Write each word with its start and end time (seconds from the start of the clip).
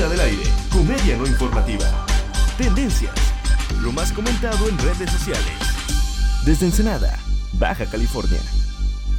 Fuera 0.00 0.14
del 0.14 0.32
aire, 0.32 0.44
comedia 0.72 1.14
no 1.18 1.26
informativa. 1.26 2.06
Tendencias, 2.56 3.12
lo 3.82 3.92
más 3.92 4.10
comentado 4.12 4.66
en 4.66 4.78
redes 4.78 5.10
sociales. 5.10 5.52
Desde 6.46 6.64
Ensenada, 6.64 7.18
Baja 7.58 7.84
California, 7.84 8.40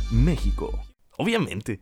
México. 0.09 0.83
Obviamente. 1.19 1.81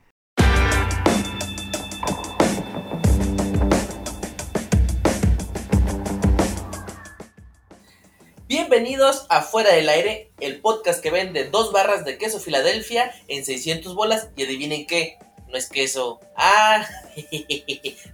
Bienvenidos 8.50 9.28
a 9.30 9.44
Fuera 9.44 9.74
del 9.76 9.88
Aire, 9.88 10.34
el 10.42 10.60
podcast 10.60 11.02
que 11.02 11.10
vende 11.10 11.50
dos 11.50 11.72
barras 11.72 12.04
de 12.04 12.18
queso 12.18 12.42
Filadelfia 12.42 13.14
en 13.30 13.46
600 13.46 13.96
bolas 13.96 14.32
y 14.36 14.44
adivinen 14.44 14.86
qué, 14.88 15.20
no 15.50 15.58
es 15.58 15.70
queso. 15.70 16.20
Ah, 16.36 16.86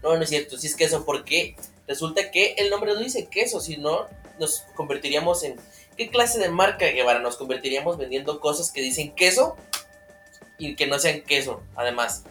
no, 0.04 0.16
no 0.16 0.24
es 0.24 0.30
cierto, 0.30 0.58
sí 0.58 0.68
es 0.68 0.76
queso 0.76 1.06
porque 1.06 1.56
resulta 1.88 2.32
que 2.32 2.56
el 2.58 2.70
nombre 2.70 2.94
no 2.94 3.00
dice 3.00 3.28
queso, 3.28 3.60
sino 3.60 4.08
nos 4.40 4.64
convertiríamos 4.76 5.44
en... 5.44 5.56
¿Qué 5.98 6.10
clase 6.10 6.40
de 6.40 6.50
marca, 6.50 6.86
Guevara? 6.88 7.20
Nos 7.20 7.38
convertiríamos 7.38 7.98
vendiendo 7.98 8.42
cosas 8.42 8.72
que 8.72 8.82
dicen 8.82 9.16
queso 9.16 9.56
y 10.58 10.76
que 10.76 10.88
no 10.88 11.00
sean 11.00 11.22
queso, 11.22 11.64
además. 11.76 12.24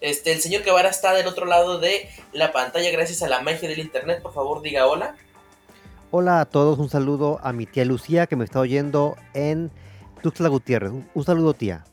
Este, 0.00 0.32
el 0.32 0.40
señor 0.40 0.64
Guevara 0.64 0.88
está 0.88 1.14
del 1.14 1.28
otro 1.28 1.46
lado 1.46 1.78
de 1.78 2.08
la 2.32 2.52
pantalla 2.52 2.90
gracias 2.90 3.22
a 3.22 3.28
la 3.28 3.40
magia 3.40 3.68
del 3.68 3.78
internet. 3.78 4.20
Por 4.22 4.34
favor, 4.34 4.60
diga 4.60 4.86
hola. 4.86 5.14
Hola 6.10 6.40
a 6.40 6.44
todos, 6.46 6.78
un 6.80 6.90
saludo 6.90 7.38
a 7.42 7.52
mi 7.52 7.64
tía 7.66 7.84
Lucía 7.84 8.26
que 8.26 8.34
me 8.34 8.44
está 8.44 8.58
oyendo 8.58 9.16
en 9.34 9.70
Tuxtla 10.20 10.48
Gutiérrez. 10.48 10.90
Un, 10.90 11.08
un 11.14 11.24
saludo 11.24 11.54
tía. 11.54 11.84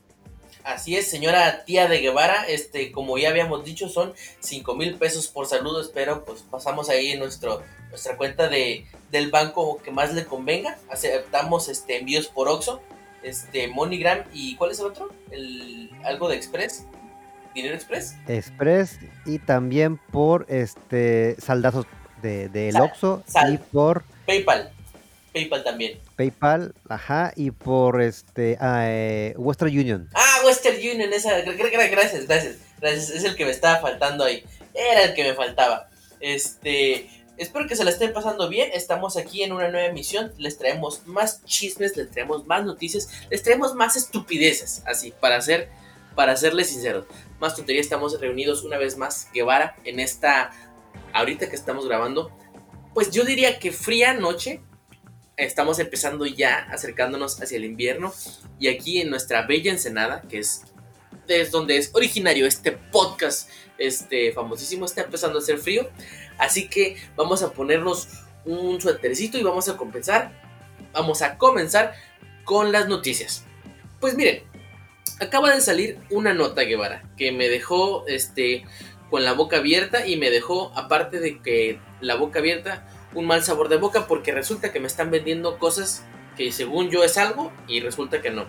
Así 0.64 0.96
es, 0.96 1.08
señora 1.10 1.64
tía 1.64 1.88
de 1.88 2.00
Guevara, 2.00 2.44
este, 2.46 2.92
como 2.92 3.16
ya 3.18 3.30
habíamos 3.30 3.64
dicho, 3.64 3.88
son 3.88 4.12
5 4.40 4.74
mil 4.74 4.94
pesos 4.96 5.28
por 5.28 5.46
saludo, 5.46 5.80
espero 5.80 6.24
pues 6.24 6.42
pasamos 6.42 6.88
ahí 6.90 7.16
nuestro, 7.18 7.62
nuestra 7.88 8.16
cuenta 8.16 8.48
de, 8.48 8.86
del 9.10 9.30
banco 9.30 9.78
que 9.82 9.90
más 9.90 10.12
le 10.12 10.24
convenga, 10.26 10.76
aceptamos 10.90 11.68
este, 11.68 11.98
envíos 11.98 12.28
por 12.28 12.48
Oxxo, 12.48 12.80
este, 13.22 13.68
MoneyGram 13.68 14.24
y 14.32 14.56
¿cuál 14.56 14.70
es 14.72 14.80
el 14.80 14.86
otro? 14.86 15.10
El, 15.30 15.90
algo 16.04 16.28
de 16.28 16.36
Express, 16.36 16.84
Dinero 17.54 17.74
Express. 17.74 18.14
Express 18.28 18.98
y 19.26 19.38
también 19.38 19.96
por 19.96 20.44
este 20.48 21.36
saldazos 21.40 21.86
de, 22.22 22.48
del 22.50 22.74
Sal- 22.74 22.82
Oxxo 22.82 23.22
sal. 23.26 23.54
y 23.54 23.58
por 23.72 24.04
PayPal, 24.26 24.70
PayPal 25.32 25.64
también. 25.64 25.98
PayPal, 26.16 26.74
ajá, 26.88 27.32
y 27.34 27.50
por 27.50 28.00
este 28.02 28.58
eh, 28.60 29.34
Western 29.38 29.70
Union. 29.76 30.08
Ah, 30.14 30.29
Western 30.44 30.76
Union, 30.76 31.12
esa, 31.12 31.38
gra- 31.44 31.56
gra- 31.56 31.90
gracias, 31.90 32.26
gracias, 32.26 32.56
gracias, 32.80 33.10
es 33.10 33.24
el 33.24 33.36
que 33.36 33.44
me 33.44 33.50
estaba 33.50 33.80
faltando 33.80 34.24
ahí, 34.24 34.44
era 34.74 35.04
el 35.04 35.14
que 35.14 35.24
me 35.24 35.34
faltaba. 35.34 35.88
Este, 36.20 37.08
espero 37.38 37.66
que 37.66 37.76
se 37.76 37.84
la 37.84 37.90
estén 37.90 38.12
pasando 38.12 38.48
bien, 38.48 38.70
estamos 38.74 39.16
aquí 39.16 39.42
en 39.42 39.52
una 39.52 39.68
nueva 39.68 39.86
emisión, 39.86 40.32
les 40.38 40.58
traemos 40.58 41.06
más 41.06 41.44
chismes, 41.44 41.96
les 41.96 42.10
traemos 42.10 42.46
más 42.46 42.64
noticias, 42.64 43.08
les 43.30 43.42
traemos 43.42 43.74
más 43.74 43.96
estupideces, 43.96 44.82
así, 44.86 45.12
para 45.20 45.40
ser, 45.40 45.70
para 46.14 46.36
serles 46.36 46.68
sinceros, 46.68 47.06
más 47.40 47.56
tontería, 47.56 47.80
estamos 47.80 48.20
reunidos 48.20 48.62
una 48.64 48.76
vez 48.78 48.96
más, 48.96 49.28
Guevara, 49.32 49.76
en 49.84 50.00
esta, 50.00 50.50
ahorita 51.12 51.48
que 51.48 51.56
estamos 51.56 51.86
grabando, 51.86 52.30
pues 52.92 53.10
yo 53.10 53.24
diría 53.24 53.58
que 53.58 53.72
fría 53.72 54.12
noche, 54.12 54.60
estamos 55.44 55.78
empezando 55.78 56.26
ya 56.26 56.68
acercándonos 56.70 57.40
hacia 57.42 57.56
el 57.56 57.64
invierno, 57.64 58.12
y 58.58 58.68
aquí 58.68 59.00
en 59.00 59.10
nuestra 59.10 59.46
bella 59.46 59.70
Ensenada, 59.70 60.22
que 60.22 60.38
es, 60.38 60.62
es 61.28 61.50
donde 61.50 61.76
es 61.76 61.90
originario 61.94 62.46
este 62.46 62.72
podcast, 62.72 63.48
este 63.78 64.32
famosísimo, 64.32 64.84
está 64.84 65.02
empezando 65.02 65.38
a 65.38 65.42
hacer 65.42 65.58
frío. 65.58 65.88
Así 66.38 66.68
que 66.68 66.96
vamos 67.16 67.42
a 67.42 67.52
ponernos 67.52 68.08
un 68.44 68.80
suétercito 68.80 69.38
y 69.38 69.42
vamos 69.42 69.68
a 69.68 69.76
compensar. 69.76 70.32
Vamos 70.92 71.22
a 71.22 71.38
comenzar 71.38 71.94
con 72.44 72.72
las 72.72 72.88
noticias. 72.88 73.44
Pues 74.00 74.14
miren, 74.16 74.42
acaba 75.20 75.54
de 75.54 75.60
salir 75.60 75.98
una 76.10 76.34
nota 76.34 76.62
Guevara 76.62 77.02
que 77.16 77.32
me 77.32 77.48
dejó 77.48 78.06
este 78.06 78.64
con 79.10 79.24
la 79.24 79.32
boca 79.32 79.58
abierta 79.58 80.06
y 80.06 80.16
me 80.16 80.30
dejó 80.30 80.72
aparte 80.76 81.20
de 81.20 81.40
que 81.42 81.78
la 82.00 82.14
boca 82.14 82.38
abierta 82.38 82.86
un 83.14 83.26
mal 83.26 83.42
sabor 83.42 83.68
de 83.68 83.76
boca 83.76 84.06
porque 84.06 84.32
resulta 84.32 84.72
que 84.72 84.80
me 84.80 84.86
están 84.86 85.10
vendiendo 85.10 85.58
cosas 85.58 86.04
que 86.36 86.52
según 86.52 86.90
yo 86.90 87.04
es 87.04 87.18
algo 87.18 87.52
y 87.66 87.80
resulta 87.80 88.22
que 88.22 88.30
no. 88.30 88.46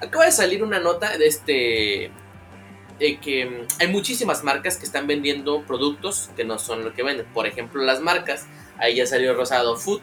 Acaba 0.00 0.24
de 0.26 0.32
salir 0.32 0.62
una 0.62 0.80
nota 0.80 1.16
de 1.16 1.26
este 1.26 2.10
de 2.98 3.18
que 3.18 3.46
mm, 3.46 3.66
hay 3.80 3.88
muchísimas 3.88 4.44
marcas 4.44 4.76
que 4.76 4.84
están 4.84 5.06
vendiendo 5.06 5.62
productos 5.66 6.30
que 6.36 6.44
no 6.44 6.58
son 6.58 6.84
lo 6.84 6.94
que 6.94 7.02
venden. 7.02 7.26
Por 7.32 7.46
ejemplo, 7.46 7.82
las 7.82 8.00
marcas, 8.00 8.46
ahí 8.78 8.96
ya 8.96 9.06
salió 9.06 9.34
Rosado 9.34 9.76
Food, 9.76 10.00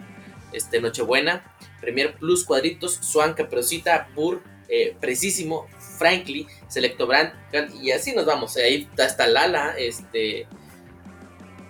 este 0.51 0.81
Nochebuena, 0.81 1.43
Premier 1.79 2.15
Plus 2.15 2.43
Cuadritos, 2.43 2.95
Swan, 2.95 3.33
Caperucita, 3.33 4.09
Pur, 4.13 4.41
eh, 4.67 4.95
Precisísimo, 4.99 5.67
Frankly, 5.97 6.47
Selecto 6.67 7.07
Brand, 7.07 7.33
y 7.81 7.91
así 7.91 8.13
nos 8.13 8.25
vamos. 8.25 8.57
Ahí 8.57 8.89
está 8.97 9.27
Lala, 9.27 9.75
este 9.77 10.47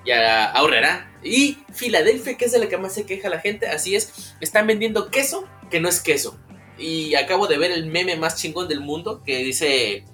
ya 0.05 0.45
ahorrará. 0.51 1.07
Y 1.23 1.59
Filadelfia, 1.73 2.35
que 2.37 2.45
es 2.45 2.51
de 2.51 2.59
la 2.59 2.67
que 2.69 2.77
más 2.77 2.93
se 2.93 3.05
queja 3.05 3.29
la 3.29 3.39
gente, 3.39 3.67
así 3.67 3.95
es, 3.95 4.35
están 4.41 4.65
vendiendo 4.67 5.09
queso 5.11 5.47
que 5.69 5.79
no 5.79 5.87
es 5.89 5.99
queso. 6.01 6.37
Y 6.77 7.13
acabo 7.15 7.47
de 7.47 7.57
ver 7.57 7.71
el 7.71 7.85
meme 7.85 8.15
más 8.15 8.35
chingón 8.37 8.67
del 8.67 8.79
mundo 8.81 9.21
que 9.23 9.37
dice 9.37 10.05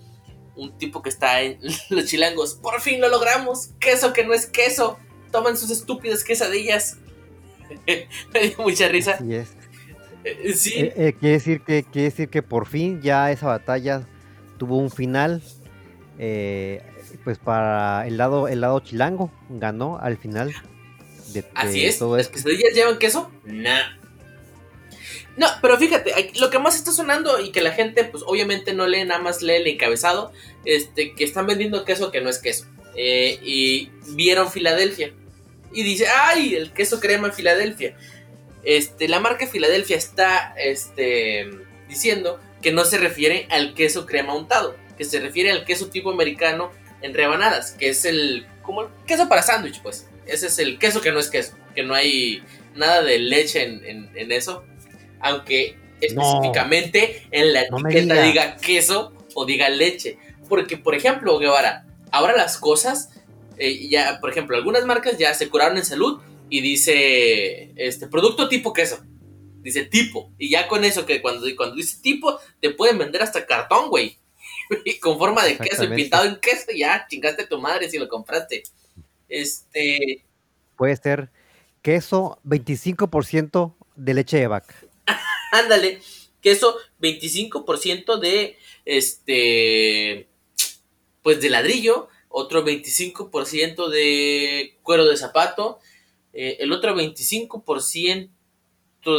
un 0.55 0.77
tipo 0.77 1.01
que 1.01 1.09
está 1.09 1.41
en 1.41 1.59
los 1.89 2.05
chilangos, 2.05 2.55
por 2.55 2.81
fin 2.81 2.99
lo 2.99 3.09
logramos, 3.09 3.69
queso 3.79 4.11
que 4.11 4.25
no 4.25 4.33
es 4.33 4.47
queso, 4.47 4.97
toman 5.31 5.55
sus 5.57 5.69
estúpidas 5.71 6.23
quesadillas. 6.23 6.97
Me 8.33 8.39
dio 8.41 8.57
mucha 8.59 8.87
risa. 8.87 9.13
Así 9.13 9.33
es. 9.35 9.49
Eh, 10.23 10.53
Sí, 10.53 10.73
Eh, 10.75 10.93
eh, 10.97 11.13
quiere, 11.17 11.35
decir 11.35 11.61
que, 11.61 11.83
quiere 11.83 12.09
decir 12.09 12.29
que 12.29 12.41
por 12.43 12.67
fin 12.67 13.01
ya 13.01 13.31
esa 13.31 13.47
batalla 13.47 14.07
tuvo 14.57 14.77
un 14.77 14.91
final. 14.91 15.41
eh, 16.19 16.81
pues 17.27 17.39
para 17.39 18.07
el 18.07 18.15
lado, 18.15 18.47
el 18.47 18.61
lado 18.61 18.79
chilango 18.79 19.29
ganó 19.49 19.99
al 20.01 20.15
final 20.15 20.53
de, 21.33 21.43
así 21.55 21.81
de 21.81 21.87
es. 21.87 21.99
todo 21.99 22.15
¿Las 22.15 22.29
quesadillas 22.29 22.73
llevan 22.73 22.99
queso? 22.99 23.29
Nah. 23.43 23.97
No, 25.35 25.47
pero 25.61 25.77
fíjate, 25.77 26.31
lo 26.39 26.49
que 26.49 26.57
más 26.57 26.77
está 26.77 26.93
sonando 26.93 27.41
y 27.41 27.51
que 27.51 27.59
la 27.59 27.73
gente, 27.73 28.05
pues 28.05 28.23
obviamente 28.25 28.73
no 28.73 28.87
lee, 28.87 29.03
nada 29.03 29.19
más 29.19 29.41
lee 29.41 29.55
el 29.55 29.67
encabezado, 29.67 30.31
este, 30.63 31.15
que 31.15 31.25
están 31.25 31.47
vendiendo 31.47 31.83
queso 31.83 32.11
que 32.11 32.21
no 32.21 32.29
es 32.29 32.39
queso. 32.39 32.65
Eh, 32.95 33.37
y 33.43 33.91
vieron 34.15 34.49
Filadelfia. 34.49 35.11
Y 35.73 35.83
dice, 35.83 36.07
¡ay! 36.07 36.55
El 36.55 36.71
queso 36.71 37.01
crema 37.01 37.31
Filadelfia. 37.31 37.97
Este, 38.63 39.09
la 39.09 39.19
marca 39.19 39.47
Filadelfia 39.47 39.97
está 39.97 40.55
este, 40.55 41.49
diciendo 41.89 42.39
que 42.61 42.71
no 42.71 42.85
se 42.85 42.97
refiere 42.97 43.47
al 43.49 43.73
queso 43.73 44.05
crema 44.05 44.33
untado, 44.33 44.77
que 44.97 45.03
se 45.03 45.19
refiere 45.19 45.51
al 45.51 45.65
queso 45.65 45.89
tipo 45.89 46.09
americano 46.09 46.71
en 47.01 47.13
rebanadas, 47.13 47.71
que 47.71 47.89
es 47.89 48.05
el 48.05 48.45
como 48.61 48.81
el 48.83 48.87
queso 49.05 49.29
para 49.29 49.41
sándwich, 49.43 49.81
pues. 49.81 50.07
Ese 50.25 50.47
es 50.47 50.59
el 50.59 50.77
queso 50.77 50.99
que 51.01 51.11
no 51.11 51.19
es 51.19 51.29
queso, 51.29 51.53
que 51.73 51.83
no 51.83 51.93
hay 51.95 52.43
nada 52.75 53.01
de 53.01 53.17
leche 53.19 53.63
en, 53.63 53.83
en- 53.85 54.11
en 54.15 54.31
eso, 54.31 54.63
aunque 55.21 55.77
No. 56.13 56.21
específicamente 56.21 57.27
en 57.31 57.53
la 57.53 57.61
etiqueta 57.61 58.13
diga. 58.15 58.23
diga 58.23 58.57
queso 58.57 59.13
o 59.33 59.45
diga 59.45 59.69
leche. 59.69 60.17
Porque, 60.49 60.77
por 60.77 60.95
ejemplo, 60.95 61.37
Guevara, 61.39 61.85
ahora 62.11 62.35
las 62.35 62.57
cosas, 62.57 63.09
eh, 63.57 63.87
ya, 63.89 64.19
por 64.19 64.29
ejemplo, 64.29 64.55
algunas 64.57 64.85
marcas 64.85 65.17
ya 65.17 65.33
se 65.33 65.49
curaron 65.49 65.77
en 65.77 65.85
salud 65.85 66.21
y 66.49 66.61
dice, 66.61 67.71
este, 67.75 68.07
producto 68.07 68.47
tipo 68.49 68.73
queso. 68.73 68.99
Dice 69.61 69.83
tipo. 69.85 70.31
Y 70.37 70.49
ya 70.49 70.67
con 70.67 70.83
eso, 70.85 71.05
que 71.05 71.21
cuando, 71.21 71.45
cuando 71.57 71.75
dice 71.75 71.97
tipo, 72.01 72.39
te 72.61 72.69
pueden 72.69 72.97
vender 72.97 73.21
hasta 73.21 73.45
cartón, 73.45 73.89
güey. 73.89 74.17
Con 75.01 75.17
forma 75.17 75.43
de 75.43 75.57
queso 75.57 75.83
y 75.83 75.87
pintado 75.89 76.25
en 76.25 76.37
queso, 76.37 76.71
ya 76.75 77.05
chingaste 77.09 77.43
a 77.43 77.49
tu 77.49 77.59
madre 77.59 77.89
si 77.89 77.97
lo 77.97 78.07
compraste. 78.07 78.63
Este, 79.29 80.23
Puede 80.75 80.95
ser 80.95 81.29
queso 81.81 82.39
25% 82.45 83.75
de 83.95 84.13
leche 84.13 84.37
de 84.37 84.47
vaca. 84.47 84.75
ándale, 85.51 85.99
queso 86.41 86.77
25% 87.01 88.19
de, 88.19 88.57
este, 88.85 90.27
pues 91.21 91.41
de 91.41 91.49
ladrillo, 91.49 92.09
otro 92.29 92.65
25% 92.65 93.89
de 93.89 94.77
cuero 94.83 95.05
de 95.05 95.17
zapato, 95.17 95.79
eh, 96.33 96.57
el 96.59 96.71
otro 96.71 96.95
25% 96.95 98.29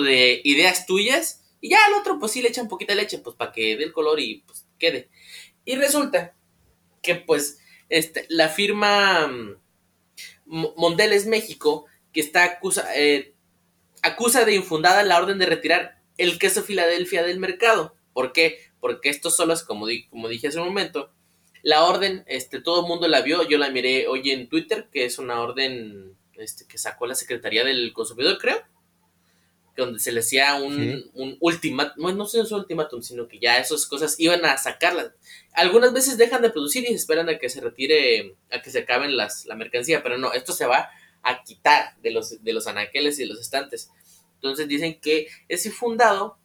de 0.02 0.40
ideas 0.44 0.87
tuyas, 0.87 1.44
y 1.61 1.70
ya 1.70 1.78
al 1.87 1.94
otro 1.94 2.19
pues 2.19 2.32
sí 2.32 2.43
le 2.43 2.49
echan 2.49 2.69
poquita 2.69 2.94
leche, 2.94 3.19
pues 3.19 3.34
para 3.34 3.52
que 3.52 3.76
dé 3.76 3.84
el 3.84 3.93
color 3.93 4.20
y 4.20 4.44
pues 4.46 4.67
quede. 4.78 5.08
Y 5.69 5.76
resulta 5.76 6.35
que 7.03 7.15
pues 7.17 7.61
este, 7.88 8.26
la 8.29 8.49
firma 8.49 9.26
mm, 9.29 9.56
Mo- 10.47 10.75
Mondelez 10.76 11.26
México, 11.26 11.87
que 12.12 12.20
está 12.20 12.44
acusa, 12.44 12.88
eh, 12.97 13.35
acusa 14.03 14.44
de 14.44 14.55
infundada 14.55 15.03
la 15.03 15.19
orden 15.19 15.38
de 15.38 15.47
retirar 15.47 16.00
el 16.17 16.38
queso 16.38 16.62
Filadelfia 16.62 17.23
del 17.23 17.38
mercado. 17.38 17.94
¿Por 18.12 18.32
qué? 18.32 18.59
Porque 18.81 19.11
estos 19.11 19.37
solo, 19.37 19.55
como, 19.67 19.87
di- 19.87 20.06
como 20.09 20.29
dije 20.29 20.49
hace 20.49 20.59
un 20.59 20.67
momento, 20.69 21.12
La 21.62 21.85
orden, 21.85 22.23
este, 22.29 22.61
todo 22.61 22.82
el 22.82 22.87
mundo 22.88 23.09
la 23.09 23.20
vio, 23.20 23.43
yo 23.49 23.59
la 23.59 23.69
miré 23.70 24.06
hoy 24.06 24.31
en 24.31 24.49
Twitter, 24.49 24.88
que 24.93 25.05
es 25.05 25.19
una 25.19 25.41
orden 25.41 26.17
este, 26.35 26.67
que 26.69 26.79
sacó 26.79 27.06
la 27.06 27.17
Secretaría 27.17 27.65
del 27.65 27.93
Consumidor, 27.93 28.38
creo, 28.38 28.62
donde 29.82 30.00
se 30.00 30.12
le 30.12 30.20
hacía 30.20 30.56
un, 30.56 31.10
un 31.14 31.36
ultimátum, 31.40 32.16
no 32.16 32.26
sé 32.26 32.38
si 32.38 32.44
es 32.44 32.52
un 32.52 32.60
ultimátum, 32.60 33.00
sino 33.02 33.28
que 33.28 33.38
ya 33.38 33.58
esas 33.58 33.86
cosas 33.86 34.19
iban 34.19 34.44
a 34.44 34.56
sacarlas. 34.58 35.12
Algunas 35.52 35.92
veces 35.92 36.19
dejan 36.19 36.42
de 36.42 36.50
producir 36.50 36.84
y 36.84 36.88
se 36.88 36.94
esperan 36.94 37.28
a 37.28 37.38
que 37.38 37.48
se 37.48 37.60
retire, 37.60 38.36
a 38.50 38.60
que 38.60 38.70
se 38.70 38.80
acaben 38.80 39.16
las, 39.16 39.46
la 39.46 39.54
mercancía, 39.54 40.02
pero 40.02 40.19
no, 40.19 40.32
esto 40.32 40.52
se 40.52 40.66
va 40.66 40.90
a 41.22 41.42
quitar 41.44 41.96
de 42.02 42.10
los, 42.10 42.42
de 42.42 42.52
los 42.52 42.66
anaqueles 42.66 43.19
y 43.19 43.22
de 43.22 43.28
los 43.28 43.40
estantes. 43.40 43.90
Entonces 44.34 44.69
dicen 44.69 44.98
que 45.00 45.28
es 45.48 45.64
infundado 45.66 46.38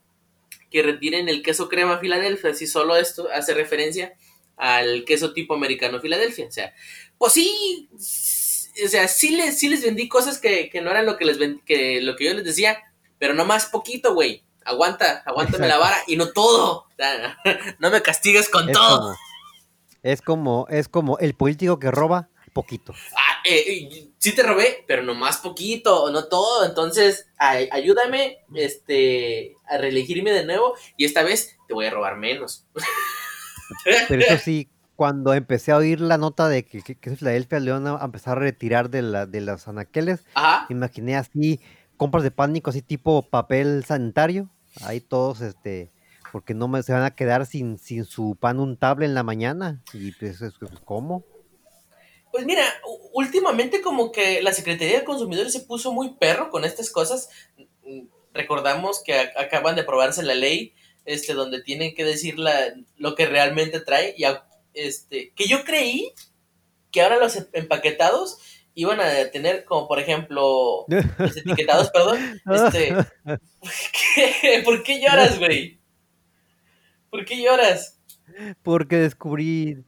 que 0.69 0.81
retiren 0.81 1.29
el 1.29 1.43
queso 1.43 1.69
crema 1.69 1.99
Filadelfia, 1.99 2.53
si 2.53 2.67
solo 2.67 2.95
esto 2.95 3.29
hace 3.31 3.53
referencia 3.53 4.13
al 4.57 5.05
queso 5.05 5.33
tipo 5.33 5.53
americano 5.53 5.99
Filadelfia. 5.99 6.47
O 6.47 6.51
sea, 6.51 6.73
pues 7.17 7.33
sí, 7.33 7.89
o 8.83 8.87
sea, 8.87 9.07
sí 9.07 9.35
les, 9.35 9.59
sí 9.59 9.69
les 9.69 9.83
vendí 9.83 10.07
cosas 10.07 10.39
que, 10.39 10.69
no 10.83 10.91
eran 10.91 11.05
lo 11.05 11.17
que, 11.17 11.25
les 11.25 11.37
que 11.65 12.01
lo 12.01 12.15
que 12.15 12.25
yo 12.25 12.33
les 12.33 12.43
decía, 12.43 12.81
pero 13.23 13.35
no 13.35 13.45
más 13.45 13.67
poquito, 13.67 14.13
güey. 14.13 14.43
Aguanta, 14.65 15.23
aguántame 15.25 15.65
la 15.65 15.77
vara 15.77 15.95
y 16.07 16.17
no 16.17 16.33
todo. 16.33 16.87
no 17.79 17.89
me 17.89 18.01
castigues 18.01 18.49
con 18.49 18.69
todo. 18.69 19.15
es 20.01 20.21
como, 20.21 20.67
es 20.69 20.89
como 20.89 21.17
el 21.19 21.33
político 21.33 21.79
que 21.79 21.89
roba 21.89 22.27
poquito. 22.51 22.93
Ah, 23.15 23.41
eh, 23.45 24.11
sí 24.17 24.35
te 24.35 24.43
robé, 24.43 24.83
pero 24.87 25.03
no 25.03 25.15
más 25.15 25.37
poquito, 25.37 26.11
no 26.11 26.25
todo. 26.25 26.65
Entonces, 26.65 27.29
ayúdame 27.37 28.39
este, 28.55 29.55
a 29.69 29.77
reelegirme 29.77 30.31
de 30.31 30.45
nuevo 30.45 30.75
y 30.97 31.05
esta 31.05 31.23
vez 31.23 31.55
te 31.69 31.73
voy 31.73 31.85
a 31.85 31.91
robar 31.91 32.17
menos. 32.17 32.65
Pero 34.09 34.21
eso 34.21 34.37
sí, 34.43 34.69
cuando 34.97 35.33
empecé 35.33 35.71
a 35.71 35.77
oír 35.77 36.01
la 36.01 36.17
nota 36.17 36.49
de 36.49 36.65
que, 36.65 36.81
que, 36.81 36.95
que 36.95 37.15
Filadelfia 37.15 37.61
León 37.61 37.87
a 37.87 38.03
empezar 38.03 38.37
a 38.37 38.41
retirar 38.41 38.89
de, 38.89 39.01
la, 39.01 39.25
de 39.25 39.39
los 39.39 39.65
anaqueles, 39.69 40.25
imaginé 40.67 41.15
así 41.15 41.61
compras 41.97 42.23
de 42.23 42.31
pánico, 42.31 42.69
así 42.69 42.81
tipo 42.81 43.21
papel 43.21 43.83
sanitario, 43.85 44.49
ahí 44.81 44.99
todos, 44.99 45.41
este, 45.41 45.91
porque 46.31 46.53
no 46.53 46.67
me, 46.67 46.81
se 46.83 46.93
van 46.93 47.03
a 47.03 47.15
quedar 47.15 47.45
sin, 47.45 47.77
sin 47.77 48.05
su 48.05 48.35
pan 48.39 48.59
untable 48.59 49.05
en 49.05 49.13
la 49.13 49.23
mañana. 49.23 49.81
Y 49.93 50.11
pues, 50.13 50.39
pues 50.59 50.71
¿cómo? 50.83 51.23
Pues 52.31 52.45
mira, 52.45 52.63
últimamente 53.13 53.81
como 53.81 54.11
que 54.11 54.41
la 54.41 54.53
Secretaría 54.53 54.99
de 54.99 55.05
Consumidores 55.05 55.53
se 55.53 55.59
puso 55.59 55.93
muy 55.93 56.15
perro 56.15 56.49
con 56.49 56.65
estas 56.65 56.89
cosas. 56.89 57.29
Recordamos 58.33 59.03
que 59.03 59.13
acaban 59.37 59.75
de 59.75 59.81
aprobarse 59.81 60.23
la 60.23 60.33
ley 60.33 60.73
este, 61.05 61.33
donde 61.33 61.61
tienen 61.61 61.93
que 61.93 62.03
decir 62.03 62.39
la, 62.39 62.73
lo 62.97 63.13
que 63.13 63.27
realmente 63.27 63.79
trae. 63.79 64.15
Y 64.17 64.23
este, 64.73 65.31
que 65.35 65.47
yo 65.47 65.63
creí 65.63 66.11
que 66.91 67.01
ahora 67.01 67.17
los 67.17 67.37
empaquetados 67.53 68.39
iban 68.75 68.99
a 68.99 69.29
tener 69.31 69.65
como 69.65 69.87
por 69.87 69.99
ejemplo 69.99 70.85
los 71.17 71.37
etiquetados, 71.37 71.89
perdón. 71.91 72.19
Este, 72.51 72.95
¿Por 74.63 74.83
qué 74.83 75.01
lloras, 75.01 75.39
güey? 75.39 75.79
¿Por 77.09 77.25
qué 77.25 77.41
lloras? 77.41 77.99
Porque 78.63 78.97
descubrí 78.97 79.83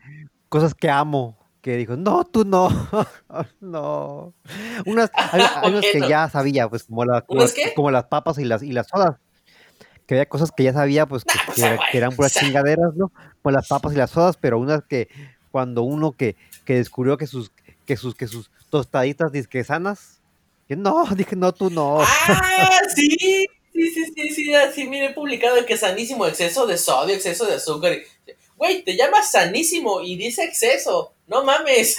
cosas 0.49 0.73
que 0.73 0.89
amo 0.89 1.37
que 1.65 1.77
dijo, 1.77 1.97
no, 1.97 2.25
tú 2.25 2.45
no, 2.45 2.69
no. 3.59 4.35
Unas, 4.85 5.09
hay, 5.15 5.81
que 5.81 6.07
ya 6.07 6.29
sabía, 6.29 6.69
pues 6.69 6.83
como, 6.83 7.03
como, 7.75 7.89
las 7.89 8.03
papas 8.03 8.37
y 8.37 8.45
las, 8.45 8.61
y 8.61 8.71
las 8.71 8.87
sodas. 8.87 9.17
Que 10.05 10.13
había 10.13 10.29
cosas 10.29 10.51
que 10.55 10.61
ya 10.61 10.73
sabía, 10.73 11.07
pues 11.07 11.23
que, 11.23 11.79
eran 11.91 12.15
puras 12.15 12.33
chingaderas, 12.35 12.93
¿no? 12.93 13.11
Como 13.41 13.51
las 13.55 13.67
papas 13.67 13.93
y 13.93 13.95
las 13.95 14.11
sodas, 14.11 14.37
pero 14.37 14.59
unas 14.59 14.83
que 14.83 15.07
cuando 15.49 15.81
uno 15.81 16.11
que, 16.11 16.35
que 16.65 16.75
descubrió 16.75 17.17
que 17.17 17.25
sus, 17.25 17.51
que 17.87 17.97
sus, 17.97 18.13
que 18.13 18.27
sus 18.27 18.51
tostaditas 18.75 19.31
disque 19.31 19.63
sanas, 19.63 20.19
que 20.67 20.75
no, 20.75 21.05
dije, 21.15 21.35
no, 21.35 21.53
tú 21.53 21.69
no. 21.69 21.99
Ah, 22.01 22.81
sí, 22.93 23.17
sí, 23.19 23.47
sí, 23.73 24.05
sí, 24.13 24.29
sí, 24.29 24.53
sí, 24.73 24.87
mire 24.87 25.13
publicado 25.13 25.65
que 25.65 25.77
sanísimo, 25.77 26.25
exceso 26.25 26.65
de 26.67 26.77
sodio, 26.77 27.15
exceso 27.15 27.45
de 27.45 27.55
azúcar. 27.55 27.93
Güey, 28.57 28.83
te 28.83 28.97
llamas 28.97 29.31
sanísimo 29.31 30.01
y 30.01 30.17
dice 30.17 30.43
exceso. 30.43 31.13
No 31.27 31.43
mames. 31.43 31.97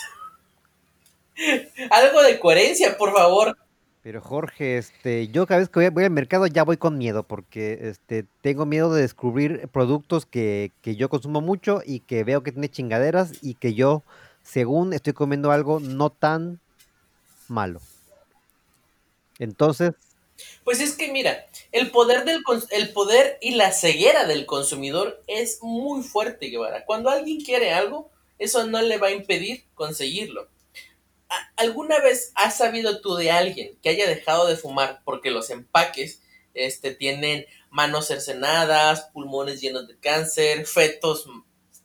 Algo 1.90 2.22
de 2.22 2.38
coherencia, 2.38 2.96
por 2.96 3.12
favor. 3.12 3.56
Pero 4.02 4.20
Jorge, 4.20 4.78
este, 4.78 5.28
yo 5.28 5.46
cada 5.46 5.60
vez 5.60 5.68
que 5.68 5.90
voy, 5.90 6.04
al 6.04 6.10
mercado 6.10 6.46
ya 6.46 6.62
voy 6.62 6.76
con 6.76 6.96
miedo 6.96 7.24
porque 7.24 7.88
este, 7.88 8.24
tengo 8.40 8.64
miedo 8.64 8.94
de 8.94 9.02
descubrir 9.02 9.68
productos 9.72 10.26
que, 10.26 10.70
que, 10.80 10.94
yo 10.94 11.08
consumo 11.08 11.40
mucho 11.40 11.82
y 11.84 12.00
que 12.00 12.22
veo 12.22 12.44
que 12.44 12.52
tiene 12.52 12.68
chingaderas 12.68 13.32
y 13.42 13.54
que 13.54 13.74
yo, 13.74 14.04
según 14.42 14.92
estoy 14.92 15.12
comiendo 15.12 15.50
algo 15.50 15.80
no 15.80 16.10
tan 16.10 16.60
malo. 17.48 17.80
Entonces... 19.38 19.92
Pues 20.64 20.80
es 20.80 20.96
que 20.96 21.10
mira, 21.10 21.46
el 21.72 21.90
poder, 21.90 22.24
del, 22.24 22.42
el 22.70 22.92
poder 22.92 23.38
y 23.40 23.54
la 23.54 23.72
ceguera 23.72 24.26
del 24.26 24.44
consumidor 24.44 25.22
es 25.26 25.60
muy 25.62 26.02
fuerte, 26.02 26.48
Guevara. 26.48 26.84
Cuando 26.84 27.08
alguien 27.08 27.40
quiere 27.40 27.72
algo, 27.72 28.10
eso 28.38 28.66
no 28.66 28.82
le 28.82 28.98
va 28.98 29.08
a 29.08 29.12
impedir 29.12 29.64
conseguirlo. 29.74 30.48
¿Alguna 31.56 32.00
vez 32.00 32.32
has 32.34 32.58
sabido 32.58 33.00
tú 33.00 33.16
de 33.16 33.30
alguien 33.30 33.78
que 33.82 33.88
haya 33.88 34.06
dejado 34.06 34.46
de 34.46 34.56
fumar 34.56 35.00
porque 35.04 35.30
los 35.30 35.50
empaques 35.50 36.22
este, 36.54 36.94
tienen 36.94 37.46
manos 37.70 38.06
cercenadas, 38.06 39.08
pulmones 39.12 39.60
llenos 39.60 39.88
de 39.88 39.98
cáncer, 39.98 40.66
fetos 40.66 41.26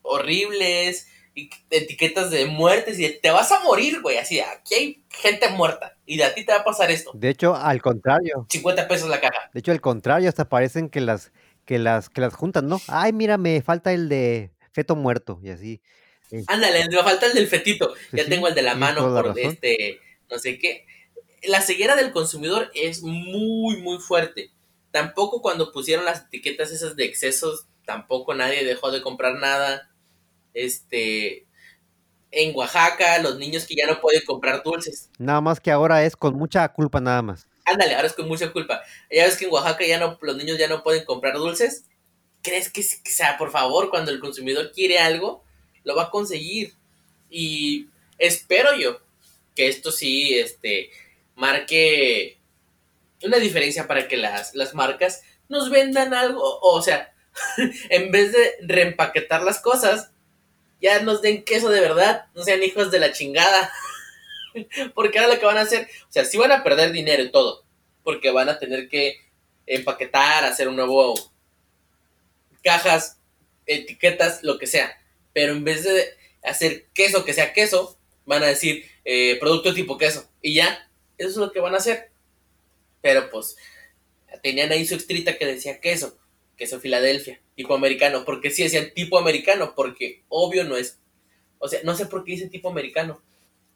horribles, 0.02 1.08
y 1.34 1.50
etiquetas 1.70 2.30
de 2.30 2.46
muertes 2.46 3.00
y 3.00 3.10
te 3.20 3.32
vas 3.32 3.52
a 3.52 3.62
morir, 3.62 4.02
güey, 4.02 4.18
así, 4.18 4.40
aquí 4.40 4.74
hay 4.76 5.06
gente 5.10 5.50
muerta 5.50 5.98
y 6.06 6.18
de 6.18 6.26
a 6.26 6.34
ti 6.34 6.46
te 6.46 6.52
va 6.52 6.60
a 6.60 6.64
pasar 6.64 6.92
esto. 6.92 7.12
De 7.14 7.30
hecho, 7.30 7.56
al 7.56 7.82
contrario. 7.82 8.46
50 8.50 8.88
pesos 8.88 9.10
la 9.10 9.22
caja. 9.22 9.50
De 9.54 9.60
hecho, 9.60 9.72
al 9.72 9.82
contrario, 9.82 10.30
hasta 10.30 10.50
parecen 10.50 10.90
que 10.90 11.02
las 11.02 11.32
que 11.66 11.80
las 11.80 12.10
que 12.10 12.22
las 12.22 12.34
juntan, 12.34 12.68
¿no? 12.68 12.82
Ay, 12.88 13.14
mira, 13.14 13.38
me 13.38 13.62
falta 13.62 13.94
el 13.94 14.10
de 14.10 14.52
feto 14.72 14.96
muerto 14.96 15.40
y 15.42 15.50
así. 15.50 15.82
Ándale, 16.48 16.88
me 16.88 17.04
falta 17.04 17.26
el 17.28 17.34
del 17.34 17.48
fetito. 17.48 17.94
ya 18.12 18.26
tengo 18.26 18.48
el 18.48 18.56
de 18.56 18.62
la 18.62 18.76
mano 18.76 19.02
por 19.02 19.38
este, 19.38 20.00
no 20.30 20.40
sé 20.40 20.58
qué. 20.60 20.86
La 21.44 21.62
ceguera 21.62 21.96
del 21.96 22.12
consumidor 22.12 22.72
es 22.74 23.02
muy, 23.04 23.78
muy 23.78 24.00
fuerte. 24.00 24.52
Tampoco 24.92 25.42
cuando 25.42 25.72
pusieron 25.72 26.06
las 26.06 26.26
etiquetas 26.26 26.72
esas 26.72 26.96
de 26.96 27.06
excesos, 27.06 27.68
tampoco 27.86 28.34
nadie 28.34 28.64
dejó 28.64 28.92
de 28.92 29.02
comprar 29.02 29.36
nada. 29.36 29.91
Este, 30.54 31.46
en 32.32 32.56
Oaxaca, 32.56 33.20
los 33.20 33.38
niños 33.38 33.66
que 33.66 33.76
ya 33.76 33.88
no 33.88 34.00
pueden 34.00 34.24
comprar 34.26 34.64
dulces. 34.64 35.10
Nada 35.18 35.42
más 35.42 35.60
que 35.60 35.72
ahora 35.72 36.04
es 36.06 36.16
con 36.16 36.36
mucha 36.36 36.68
culpa 36.70 37.02
nada 37.02 37.22
más. 37.22 37.48
Ándale, 37.66 37.96
ahora 37.96 38.08
es 38.08 38.14
con 38.14 38.28
mucha 38.28 38.52
culpa. 38.52 38.82
Ya 39.12 39.26
ves 39.26 39.38
que 39.38 39.46
en 39.46 39.52
Oaxaca 39.52 39.86
ya 39.86 40.00
no, 40.00 40.18
los 40.22 40.38
niños 40.38 40.58
ya 40.58 40.68
no 40.68 40.84
pueden 40.84 41.06
comprar 41.06 41.36
dulces. 41.36 41.86
¿Crees 42.42 42.72
que, 42.72 42.82
sea, 42.82 43.38
por 43.38 43.52
favor, 43.52 43.90
cuando 43.90 44.12
el 44.12 44.20
consumidor 44.20 44.72
quiere 44.72 44.98
algo, 44.98 45.44
lo 45.84 45.96
va 45.96 46.04
a 46.04 46.10
conseguir. 46.10 46.74
Y 47.30 47.88
espero 48.18 48.76
yo 48.76 49.00
que 49.56 49.68
esto 49.68 49.92
sí 49.92 50.34
este, 50.40 50.90
marque 51.36 52.40
una 53.24 53.38
diferencia 53.38 53.88
para 53.88 54.08
que 54.08 54.18
las, 54.18 54.56
las 54.56 54.74
marcas 54.74 55.22
nos 55.50 55.70
vendan 55.70 56.14
algo. 56.14 56.60
O 56.62 56.82
sea, 56.82 57.14
en 57.90 58.12
vez 58.12 58.32
de 58.32 58.56
reempaquetar 58.62 59.44
las 59.44 59.60
cosas, 59.60 60.11
ya 60.82 61.02
nos 61.02 61.22
den 61.22 61.44
queso 61.44 61.70
de 61.70 61.80
verdad, 61.80 62.26
no 62.34 62.44
sean 62.44 62.64
hijos 62.64 62.92
de 62.92 63.00
la 63.00 63.12
chingada. 63.12 63.72
porque 64.96 65.20
ahora 65.20 65.36
lo 65.36 65.40
que 65.40 65.46
van 65.46 65.58
a 65.58 65.62
hacer, 65.62 65.88
o 66.10 66.12
sea, 66.12 66.26
sí 66.26 66.38
van 66.38 66.52
a 66.52 66.64
perder 66.64 66.92
dinero 66.92 67.24
y 67.24 67.32
todo, 67.32 67.64
porque 68.04 68.32
van 68.32 68.50
a 68.50 68.60
tener 68.60 68.90
que 68.90 69.18
empaquetar, 69.66 70.44
hacer 70.44 70.68
un 70.68 70.76
nuevo 70.76 71.14
cajas, 72.64 73.18
etiquetas, 73.66 74.44
lo 74.44 74.58
que 74.60 74.68
sea 74.68 74.98
pero 75.34 75.54
en 75.54 75.64
vez 75.64 75.84
de 75.84 76.06
hacer 76.44 76.88
queso 76.94 77.26
que 77.26 77.34
sea 77.34 77.54
queso, 77.54 77.98
van 78.26 78.44
a 78.44 78.48
decir 78.48 78.86
eh, 79.06 79.38
producto 79.40 79.74
tipo 79.74 79.98
queso. 79.98 80.30
Y 80.42 80.56
ya, 80.56 80.90
eso 81.18 81.30
es 81.30 81.36
lo 81.38 81.52
que 81.52 81.60
van 81.60 81.74
a 81.74 81.78
hacer. 81.78 82.12
Pero 83.02 83.30
pues, 83.30 83.56
tenían 84.44 84.72
ahí 84.72 84.86
su 84.86 84.96
estrita 84.96 85.38
que 85.38 85.46
decía 85.46 85.80
queso, 85.80 86.18
queso 86.58 86.80
Filadelfia, 86.80 87.42
tipo 87.56 87.74
americano. 87.74 88.24
porque 88.26 88.52
sí 88.52 88.64
decían 88.64 88.92
tipo 88.94 89.18
americano? 89.18 89.74
Porque 89.76 90.24
obvio 90.30 90.64
no 90.64 90.78
es. 90.78 91.00
O 91.60 91.68
sea, 91.68 91.80
no 91.84 91.96
sé 91.96 92.06
por 92.06 92.24
qué 92.24 92.34
dice 92.34 92.50
tipo 92.50 92.70
americano. 92.70 93.22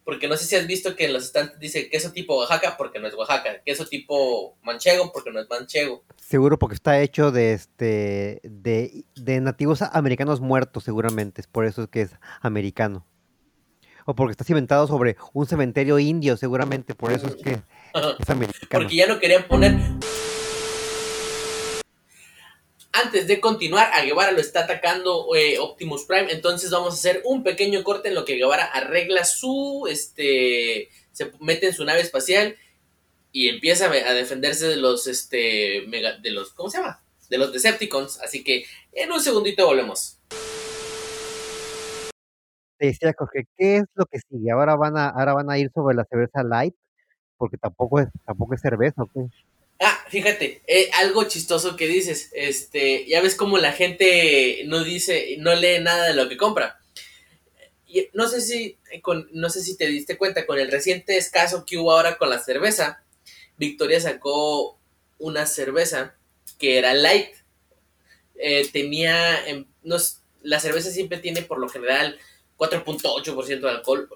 Porque 0.03 0.27
no 0.27 0.37
sé 0.37 0.45
si 0.45 0.55
has 0.55 0.67
visto 0.67 0.95
que 0.95 1.05
en 1.05 1.13
los 1.13 1.25
estantes 1.25 1.59
dice 1.59 1.89
queso 1.89 2.11
tipo 2.11 2.37
Oaxaca 2.37 2.77
porque 2.77 2.99
no 2.99 3.07
es 3.07 3.15
Oaxaca, 3.15 3.63
queso 3.65 3.87
tipo 3.87 4.55
manchego 4.61 5.11
porque 5.11 5.31
no 5.31 5.39
es 5.39 5.49
manchego. 5.49 6.03
Seguro 6.15 6.59
porque 6.59 6.75
está 6.75 7.01
hecho 7.01 7.31
de 7.31 7.53
este 7.53 8.39
de, 8.43 9.03
de 9.15 9.41
nativos 9.41 9.81
americanos 9.81 10.41
muertos, 10.41 10.83
seguramente, 10.83 11.41
es 11.41 11.47
por 11.47 11.65
eso 11.65 11.83
es 11.83 11.89
que 11.89 12.01
es 12.01 12.11
americano. 12.41 13.03
O 14.05 14.13
porque 14.13 14.31
está 14.31 14.43
cimentado 14.43 14.85
sobre 14.85 15.17
un 15.33 15.47
cementerio 15.47 15.97
indio, 15.97 16.37
seguramente, 16.37 16.93
por 16.93 17.11
eso 17.11 17.25
es 17.25 17.35
que 17.37 17.61
es 18.19 18.29
americano. 18.29 18.67
Porque 18.69 18.95
ya 18.95 19.07
no 19.07 19.19
querían 19.19 19.47
poner 19.47 19.75
antes 23.03 23.27
de 23.27 23.41
continuar, 23.41 23.91
a 23.93 24.03
Guevara 24.03 24.31
lo 24.31 24.39
está 24.39 24.61
atacando 24.61 25.35
eh, 25.35 25.59
Optimus 25.59 26.05
Prime. 26.05 26.31
Entonces 26.31 26.71
vamos 26.71 26.93
a 26.93 26.97
hacer 26.97 27.21
un 27.25 27.43
pequeño 27.43 27.83
corte 27.83 28.09
en 28.09 28.15
lo 28.15 28.25
que 28.25 28.35
Guevara 28.35 28.65
arregla 28.65 29.25
su. 29.25 29.87
Este. 29.89 30.89
Se 31.11 31.31
mete 31.39 31.67
en 31.67 31.73
su 31.73 31.83
nave 31.85 32.01
espacial. 32.01 32.55
Y 33.31 33.49
empieza 33.49 33.87
a 33.87 34.13
defenderse 34.13 34.67
de 34.67 34.77
los. 34.77 35.07
Este. 35.07 35.85
de 35.87 36.31
los. 36.31 36.53
¿Cómo 36.53 36.69
se 36.69 36.77
llama? 36.77 37.03
De 37.29 37.37
los 37.37 37.51
Decepticons. 37.51 38.21
Así 38.21 38.43
que 38.43 38.65
en 38.93 39.11
un 39.11 39.19
segundito 39.19 39.65
volvemos. 39.65 40.19
Te 42.77 42.87
decía 42.87 43.13
Jorge, 43.17 43.47
¿qué 43.57 43.77
es 43.77 43.83
lo 43.93 44.05
que 44.05 44.19
sigue? 44.19 44.51
Ahora 44.51 44.75
van 44.75 44.97
a, 44.97 45.09
ahora 45.09 45.33
van 45.33 45.49
a 45.49 45.57
ir 45.57 45.71
sobre 45.73 45.95
la 45.95 46.05
cerveza 46.05 46.43
light, 46.43 46.75
porque 47.37 47.57
tampoco 47.57 48.01
es, 48.01 48.07
tampoco 48.25 48.53
es 48.53 48.61
cerveza, 48.61 49.03
¿ok? 49.03 49.31
Ah, 49.79 50.05
fíjate, 50.09 50.61
eh, 50.67 50.89
algo 50.93 51.25
chistoso 51.25 51.75
que 51.75 51.87
dices, 51.87 52.29
este, 52.33 53.05
ya 53.07 53.21
ves 53.21 53.35
cómo 53.35 53.57
la 53.57 53.73
gente 53.73 54.63
no 54.67 54.83
dice, 54.83 55.35
no 55.39 55.53
lee 55.53 55.79
nada 55.81 56.07
de 56.07 56.13
lo 56.13 56.29
que 56.29 56.37
compra. 56.37 56.79
Y 57.85 58.07
no 58.13 58.27
sé 58.27 58.41
si, 58.41 58.77
con, 59.01 59.27
no 59.33 59.49
sé 59.49 59.61
si 59.61 59.75
te 59.77 59.87
diste 59.87 60.17
cuenta, 60.17 60.45
con 60.45 60.59
el 60.59 60.71
reciente 60.71 61.17
escaso 61.17 61.65
que 61.65 61.77
hubo 61.77 61.91
ahora 61.91 62.17
con 62.17 62.29
la 62.29 62.39
cerveza, 62.39 63.03
Victoria 63.57 63.99
sacó 63.99 64.79
una 65.19 65.45
cerveza 65.45 66.15
que 66.57 66.77
era 66.77 66.93
light. 66.93 67.29
Eh, 68.35 68.69
tenía, 68.71 69.45
em, 69.47 69.65
la 70.41 70.59
cerveza 70.59 70.89
siempre 70.91 71.17
tiene 71.17 71.41
por 71.41 71.59
lo 71.59 71.67
general 71.69 72.17
4.8% 72.57 73.67
de 73.67 73.69
alcohol, 73.69 74.09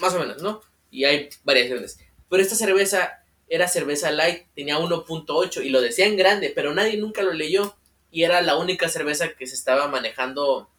más 0.00 0.14
o 0.14 0.18
menos, 0.18 0.42
¿no? 0.42 0.62
Y 0.90 1.04
hay 1.04 1.28
variaciones. 1.44 1.98
Pero 2.28 2.42
esta 2.42 2.56
cerveza 2.56 3.19
era 3.50 3.66
cerveza 3.66 4.12
light, 4.12 4.46
tenía 4.54 4.78
1.8 4.78 5.64
y 5.64 5.70
lo 5.70 5.80
decía 5.80 6.06
en 6.06 6.16
grande, 6.16 6.52
pero 6.54 6.72
nadie 6.72 6.96
nunca 6.96 7.22
lo 7.22 7.32
leyó 7.32 7.76
y 8.12 8.22
era 8.22 8.40
la 8.42 8.56
única 8.56 8.88
cerveza 8.88 9.34
que 9.34 9.46
se 9.46 9.56
estaba 9.56 9.88
manejando 9.88 10.70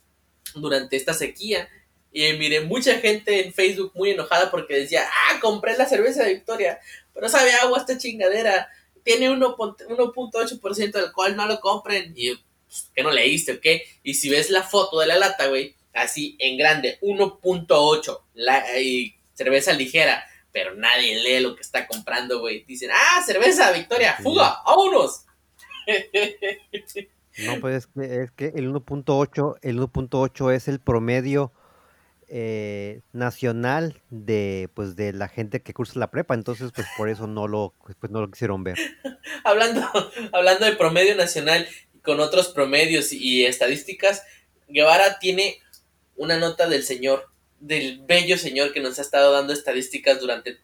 durante 0.56 0.96
esta 0.96 1.14
sequía. 1.14 1.70
Y 2.14 2.32
miré 2.34 2.62
mucha 2.62 2.98
gente 3.00 3.46
en 3.46 3.54
Facebook 3.54 3.92
muy 3.94 4.12
enojada 4.12 4.50
porque 4.50 4.76
decía, 4.76 5.04
ah, 5.04 5.40
compré 5.42 5.78
la 5.78 5.86
cerveza 5.86 6.24
de 6.24 6.34
Victoria, 6.34 6.80
pero 7.14 7.28
sabe 7.28 7.52
agua 7.54 7.80
esta 7.80 7.98
chingadera, 7.98 8.70
tiene 9.04 9.30
1.8% 9.30 10.92
de 10.92 11.00
alcohol, 11.00 11.36
no 11.36 11.48
lo 11.48 11.60
compren. 11.60 12.14
Y, 12.16 12.36
pues, 12.68 12.90
¿qué 12.96 13.04
no 13.04 13.12
leíste 13.12 13.54
o 13.54 13.60
qué? 13.60 13.84
Y 14.02 14.14
si 14.14 14.30
ves 14.30 14.50
la 14.50 14.64
foto 14.64 15.00
de 15.00 15.08
la 15.08 15.18
lata, 15.18 15.48
güey, 15.48 15.76
así 15.94 16.38
en 16.40 16.58
grande, 16.58 17.00
1.8, 17.02 18.22
y 18.82 19.16
cerveza 19.34 19.74
ligera, 19.74 20.26
pero 20.52 20.76
nadie 20.76 21.22
lee 21.22 21.40
lo 21.42 21.56
que 21.56 21.62
está 21.62 21.88
comprando, 21.88 22.40
güey. 22.40 22.64
Dicen, 22.66 22.90
ah, 22.94 23.22
cerveza, 23.26 23.72
Victoria, 23.72 24.18
fuga, 24.22 24.62
vámonos. 24.66 25.26
No, 27.38 27.60
pues 27.62 27.76
es 27.76 27.88
que, 27.88 28.22
es 28.24 28.32
que 28.32 28.46
el 28.56 28.72
1.8, 28.72 29.58
el 29.62 29.80
1.8 29.80 30.54
es 30.54 30.68
el 30.68 30.80
promedio 30.80 31.54
eh, 32.28 33.02
nacional 33.12 34.02
de 34.10 34.70
pues 34.74 34.96
de 34.96 35.12
la 35.12 35.28
gente 35.28 35.62
que 35.62 35.74
cursa 35.74 36.00
la 36.00 36.12
prepa, 36.12 36.34
entonces 36.34 36.72
pues 36.74 36.88
por 36.96 37.10
eso 37.10 37.28
no 37.28 37.48
lo 37.48 37.74
pues, 38.00 38.12
no 38.12 38.22
lo 38.22 38.32
quisieron 38.32 38.64
ver. 38.64 38.78
hablando 39.44 39.82
hablando 40.32 40.66
de 40.66 40.78
promedio 40.78 41.16
nacional 41.16 41.68
con 42.04 42.20
otros 42.20 42.50
promedios 42.50 43.12
y 43.12 43.46
estadísticas, 43.46 44.24
Guevara 44.70 45.20
tiene 45.20 45.60
una 46.16 46.38
nota 46.38 46.68
del 46.68 46.84
señor, 46.84 47.31
del 47.62 48.02
bello 48.06 48.38
señor 48.38 48.74
que 48.74 48.82
nos 48.82 49.00
ha 49.00 49.04
estado 49.04 49.32
dando 49.32 49.54
estadísticas 49.54 50.20
durante 50.20 50.58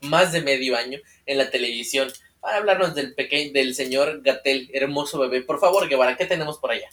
más 0.00 0.32
de 0.32 0.40
medio 0.40 0.76
año 0.76 0.98
en 1.26 1.38
la 1.38 1.50
televisión 1.50 2.08
para 2.40 2.58
hablarnos 2.58 2.94
del 2.94 3.14
pequeño, 3.14 3.52
del 3.52 3.74
señor 3.74 4.22
Gatel, 4.22 4.70
hermoso 4.72 5.18
bebé. 5.18 5.42
Por 5.42 5.58
favor, 5.60 5.88
Guevara, 5.88 6.16
¿qué 6.16 6.26
tenemos 6.26 6.58
por 6.58 6.70
allá? 6.70 6.88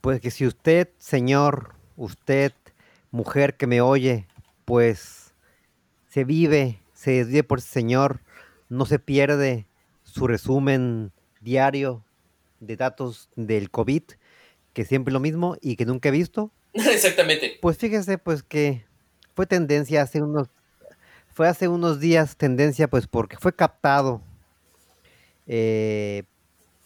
Pues 0.00 0.20
que 0.20 0.30
si 0.30 0.46
usted, 0.46 0.88
señor, 0.98 1.74
usted, 1.96 2.52
mujer 3.10 3.56
que 3.56 3.66
me 3.66 3.80
oye, 3.80 4.26
pues 4.64 5.34
se 6.08 6.24
vive, 6.24 6.80
se 6.94 7.10
desvive 7.12 7.42
por 7.42 7.58
ese 7.58 7.68
señor, 7.68 8.20
no 8.68 8.86
se 8.86 8.98
pierde 8.98 9.66
su 10.04 10.26
resumen 10.26 11.12
diario 11.40 12.04
de 12.60 12.76
datos 12.76 13.28
del 13.34 13.70
COVID, 13.70 14.02
que 14.72 14.84
siempre 14.84 15.12
lo 15.12 15.20
mismo 15.20 15.56
y 15.60 15.76
que 15.76 15.84
nunca 15.84 16.10
he 16.10 16.12
visto, 16.12 16.52
Exactamente. 16.92 17.58
Pues 17.60 17.76
fíjese, 17.78 18.18
pues 18.18 18.42
que 18.42 18.84
fue 19.34 19.46
tendencia 19.46 20.02
hace 20.02 20.22
unos, 20.22 20.48
fue 21.32 21.48
hace 21.48 21.68
unos 21.68 22.00
días 22.00 22.36
tendencia, 22.36 22.88
pues 22.88 23.06
porque 23.06 23.36
fue 23.36 23.52
captado, 23.54 24.22
eh, 25.46 26.24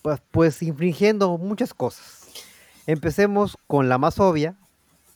pues, 0.02 0.20
pues 0.30 0.62
infringiendo 0.62 1.36
muchas 1.38 1.74
cosas. 1.74 2.26
Empecemos 2.86 3.56
con 3.66 3.88
la 3.88 3.98
más 3.98 4.18
obvia, 4.18 4.56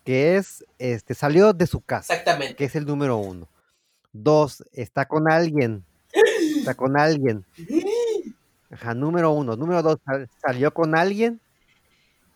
que 0.04 0.36
es, 0.36 0.64
este, 0.78 1.14
salió 1.14 1.52
de 1.52 1.66
su 1.66 1.80
casa. 1.80 2.14
Exactamente. 2.14 2.56
Que 2.56 2.64
es 2.64 2.76
el 2.76 2.86
número 2.86 3.16
uno. 3.16 3.48
Dos, 4.12 4.64
está 4.72 5.06
con 5.06 5.30
alguien. 5.30 5.84
Está 6.58 6.74
con 6.74 6.98
alguien. 6.98 7.44
Ajá, 8.70 8.94
número 8.94 9.32
uno. 9.32 9.56
Número 9.56 9.82
dos, 9.82 9.98
salió 10.40 10.72
con 10.72 10.96
alguien 10.96 11.40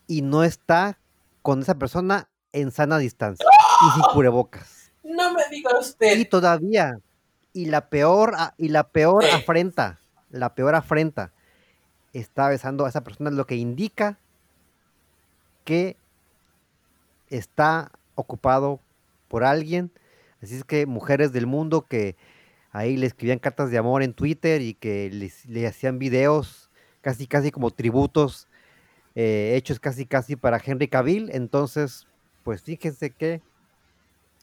y 0.07 0.21
no 0.21 0.43
está 0.43 0.97
con 1.41 1.61
esa 1.61 1.75
persona 1.75 2.27
en 2.53 2.71
sana 2.71 2.97
distancia 2.97 3.45
y 3.87 3.91
sin 3.93 4.03
cubrebocas. 4.13 4.91
No 5.03 5.33
me 5.33 5.43
diga 5.49 5.77
usted. 5.79 6.17
Y 6.17 6.25
todavía, 6.25 6.99
y 7.53 7.65
la 7.65 7.89
peor, 7.89 8.35
y 8.57 8.69
la 8.69 8.87
peor 8.89 9.25
afrenta, 9.25 9.99
la 10.29 10.53
peor 10.53 10.75
afrenta, 10.75 11.31
está 12.13 12.49
besando 12.49 12.85
a 12.85 12.89
esa 12.89 13.03
persona, 13.03 13.31
lo 13.31 13.45
que 13.45 13.55
indica 13.55 14.17
que 15.65 15.95
está 17.29 17.91
ocupado 18.15 18.79
por 19.27 19.43
alguien. 19.43 19.91
Así 20.41 20.55
es 20.55 20.63
que 20.63 20.85
mujeres 20.85 21.31
del 21.33 21.47
mundo 21.47 21.85
que 21.87 22.15
ahí 22.71 22.97
le 22.97 23.07
escribían 23.07 23.39
cartas 23.39 23.71
de 23.71 23.77
amor 23.77 24.03
en 24.03 24.13
Twitter 24.13 24.61
y 24.61 24.73
que 24.73 25.31
le 25.47 25.67
hacían 25.67 25.99
videos 25.99 26.69
casi 27.01 27.27
casi 27.27 27.51
como 27.51 27.71
tributos 27.71 28.47
eh, 29.15 29.55
hechos 29.57 29.79
casi 29.79 30.05
casi 30.05 30.35
para 30.35 30.61
Henry 30.63 30.87
Cavill. 30.87 31.29
Entonces, 31.33 32.07
pues 32.43 32.63
fíjense 32.63 33.11
que 33.11 33.41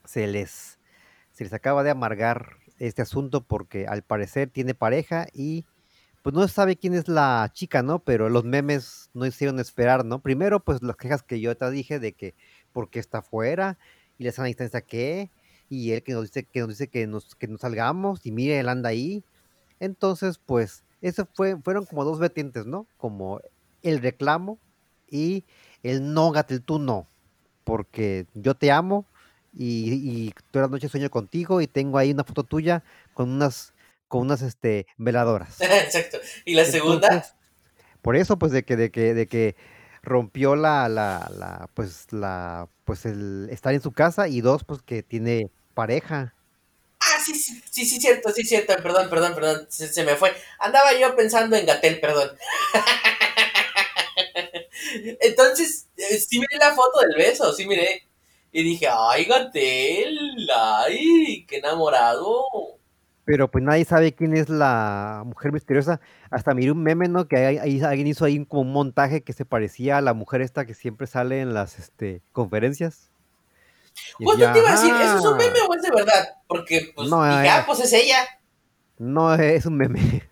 se 0.05 0.26
les, 0.26 0.78
se 1.33 1.45
les 1.45 1.52
acaba 1.52 1.83
de 1.83 1.90
amargar 1.90 2.57
este 2.78 3.02
asunto 3.02 3.43
porque 3.43 3.87
al 3.87 4.02
parecer 4.02 4.50
tiene 4.50 4.75
pareja 4.75 5.26
y 5.33 5.64
pues 6.23 6.35
no 6.35 6.47
sabe 6.49 6.76
quién 6.76 6.95
es 6.95 7.09
la 7.09 7.50
chica, 7.52 7.83
¿no? 7.83 8.00
Pero 8.00 8.28
los 8.28 8.45
memes 8.45 9.11
no 9.14 9.26
hicieron 9.26 9.61
esperar, 9.61 10.05
¿no? 10.05 10.21
Primero, 10.21 10.61
pues 10.61 10.83
las 10.83 10.97
quejas 10.97 11.23
que 11.23 11.40
yo 11.40 11.57
te 11.57 11.71
dije 11.71 11.99
de 11.99 12.12
que 12.12 12.35
por 12.73 12.90
qué 12.90 12.99
está 12.99 13.23
fuera 13.23 13.78
y 14.19 14.25
la 14.25 14.33
sana 14.33 14.49
distancia 14.49 14.81
qué 14.81 15.31
y 15.69 15.93
él 15.93 16.02
que 16.02 16.12
nos 16.12 16.25
dice 16.25 16.45
que 16.45 16.61
nos 16.61 16.69
dice 16.71 16.88
que 16.88 17.07
nos, 17.07 17.35
que 17.35 17.47
nos 17.47 17.61
salgamos 17.61 18.25
y 18.25 18.33
mire, 18.33 18.59
él 18.59 18.69
anda 18.69 18.88
ahí. 18.90 19.25
Entonces, 19.81 20.38
pues, 20.45 20.85
eso 21.00 21.26
fue, 21.35 21.57
fueron 21.62 21.87
como 21.87 22.05
dos 22.05 22.19
vertientes, 22.19 22.67
¿no? 22.67 22.87
Como 22.97 23.40
el 23.83 24.00
reclamo 24.00 24.59
y 25.09 25.45
el 25.83 26.12
no, 26.12 26.31
Gatel, 26.33 26.62
tú 26.62 26.78
no, 26.78 27.07
porque 27.69 28.25
yo 28.33 28.55
te 28.55 28.71
amo 28.71 29.05
y, 29.53 29.93
y 29.93 30.35
toda 30.51 30.65
la 30.65 30.71
noche 30.71 30.89
sueño 30.89 31.11
contigo 31.11 31.61
y 31.61 31.67
tengo 31.67 31.99
ahí 31.99 32.13
una 32.13 32.25
foto 32.25 32.43
tuya 32.43 32.83
con 33.13 33.29
unas 33.29 33.75
con 34.09 34.23
unas 34.23 34.41
este 34.41 34.87
veladoras. 34.97 35.61
Exacto. 35.61 36.19
¿Y 36.47 36.55
la 36.55 36.65
segunda? 36.65 37.27
por 38.01 38.17
eso 38.17 38.39
pues 38.39 38.53
de 38.53 38.63
que 38.63 38.77
de 38.77 38.91
que 38.91 39.13
de 39.13 39.27
que 39.27 39.55
rompió 40.03 40.57
la, 40.57 40.89
la, 40.89 41.31
la 41.37 41.69
pues 41.75 42.11
la 42.11 42.69
pues 42.87 43.05
el 43.05 43.51
estar 43.51 43.75
en 43.75 43.83
su 43.83 43.93
casa 43.93 44.29
y 44.29 44.41
dos 44.41 44.65
pues 44.65 44.81
que 44.81 45.03
tiene 45.03 45.51
pareja. 45.75 46.35
Ah, 47.01 47.21
sí, 47.23 47.35
sí, 47.35 47.63
sí, 47.71 47.85
sí, 47.85 48.01
cierto, 48.01 48.31
sí, 48.31 48.45
cierto, 48.45 48.75
perdón, 48.83 49.11
perdón, 49.11 49.35
perdón, 49.35 49.67
se, 49.69 49.89
se 49.89 50.05
me 50.05 50.17
fue. 50.17 50.35
Andaba 50.59 50.99
yo 50.99 51.15
pensando 51.15 51.55
en 51.55 51.67
Gatel, 51.67 52.01
perdón. 52.01 52.31
Entonces, 55.21 55.88
eh, 55.97 56.18
sí 56.18 56.38
miré 56.38 56.57
la 56.59 56.75
foto 56.75 57.00
del 57.00 57.16
beso, 57.16 57.52
sí 57.52 57.66
miré. 57.66 58.07
Y 58.52 58.62
dije, 58.62 58.88
ay, 58.90 59.25
Gatel, 59.25 60.49
ay, 60.54 61.45
qué 61.47 61.59
enamorado. 61.59 62.45
Pero 63.25 63.50
pues 63.50 63.62
nadie 63.62 63.85
sabe 63.85 64.14
quién 64.14 64.35
es 64.35 64.49
la 64.49 65.23
mujer 65.26 65.52
misteriosa. 65.52 66.00
Hasta 66.30 66.54
miré 66.54 66.73
un 66.73 66.83
meme, 66.83 67.09
¿no? 67.09 67.28
Que 67.28 67.37
ahí, 67.37 67.80
alguien 67.83 68.07
hizo 68.07 68.25
ahí 68.25 68.42
como 68.47 68.62
un 68.62 68.73
montaje 68.73 69.23
que 69.23 69.35
se 69.35 69.45
parecía 69.45 69.99
a 69.99 70.00
la 70.00 70.14
mujer 70.14 70.40
esta 70.40 70.64
que 70.64 70.73
siempre 70.73 71.07
sale 71.07 71.40
en 71.40 71.52
las 71.52 71.78
este, 71.78 72.23
conferencias. 72.33 73.11
Justo 74.16 74.52
te 74.52 74.59
iba 74.59 74.68
a 74.71 74.73
decir, 74.73 74.95
¿eso 74.95 75.18
es 75.18 75.25
un 75.25 75.37
meme 75.37 75.59
o 75.68 75.75
es 75.75 75.83
de 75.83 75.90
verdad? 75.90 76.37
Porque, 76.47 76.92
pues, 76.95 77.09
no, 77.11 77.23
dije, 77.23 77.50
ah, 77.50 77.64
pues 77.66 77.80
es 77.80 77.92
ella. 77.92 78.26
No, 78.97 79.35
es 79.35 79.66
un 79.66 79.76
meme. 79.76 80.26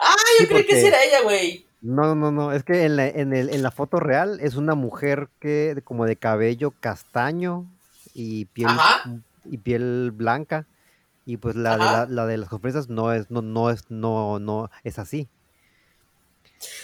Ah, 0.00 0.16
yo 0.40 0.48
creí 0.48 0.64
que 0.64 0.86
era 0.86 1.04
ella, 1.04 1.20
güey. 1.20 1.66
No, 1.82 2.14
no, 2.14 2.30
no, 2.30 2.52
es 2.52 2.62
que 2.62 2.84
en 2.84 2.96
la, 2.96 3.08
en, 3.08 3.32
el, 3.32 3.48
en 3.50 3.62
la 3.62 3.70
foto 3.70 4.00
real 4.00 4.38
es 4.40 4.56
una 4.56 4.74
mujer 4.74 5.28
que 5.40 5.80
como 5.84 6.04
de 6.04 6.16
cabello 6.16 6.72
castaño 6.78 7.66
y 8.12 8.44
piel, 8.46 8.70
y 9.46 9.58
piel 9.58 10.10
blanca 10.12 10.66
y 11.24 11.36
pues 11.36 11.54
la 11.54 12.06
de, 12.06 12.12
la, 12.12 12.26
de 12.26 12.36
las 12.36 12.48
conferencias 12.48 12.88
no 12.88 13.12
es, 13.12 13.30
no, 13.30 13.40
no 13.40 13.70
es, 13.70 13.90
no, 13.90 14.38
no 14.38 14.70
es 14.84 14.98
así. 14.98 15.28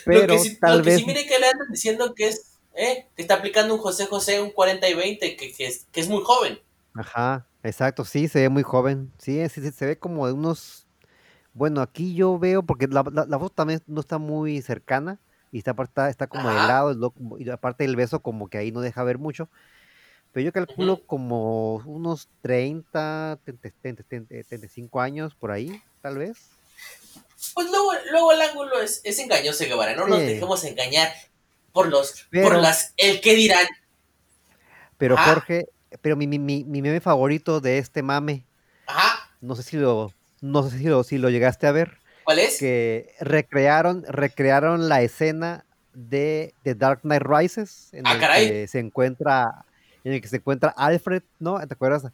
Pero 0.04 0.26
lo 0.26 0.34
que 0.34 0.38
sí, 0.38 0.56
tal 0.58 0.82
vez... 0.82 0.98
sí 0.98 1.04
mire 1.06 1.26
que 1.26 1.38
le 1.38 1.46
andan 1.46 1.68
diciendo 1.70 2.14
que 2.14 2.28
es, 2.28 2.58
eh, 2.74 3.06
que 3.16 3.22
está 3.22 3.34
aplicando 3.34 3.74
un 3.74 3.80
José 3.80 4.06
José 4.06 4.40
un 4.40 4.50
40 4.50 4.88
y 4.88 4.94
20, 4.94 5.36
que, 5.36 5.52
que, 5.52 5.66
es, 5.66 5.86
que 5.90 6.00
es 6.00 6.08
muy 6.08 6.22
joven. 6.22 6.60
Ajá, 6.94 7.46
exacto, 7.62 8.04
sí, 8.04 8.28
se 8.28 8.40
ve 8.40 8.48
muy 8.48 8.62
joven. 8.62 9.12
Sí, 9.18 9.46
sí, 9.48 9.70
se 9.70 9.86
ve 9.86 9.98
como 9.98 10.26
de 10.26 10.32
unos. 10.32 10.85
Bueno, 11.56 11.80
aquí 11.80 12.14
yo 12.14 12.38
veo, 12.38 12.62
porque 12.62 12.86
la, 12.86 13.02
la, 13.26 13.36
voz 13.38 13.50
también 13.50 13.82
no 13.86 14.02
está 14.02 14.18
muy 14.18 14.60
cercana 14.60 15.18
y 15.50 15.56
está, 15.56 15.74
está, 15.82 16.10
está 16.10 16.26
como 16.26 16.50
de 16.50 16.54
lado, 16.54 17.14
y 17.38 17.48
aparte 17.48 17.86
el 17.86 17.96
beso, 17.96 18.20
como 18.20 18.48
que 18.48 18.58
ahí 18.58 18.72
no 18.72 18.82
deja 18.82 19.02
ver 19.04 19.16
mucho. 19.16 19.48
Pero 20.32 20.44
yo 20.44 20.52
calculo 20.52 21.06
como 21.06 21.76
unos 21.86 22.28
30, 22.42 23.38
35 23.42 25.00
años 25.00 25.34
por 25.34 25.50
ahí, 25.50 25.82
tal 26.02 26.18
vez. 26.18 26.50
Pues 27.54 27.70
luego, 27.70 27.92
luego 28.10 28.32
el 28.32 28.42
ángulo 28.42 28.82
es, 28.82 29.00
es 29.02 29.18
engañoso, 29.18 29.64
Guevara. 29.64 29.96
No 29.96 30.06
nos 30.06 30.18
dejemos 30.18 30.62
engañar 30.64 31.10
por 31.72 31.88
los, 31.88 32.28
por 32.30 32.58
las, 32.58 32.92
el 32.98 33.22
que 33.22 33.34
dirán. 33.34 33.66
Pero 34.98 35.16
Jorge, 35.16 35.68
pero 36.02 36.16
mi, 36.16 36.26
mi, 36.26 36.38
mi, 36.38 36.82
meme 36.82 37.00
favorito 37.00 37.62
de 37.62 37.78
este 37.78 38.02
mame, 38.02 38.44
Ajá. 38.86 39.30
no 39.40 39.56
sé 39.56 39.62
si 39.62 39.78
lo, 39.78 40.12
no 40.40 40.68
sé 40.68 40.78
si 40.78 40.84
lo, 40.84 41.02
si 41.04 41.18
lo 41.18 41.30
llegaste 41.30 41.66
a 41.66 41.72
ver. 41.72 41.98
¿Cuál 42.24 42.40
es? 42.40 42.58
Que 42.58 43.14
recrearon, 43.20 44.04
recrearon 44.08 44.88
la 44.88 45.02
escena 45.02 45.64
de, 45.94 46.54
de 46.64 46.74
Dark 46.74 47.00
Knight 47.02 47.22
Rises, 47.22 47.90
en 47.92 48.06
ah, 48.06 48.12
el 48.14 48.20
que 48.20 48.68
se 48.68 48.78
encuentra, 48.78 49.64
en 50.04 50.12
el 50.12 50.20
que 50.20 50.28
se 50.28 50.36
encuentra 50.36 50.74
Alfred, 50.76 51.22
¿no? 51.38 51.58
¿Te 51.66 51.74
acuerdas? 51.74 52.10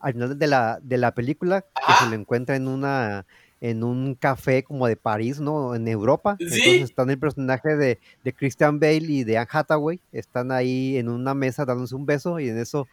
Al 0.00 0.12
final 0.12 0.38
de 0.38 0.46
la, 0.46 0.78
de 0.82 0.98
la 0.98 1.14
película, 1.14 1.62
que 1.62 1.92
se 1.98 2.10
lo 2.10 2.14
encuentra 2.14 2.56
en 2.56 2.68
una 2.68 3.26
en 3.60 3.82
un 3.82 4.14
café 4.14 4.62
como 4.62 4.86
de 4.86 4.96
París, 4.96 5.40
¿no? 5.40 5.74
En 5.74 5.88
Europa. 5.88 6.36
¿Sí? 6.38 6.44
Entonces 6.44 6.82
están 6.82 7.08
el 7.08 7.18
personaje 7.18 7.76
de, 7.76 7.98
de, 8.22 8.32
Christian 8.34 8.78
Bale 8.78 9.06
y 9.08 9.24
de 9.24 9.38
Anne 9.38 9.48
Hathaway, 9.50 10.00
están 10.12 10.52
ahí 10.52 10.98
en 10.98 11.08
una 11.08 11.32
mesa 11.32 11.64
dándose 11.64 11.94
un 11.94 12.04
beso 12.04 12.38
y 12.38 12.50
en 12.50 12.58
eso 12.58 12.86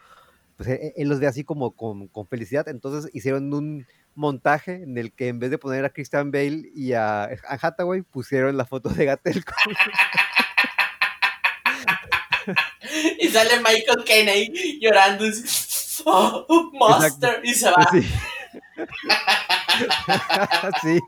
pues 0.62 0.80
e, 0.80 0.94
él, 0.96 1.10
los 1.10 1.20
ve 1.20 1.26
así 1.26 1.44
como 1.44 1.76
con, 1.76 2.08
con, 2.10 2.28
felicidad. 2.28 2.68
Entonces 2.68 3.10
hicieron 3.16 3.52
un 3.52 3.88
montaje 4.14 4.84
en 4.84 4.96
el 4.96 5.12
que 5.12 5.30
en 5.30 5.40
vez 5.40 5.50
de 5.50 5.58
poner 5.58 5.86
a 5.86 5.90
Christian 5.90 6.30
Bale 6.30 6.70
y 6.76 6.94
a 6.94 7.24
Anne 7.24 7.60
Hathaway, 7.60 8.04
pusieron 8.04 8.56
la 8.58 8.66
foto 8.66 8.90
de 8.90 9.06
Gatel. 9.06 9.44
y 13.20 13.28
sale 13.30 13.58
Michael 13.58 14.04
Kennedy 14.06 14.80
llorando. 14.80 15.26
Oh, 16.06 16.70
Monster. 16.74 17.42
Y 17.44 17.56
se 17.56 17.72
va. 17.72 17.90
Sí. 17.92 18.04
sí. 20.84 21.00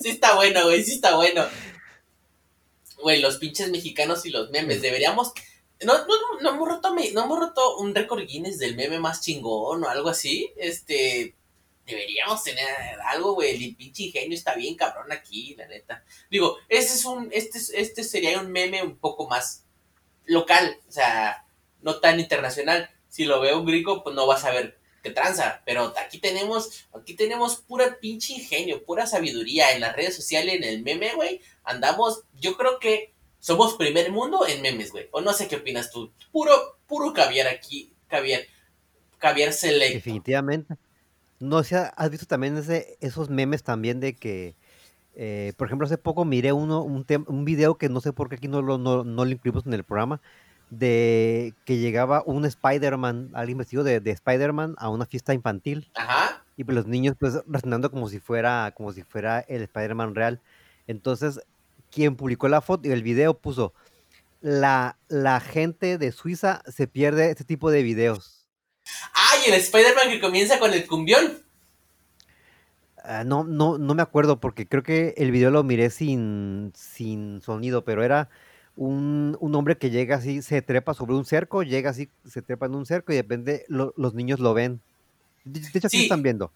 Sí 0.00 0.10
está 0.10 0.36
bueno, 0.36 0.62
güey. 0.62 0.84
Sí 0.84 0.92
está 0.92 1.16
bueno. 1.16 1.44
Güey, 3.02 3.20
los 3.20 3.38
pinches 3.38 3.68
mexicanos 3.68 4.24
y 4.26 4.30
los 4.30 4.50
memes. 4.50 4.80
Deberíamos 4.80 5.32
no, 5.84 5.98
no, 5.98 6.06
no, 6.06 6.40
no 6.40 6.50
hemos 6.50 6.68
roto, 6.68 6.94
no 6.94 7.24
hemos 7.24 7.38
roto 7.38 7.78
un 7.78 7.94
récord 7.94 8.26
Guinness 8.26 8.58
del 8.58 8.76
meme 8.76 8.98
más 8.98 9.20
chingón 9.20 9.84
o 9.84 9.88
algo 9.88 10.08
así. 10.08 10.52
Este, 10.56 11.36
deberíamos 11.86 12.42
tener 12.42 12.66
algo, 13.04 13.34
güey. 13.34 13.64
El 13.64 13.76
pinche 13.76 14.04
ingenio 14.04 14.36
está 14.36 14.54
bien 14.54 14.74
cabrón 14.74 15.12
aquí, 15.12 15.54
la 15.56 15.66
neta. 15.68 16.04
Digo, 16.30 16.58
este 16.68 16.94
es 16.94 17.04
un, 17.04 17.28
este, 17.32 17.58
este 17.74 18.04
sería 18.04 18.40
un 18.40 18.50
meme 18.50 18.82
un 18.82 18.96
poco 18.96 19.28
más 19.28 19.64
local, 20.24 20.78
o 20.88 20.92
sea, 20.92 21.46
no 21.82 22.00
tan 22.00 22.20
internacional. 22.20 22.90
Si 23.08 23.24
lo 23.24 23.40
ve 23.40 23.54
un 23.54 23.66
gringo, 23.66 24.02
pues 24.02 24.14
no 24.14 24.26
vas 24.26 24.44
a 24.44 24.50
ver 24.50 24.78
qué 25.02 25.10
tranza. 25.10 25.62
Pero 25.64 25.94
aquí 25.98 26.18
tenemos, 26.18 26.86
aquí 26.92 27.14
tenemos 27.14 27.56
pura 27.56 27.98
pinche 28.00 28.32
ingenio, 28.32 28.84
pura 28.84 29.06
sabiduría 29.06 29.72
en 29.72 29.80
las 29.80 29.94
redes 29.94 30.16
sociales, 30.16 30.56
en 30.56 30.64
el 30.64 30.82
meme, 30.82 31.14
güey. 31.14 31.40
Andamos, 31.64 32.24
yo 32.34 32.56
creo 32.56 32.78
que 32.78 33.14
somos 33.38 33.74
primer 33.74 34.10
mundo 34.10 34.46
en 34.46 34.62
memes, 34.62 34.92
güey. 34.92 35.08
O 35.12 35.20
no 35.20 35.32
sé 35.32 35.48
qué 35.48 35.56
opinas 35.56 35.90
tú. 35.90 36.10
Puro, 36.32 36.52
puro 36.86 37.12
caviar 37.12 37.46
aquí, 37.46 37.92
caviar, 38.08 38.42
caviar 39.18 39.52
select. 39.52 39.94
Definitivamente. 39.94 40.76
No 41.38 41.62
sé, 41.62 41.76
has 41.76 42.10
visto 42.10 42.26
también 42.26 42.56
ese, 42.56 42.96
esos 43.00 43.28
memes 43.28 43.62
también 43.62 44.00
de 44.00 44.14
que, 44.14 44.54
eh, 45.14 45.52
por 45.56 45.66
ejemplo, 45.68 45.86
hace 45.86 45.98
poco 45.98 46.24
miré 46.24 46.52
uno, 46.52 46.82
un, 46.82 47.04
un 47.26 47.44
video 47.44 47.76
que 47.76 47.88
no 47.88 48.00
sé 48.00 48.12
por 48.12 48.28
qué 48.28 48.36
aquí 48.36 48.48
no 48.48 48.62
lo, 48.62 48.78
no, 48.78 49.04
no 49.04 49.24
lo 49.24 49.30
incluimos 49.30 49.66
en 49.66 49.74
el 49.74 49.84
programa, 49.84 50.20
de 50.70 51.54
que 51.64 51.76
llegaba 51.76 52.22
un 52.26 52.44
Spider-Man, 52.44 53.30
alguien 53.34 53.58
vestido 53.58 53.84
de, 53.84 54.00
de 54.00 54.10
Spider-Man 54.10 54.76
a 54.78 54.88
una 54.88 55.06
fiesta 55.06 55.34
infantil. 55.34 55.90
Ajá. 55.94 56.42
Y 56.56 56.64
pues 56.64 56.74
los 56.74 56.86
niños 56.86 57.14
pues 57.20 57.42
resonando 57.46 57.90
como 57.90 58.08
si 58.08 58.18
fuera, 58.18 58.72
como 58.74 58.92
si 58.92 59.02
fuera 59.02 59.40
el 59.40 59.62
Spider-Man 59.62 60.14
real. 60.14 60.40
Entonces, 60.86 61.40
quien 61.96 62.14
publicó 62.14 62.46
la 62.48 62.60
foto 62.60 62.86
y 62.86 62.92
el 62.92 63.02
video 63.02 63.38
puso, 63.38 63.72
la, 64.42 64.98
la 65.08 65.40
gente 65.40 65.96
de 65.96 66.12
Suiza 66.12 66.62
se 66.70 66.86
pierde 66.86 67.30
este 67.30 67.42
tipo 67.42 67.70
de 67.70 67.82
videos. 67.82 68.46
¡Ay, 69.14 69.40
el 69.48 69.54
Spider-Man 69.54 70.10
que 70.10 70.20
comienza 70.20 70.58
con 70.58 70.74
el 70.74 70.86
cumbión! 70.86 71.38
Ah, 73.02 73.24
no, 73.24 73.44
no, 73.44 73.78
no 73.78 73.94
me 73.94 74.02
acuerdo 74.02 74.40
porque 74.40 74.68
creo 74.68 74.82
que 74.82 75.14
el 75.16 75.30
video 75.30 75.50
lo 75.50 75.64
miré 75.64 75.88
sin, 75.88 76.70
sin 76.76 77.40
sonido, 77.40 77.82
pero 77.82 78.04
era 78.04 78.28
un, 78.76 79.38
hombre 79.40 79.78
que 79.78 79.88
llega 79.88 80.16
así, 80.16 80.42
se 80.42 80.60
trepa 80.60 80.92
sobre 80.92 81.14
un 81.14 81.24
cerco, 81.24 81.62
llega 81.62 81.88
así, 81.88 82.10
se 82.28 82.42
trepa 82.42 82.66
en 82.66 82.74
un 82.74 82.84
cerco 82.84 83.14
y 83.14 83.16
depende, 83.16 83.64
los 83.68 84.12
niños 84.12 84.38
lo 84.38 84.52
ven. 84.52 84.82
De, 85.44 85.60
hecho, 85.72 85.88
sí. 85.88 86.02
están 86.02 86.22
viendo. 86.22 86.52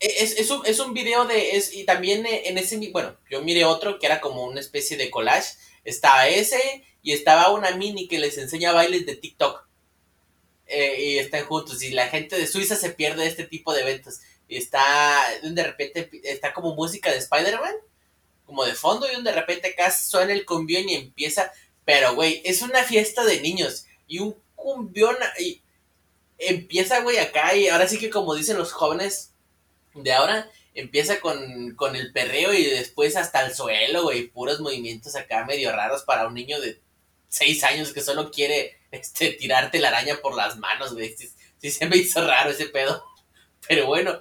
Es, 0.00 0.38
es, 0.38 0.50
un, 0.50 0.64
es 0.64 0.80
un 0.80 0.94
video 0.94 1.26
de. 1.26 1.56
Es, 1.56 1.74
y 1.74 1.84
también 1.84 2.24
eh, 2.24 2.48
en 2.48 2.56
ese. 2.56 2.78
Bueno, 2.90 3.16
yo 3.30 3.42
miré 3.42 3.66
otro 3.66 3.98
que 3.98 4.06
era 4.06 4.20
como 4.20 4.44
una 4.44 4.60
especie 4.60 4.96
de 4.96 5.10
collage. 5.10 5.56
Estaba 5.84 6.26
ese 6.26 6.84
y 7.02 7.12
estaba 7.12 7.50
una 7.52 7.72
mini 7.72 8.08
que 8.08 8.18
les 8.18 8.38
enseña 8.38 8.72
bailes 8.72 9.04
de 9.04 9.16
TikTok. 9.16 9.66
Eh, 10.66 11.02
y 11.02 11.18
están 11.18 11.44
juntos. 11.44 11.82
Y 11.82 11.90
la 11.90 12.08
gente 12.08 12.38
de 12.38 12.46
Suiza 12.46 12.76
se 12.76 12.90
pierde 12.90 13.26
este 13.26 13.44
tipo 13.44 13.74
de 13.74 13.82
eventos. 13.82 14.20
Y 14.48 14.56
está. 14.56 15.18
De 15.42 15.62
repente 15.62 16.08
está 16.24 16.54
como 16.54 16.74
música 16.74 17.10
de 17.12 17.18
Spider-Man. 17.18 17.74
Como 18.46 18.64
de 18.64 18.74
fondo. 18.74 19.06
Y 19.06 19.22
de 19.22 19.32
repente 19.32 19.68
acá 19.68 19.90
suena 19.90 20.32
el 20.32 20.46
cumbión 20.46 20.88
y 20.88 20.94
empieza. 20.94 21.52
Pero, 21.84 22.14
güey, 22.14 22.40
es 22.46 22.62
una 22.62 22.84
fiesta 22.84 23.22
de 23.24 23.42
niños. 23.42 23.84
Y 24.06 24.20
un 24.20 24.34
cumbión. 24.56 25.14
Y 25.38 25.60
empieza, 26.38 27.00
güey, 27.00 27.18
acá. 27.18 27.54
Y 27.54 27.68
ahora 27.68 27.86
sí 27.86 27.98
que, 27.98 28.08
como 28.08 28.34
dicen 28.34 28.56
los 28.56 28.72
jóvenes 28.72 29.29
de 29.94 30.12
ahora 30.12 30.50
empieza 30.74 31.20
con, 31.20 31.74
con 31.74 31.96
el 31.96 32.12
perreo 32.12 32.52
y 32.52 32.64
después 32.64 33.16
hasta 33.16 33.44
el 33.44 33.54
suelo, 33.54 34.04
güey, 34.04 34.28
puros 34.28 34.60
movimientos 34.60 35.16
acá 35.16 35.44
medio 35.44 35.72
raros 35.72 36.02
para 36.02 36.26
un 36.26 36.34
niño 36.34 36.60
de 36.60 36.80
seis 37.28 37.64
años 37.64 37.92
que 37.92 38.00
solo 38.00 38.30
quiere 38.30 38.78
este, 38.90 39.32
tirarte 39.32 39.78
la 39.78 39.88
araña 39.88 40.16
por 40.20 40.34
las 40.34 40.58
manos, 40.58 40.94
güey. 40.94 41.14
Sí, 41.58 41.70
se 41.70 41.86
me 41.86 41.96
hizo 41.96 42.26
raro 42.26 42.50
ese 42.50 42.66
pedo. 42.66 43.04
Pero 43.68 43.86
bueno, 43.86 44.20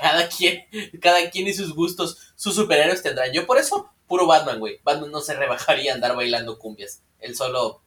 cada 0.00 0.28
quien, 0.28 0.66
cada 1.00 1.30
quien 1.30 1.48
y 1.48 1.54
sus 1.54 1.74
gustos, 1.74 2.32
sus 2.36 2.54
superhéroes 2.54 3.02
tendrán. 3.02 3.32
Yo 3.32 3.46
por 3.46 3.58
eso, 3.58 3.90
puro 4.06 4.26
Batman, 4.26 4.58
güey. 4.58 4.80
Batman 4.82 5.10
no 5.10 5.20
se 5.20 5.34
rebajaría 5.34 5.92
a 5.92 5.94
andar 5.94 6.16
bailando 6.16 6.58
cumbias. 6.58 7.02
Él 7.20 7.36
solo, 7.36 7.82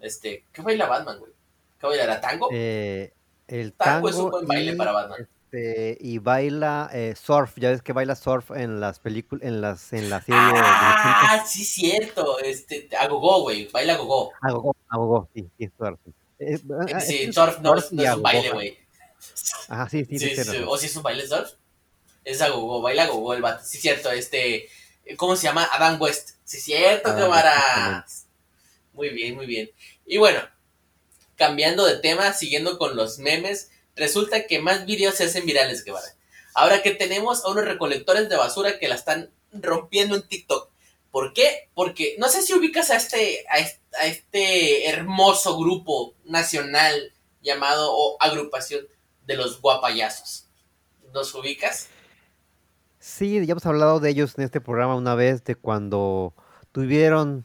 este, 0.00 0.44
¿qué 0.52 0.62
baila 0.62 0.86
Batman, 0.86 1.18
güey? 1.18 1.32
¿Qué 1.78 1.86
bailará? 1.86 2.20
¿Tango? 2.20 2.48
Eh, 2.52 3.12
el 3.48 3.72
tango, 3.72 4.08
es 4.08 4.16
un 4.16 4.30
buen 4.30 4.46
baile 4.46 4.74
para 4.76 4.92
Batman. 4.92 5.28
Este, 5.52 5.98
y 6.00 6.18
baila 6.18 6.88
eh, 6.92 7.14
surf, 7.20 7.54
ya 7.56 7.70
ves 7.70 7.82
que 7.82 7.92
baila 7.92 8.14
surf 8.14 8.52
en 8.52 8.78
las 8.78 9.00
películas, 9.00 9.44
en 9.44 9.60
las, 9.60 9.92
en 9.92 10.08
la 10.08 10.20
serie. 10.22 10.38
Ah, 10.40 11.44
sí, 11.44 11.64
cierto, 11.64 12.38
este, 12.38 12.88
agogó, 12.96 13.42
güey, 13.42 13.66
baila 13.66 13.94
agogó. 13.94 14.32
Agogó, 14.40 14.76
agogó, 14.88 15.28
sí, 15.34 15.48
sí, 15.58 15.68
surf. 15.76 15.98
Eh, 16.38 16.54
eh, 16.54 17.00
sí, 17.00 17.32
surf 17.32 17.58
no, 17.60 17.74
es 17.76 17.90
un 17.90 18.22
baile, 18.22 18.50
güey. 18.52 18.78
Ajá, 19.68 19.88
sí, 19.88 20.04
sí, 20.04 20.20
sí, 20.20 20.36
sí, 20.36 20.64
O 20.66 20.78
si 20.78 20.86
es 20.86 20.96
un 20.96 21.02
baile 21.02 21.26
surf, 21.26 21.50
es 22.24 22.40
agogó, 22.40 22.80
baila 22.80 23.04
agogó 23.04 23.34
el 23.34 23.42
vato, 23.42 23.64
sí, 23.64 23.78
cierto, 23.78 24.12
este, 24.12 24.68
¿cómo 25.16 25.34
se 25.34 25.48
llama? 25.48 25.68
Adam 25.72 26.00
West, 26.00 26.36
sí, 26.44 26.60
cierto, 26.60 27.08
cámara. 27.16 28.06
Muy 28.92 29.08
bien, 29.08 29.34
muy 29.34 29.46
bien. 29.46 29.68
Y 30.06 30.18
bueno, 30.18 30.40
cambiando 31.34 31.86
de 31.86 31.98
tema, 31.98 32.34
siguiendo 32.34 32.78
con 32.78 32.94
los 32.94 33.18
memes, 33.18 33.70
resulta 33.96 34.46
que 34.46 34.60
más 34.60 34.86
videos 34.86 35.16
se 35.16 35.24
hacen 35.24 35.46
virales, 35.46 35.84
que 35.84 35.92
vale. 35.92 36.08
Ahora 36.54 36.82
que 36.82 36.90
tenemos 36.90 37.44
a 37.44 37.48
unos 37.48 37.64
recolectores 37.64 38.28
de 38.28 38.36
basura 38.36 38.78
que 38.78 38.88
la 38.88 38.94
están 38.94 39.30
rompiendo 39.52 40.16
en 40.16 40.26
TikTok. 40.26 40.70
¿Por 41.10 41.32
qué? 41.32 41.68
Porque 41.74 42.16
no 42.18 42.28
sé 42.28 42.42
si 42.42 42.54
ubicas 42.54 42.90
a 42.90 42.96
este, 42.96 43.44
a 43.50 44.06
este, 44.06 44.88
hermoso 44.88 45.58
grupo 45.58 46.14
nacional 46.24 47.12
llamado 47.42 47.90
o 47.92 48.16
agrupación 48.20 48.86
de 49.26 49.36
los 49.36 49.60
guapayazos. 49.60 50.46
¿Nos 51.12 51.34
ubicas? 51.34 51.88
Sí, 53.00 53.44
ya 53.44 53.52
hemos 53.52 53.66
hablado 53.66 53.98
de 53.98 54.10
ellos 54.10 54.34
en 54.36 54.44
este 54.44 54.60
programa 54.60 54.94
una 54.94 55.14
vez, 55.14 55.42
de 55.42 55.56
cuando 55.56 56.34
tuvieron 56.70 57.44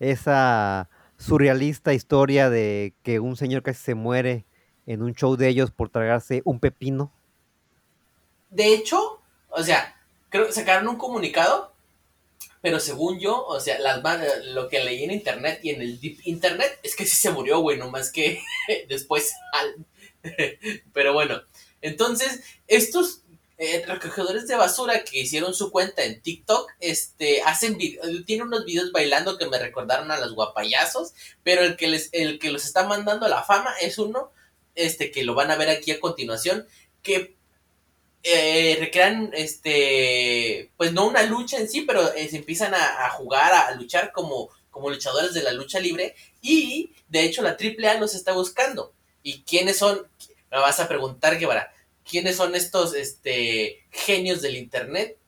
esa 0.00 0.88
surrealista 1.18 1.92
historia 1.92 2.48
de 2.48 2.94
que 3.02 3.20
un 3.20 3.36
señor 3.36 3.62
casi 3.62 3.82
se 3.82 3.94
muere 3.94 4.46
en 4.86 5.02
un 5.02 5.14
show 5.14 5.36
de 5.36 5.48
ellos 5.48 5.70
por 5.70 5.88
tragarse 5.88 6.42
un 6.44 6.60
pepino. 6.60 7.10
De 8.50 8.74
hecho, 8.74 9.20
o 9.48 9.62
sea, 9.62 9.96
creo 10.28 10.46
que 10.46 10.52
sacaron 10.52 10.88
un 10.88 10.96
comunicado 10.96 11.74
pero 12.64 12.80
según 12.80 13.20
yo, 13.20 13.44
o 13.44 13.60
sea, 13.60 13.78
las 13.78 14.00
lo 14.46 14.70
que 14.70 14.82
leí 14.82 15.04
en 15.04 15.10
internet 15.10 15.60
y 15.62 15.68
en 15.68 15.82
el 15.82 16.00
deep 16.00 16.20
internet 16.24 16.80
es 16.82 16.96
que 16.96 17.04
sí 17.04 17.14
se 17.14 17.28
murió, 17.28 17.58
güey, 17.58 17.76
más 17.76 18.10
que 18.10 18.40
después. 18.88 19.34
pero 20.94 21.12
bueno, 21.12 21.42
entonces, 21.82 22.42
estos 22.66 23.20
eh, 23.58 23.84
recogedores 23.86 24.48
de 24.48 24.56
basura 24.56 25.04
que 25.04 25.20
hicieron 25.20 25.52
su 25.52 25.70
cuenta 25.70 26.04
en 26.04 26.22
TikTok, 26.22 26.70
este, 26.80 27.42
hacen 27.42 27.76
tienen 28.24 28.46
unos 28.46 28.64
videos 28.64 28.92
bailando 28.92 29.36
que 29.36 29.46
me 29.46 29.58
recordaron 29.58 30.10
a 30.10 30.18
los 30.18 30.34
guapayazos, 30.34 31.12
pero 31.42 31.64
el 31.64 31.76
que 31.76 31.88
les, 31.88 32.08
el 32.12 32.38
que 32.38 32.50
los 32.50 32.64
está 32.64 32.88
mandando 32.88 33.26
a 33.26 33.28
la 33.28 33.42
fama 33.42 33.74
es 33.82 33.98
uno, 33.98 34.32
este, 34.74 35.10
que 35.10 35.24
lo 35.24 35.34
van 35.34 35.50
a 35.50 35.56
ver 35.56 35.68
aquí 35.68 35.90
a 35.90 36.00
continuación, 36.00 36.66
que 37.02 37.36
eh, 38.26 38.76
recrean, 38.80 39.30
este, 39.34 40.70
pues 40.78 40.92
no 40.92 41.06
una 41.06 41.22
lucha 41.24 41.58
en 41.58 41.68
sí, 41.68 41.82
pero 41.82 42.12
eh, 42.14 42.28
se 42.28 42.36
empiezan 42.36 42.74
a, 42.74 43.10
jugar, 43.10 43.52
a, 43.52 43.74
luchar 43.74 44.12
como, 44.12 44.48
como 44.70 44.88
luchadores 44.88 45.34
de 45.34 45.42
la 45.42 45.52
lucha 45.52 45.78
libre 45.78 46.14
y 46.40 46.92
de 47.08 47.24
hecho 47.24 47.42
la 47.42 47.56
AAA 47.60 48.00
los 48.00 48.14
está 48.14 48.32
buscando. 48.32 48.94
¿Y 49.22 49.42
quiénes 49.42 49.78
son? 49.78 50.06
Me 50.50 50.58
vas 50.58 50.80
a 50.80 50.88
preguntar, 50.88 51.38
Guevara, 51.38 51.74
¿quiénes 52.08 52.36
son 52.36 52.54
estos 52.54 52.94
este, 52.94 53.84
genios 53.90 54.40
del 54.40 54.56
Internet? 54.56 55.18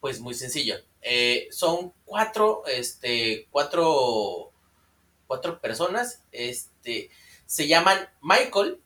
Pues 0.00 0.20
muy 0.20 0.34
sencillo. 0.34 0.76
Eh, 1.02 1.48
son 1.50 1.92
cuatro, 2.04 2.62
este, 2.66 3.48
cuatro, 3.50 4.52
cuatro 5.26 5.60
personas, 5.60 6.22
este, 6.30 7.10
se 7.50 7.66
llaman 7.66 8.08
Michael, 8.22 8.80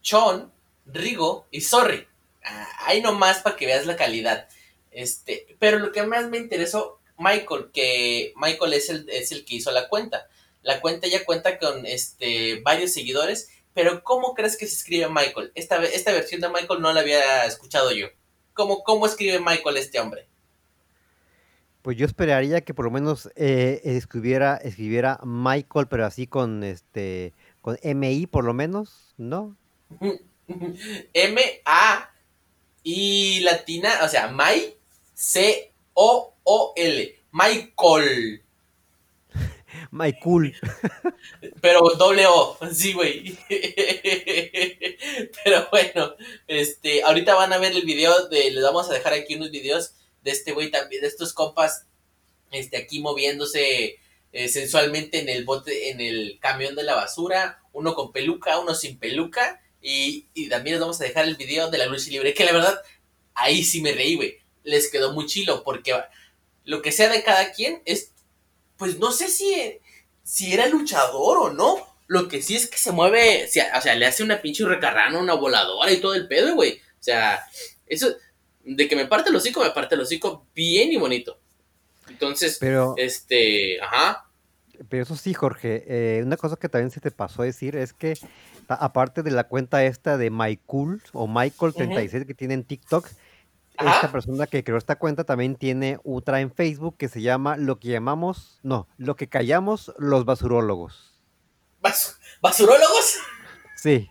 Sean, 0.00 0.50
Rigo 0.86 1.46
y 1.52 1.60
Sorry. 1.60 2.08
Ah, 2.44 2.68
ahí 2.86 3.00
nomás 3.00 3.38
para 3.38 3.54
que 3.54 3.66
veas 3.66 3.86
la 3.86 3.94
calidad. 3.94 4.48
Este, 4.90 5.46
pero 5.60 5.78
lo 5.78 5.92
que 5.92 6.02
más 6.02 6.28
me 6.28 6.38
interesó, 6.38 6.98
Michael, 7.16 7.70
que 7.72 8.32
Michael 8.34 8.72
es 8.72 8.90
el, 8.90 9.08
es 9.08 9.30
el 9.30 9.44
que 9.44 9.54
hizo 9.54 9.70
la 9.70 9.88
cuenta. 9.88 10.26
La 10.62 10.80
cuenta 10.80 11.06
ya 11.06 11.24
cuenta 11.24 11.60
con 11.60 11.86
este, 11.86 12.60
varios 12.62 12.92
seguidores, 12.92 13.50
pero 13.72 14.02
¿cómo 14.02 14.34
crees 14.34 14.56
que 14.56 14.66
se 14.66 14.74
escribe 14.74 15.08
Michael? 15.08 15.52
Esta, 15.54 15.80
esta 15.84 16.10
versión 16.10 16.40
de 16.40 16.48
Michael 16.48 16.80
no 16.80 16.92
la 16.92 17.02
había 17.02 17.44
escuchado 17.44 17.92
yo. 17.92 18.08
¿Cómo, 18.52 18.82
cómo 18.82 19.06
escribe 19.06 19.38
Michael 19.38 19.76
este 19.76 20.00
hombre? 20.00 20.26
Pues 21.82 21.96
yo 21.96 22.06
esperaría 22.06 22.62
que 22.62 22.74
por 22.74 22.84
lo 22.84 22.90
menos 22.90 23.30
eh, 23.36 23.80
escribiera, 23.84 24.56
escribiera 24.56 25.20
Michael, 25.22 25.86
pero 25.86 26.04
así 26.04 26.26
con 26.26 26.64
este 26.64 27.32
con 27.62 27.78
MI 27.82 28.26
por 28.26 28.44
lo 28.44 28.52
menos, 28.52 29.14
¿no? 29.16 29.56
M 31.14 31.40
A 31.64 32.12
y 32.82 33.40
latina, 33.40 34.00
o 34.02 34.08
sea, 34.08 34.28
My, 34.28 34.74
C-O-O-L. 35.14 37.16
Michael. 37.30 38.42
Michael. 39.90 40.54
Pero 41.60 41.80
doble 41.96 42.26
O, 42.26 42.58
sí, 42.72 42.92
güey. 42.92 43.38
Pero 45.44 45.68
bueno, 45.70 46.14
este, 46.46 47.02
ahorita 47.04 47.34
van 47.34 47.52
a 47.52 47.58
ver 47.58 47.72
el 47.72 47.84
video 47.84 48.28
de, 48.28 48.50
les 48.50 48.62
vamos 48.62 48.90
a 48.90 48.94
dejar 48.94 49.14
aquí 49.14 49.36
unos 49.36 49.50
videos 49.50 49.94
de 50.22 50.32
este 50.32 50.52
güey 50.52 50.70
también, 50.70 51.02
de 51.02 51.08
estos 51.08 51.32
compas, 51.32 51.86
este, 52.50 52.76
aquí 52.76 53.00
moviéndose 53.00 53.98
eh, 54.32 54.48
sensualmente 54.48 55.20
en 55.20 55.28
el 55.28 55.44
bote, 55.44 55.90
en 55.90 56.00
el 56.00 56.38
camión 56.40 56.74
de 56.74 56.82
la 56.82 56.94
basura, 56.94 57.62
uno 57.72 57.94
con 57.94 58.12
peluca, 58.12 58.58
uno 58.58 58.74
sin 58.74 58.98
peluca, 58.98 59.62
y, 59.82 60.48
también 60.48 60.74
les 60.74 60.80
vamos 60.80 61.00
a 61.00 61.04
dejar 61.04 61.26
el 61.26 61.36
video 61.36 61.70
de 61.70 61.78
la 61.78 61.86
lucha 61.86 62.10
libre, 62.10 62.34
que 62.34 62.44
la 62.44 62.52
verdad, 62.52 62.80
ahí 63.34 63.64
sí 63.64 63.82
me 63.82 63.92
reí, 63.92 64.14
güey. 64.14 64.38
Les 64.62 64.90
quedó 64.90 65.12
muy 65.12 65.26
chilo, 65.26 65.64
porque 65.64 65.92
lo 66.64 66.80
que 66.82 66.92
sea 66.92 67.08
de 67.10 67.22
cada 67.22 67.52
quien 67.52 67.82
es, 67.84 68.12
pues 68.76 68.98
no 68.98 69.10
sé 69.10 69.28
si, 69.28 69.80
si 70.22 70.52
era 70.52 70.68
luchador 70.68 71.38
o 71.38 71.52
no. 71.52 71.88
Lo 72.06 72.28
que 72.28 72.42
sí 72.42 72.56
es 72.56 72.68
que 72.68 72.78
se 72.78 72.92
mueve, 72.92 73.46
o 73.46 73.80
sea, 73.80 73.94
le 73.94 74.06
hace 74.06 74.22
una 74.22 74.40
pinche 74.40 74.64
recarrana, 74.64 75.18
una 75.18 75.34
voladora 75.34 75.90
y 75.90 76.00
todo 76.00 76.14
el 76.14 76.28
pedo, 76.28 76.54
güey. 76.54 76.74
O 76.74 77.02
sea, 77.02 77.44
eso, 77.86 78.14
de 78.64 78.88
que 78.88 78.96
me 78.96 79.06
parte 79.06 79.30
el 79.30 79.36
hocico, 79.36 79.62
me 79.62 79.70
parte 79.70 79.94
el 79.94 80.02
hocico 80.02 80.46
bien 80.54 80.92
y 80.92 80.96
bonito. 80.96 81.40
Entonces, 82.08 82.58
pero, 82.60 82.94
este, 82.96 83.80
ajá. 83.80 84.26
Pero 84.88 85.02
eso 85.02 85.16
sí, 85.16 85.34
Jorge, 85.34 85.84
eh, 85.86 86.22
una 86.24 86.36
cosa 86.36 86.56
que 86.56 86.68
también 86.68 86.90
se 86.90 87.00
te 87.00 87.10
pasó 87.10 87.42
a 87.42 87.44
decir 87.44 87.76
es 87.76 87.92
que 87.92 88.14
aparte 88.68 89.22
de 89.22 89.30
la 89.30 89.44
cuenta 89.44 89.84
esta 89.84 90.16
de 90.16 90.30
MyCool 90.30 91.02
o 91.12 91.28
Michael36 91.28 92.26
que 92.26 92.34
tiene 92.34 92.54
en 92.54 92.64
TikTok, 92.64 93.08
esta 93.78 94.12
persona 94.12 94.46
que 94.46 94.64
creó 94.64 94.78
esta 94.78 94.96
cuenta 94.96 95.24
también 95.24 95.56
tiene 95.56 95.98
otra 96.04 96.40
en 96.40 96.52
Facebook 96.52 96.96
que 96.96 97.08
se 97.08 97.22
llama 97.22 97.56
lo 97.56 97.78
que 97.78 97.88
llamamos, 97.88 98.58
no, 98.62 98.88
lo 98.98 99.16
que 99.16 99.28
callamos 99.28 99.92
los 99.98 100.24
basurólogos. 100.24 101.20
¿Basurólogos? 102.40 103.18
Sí. 103.76 104.08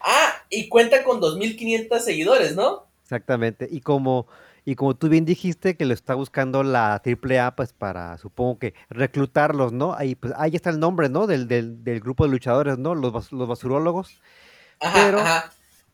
Ah, 0.00 0.44
y 0.50 0.68
cuenta 0.68 1.02
con 1.02 1.20
2.500 1.20 1.98
seguidores, 2.00 2.54
¿no? 2.54 2.86
Exactamente. 3.02 3.68
Y 3.70 3.80
como 3.80 4.26
y 4.66 4.76
como 4.76 4.96
tú 4.96 5.08
bien 5.08 5.26
dijiste 5.26 5.76
que 5.76 5.84
lo 5.84 5.92
está 5.92 6.14
buscando 6.14 6.62
la 6.62 7.02
AAA, 7.04 7.54
pues 7.54 7.74
para, 7.74 8.16
supongo 8.16 8.58
que, 8.58 8.74
reclutarlos, 8.88 9.72
¿no? 9.72 9.94
Ahí, 9.94 10.14
pues, 10.14 10.32
ahí 10.36 10.56
está 10.56 10.70
el 10.70 10.80
nombre, 10.80 11.10
¿no? 11.10 11.26
Del, 11.26 11.46
del, 11.48 12.00
grupo 12.00 12.24
de 12.24 12.30
luchadores, 12.30 12.78
¿no? 12.78 12.94
Los, 12.94 13.30
los 13.30 13.48
basurólogos. 13.48 14.22
pero, 14.94 15.18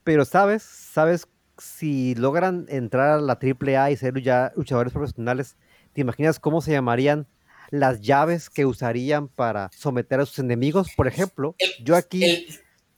pero, 0.05 0.25
¿sabes? 0.25 0.63
¿Sabes? 0.63 1.27
Si 1.59 2.15
logran 2.15 2.67
entrar 2.69 3.19
a 3.19 3.21
la 3.21 3.39
AAA 3.41 3.91
y 3.91 3.97
ser 3.97 4.23
ya 4.23 4.53
luchadores 4.55 4.93
profesionales, 4.93 5.57
¿te 5.93 6.01
imaginas 6.03 6.39
cómo 6.39 6.61
se 6.61 6.71
llamarían 6.71 7.27
las 7.71 8.01
llaves 8.01 8.51
que 8.51 8.67
usarían 8.67 9.29
para 9.29 9.69
someter 9.77 10.21
a 10.21 10.27
sus 10.27 10.39
enemigos? 10.39 10.89
Por 10.97 11.09
ejemplo, 11.09 11.57
yo 11.83 11.97
aquí, 11.97 12.47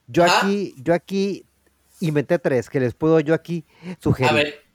yo 0.06 0.24
aquí, 0.24 0.74
yo 0.76 0.92
aquí 0.92 1.46
inventé 2.00 2.38
tres 2.38 2.68
que 2.68 2.78
les 2.78 2.94
puedo 2.94 3.20
yo 3.20 3.32
aquí 3.32 3.64
sugerir. 3.98 4.30
A 4.30 4.34
ver. 4.34 4.71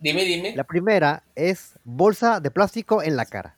Dime, 0.00 0.24
dime. 0.24 0.56
La 0.56 0.64
primera 0.64 1.22
es 1.34 1.78
bolsa 1.84 2.40
de 2.40 2.50
plástico 2.50 3.02
en 3.02 3.16
la 3.16 3.26
cara. 3.26 3.56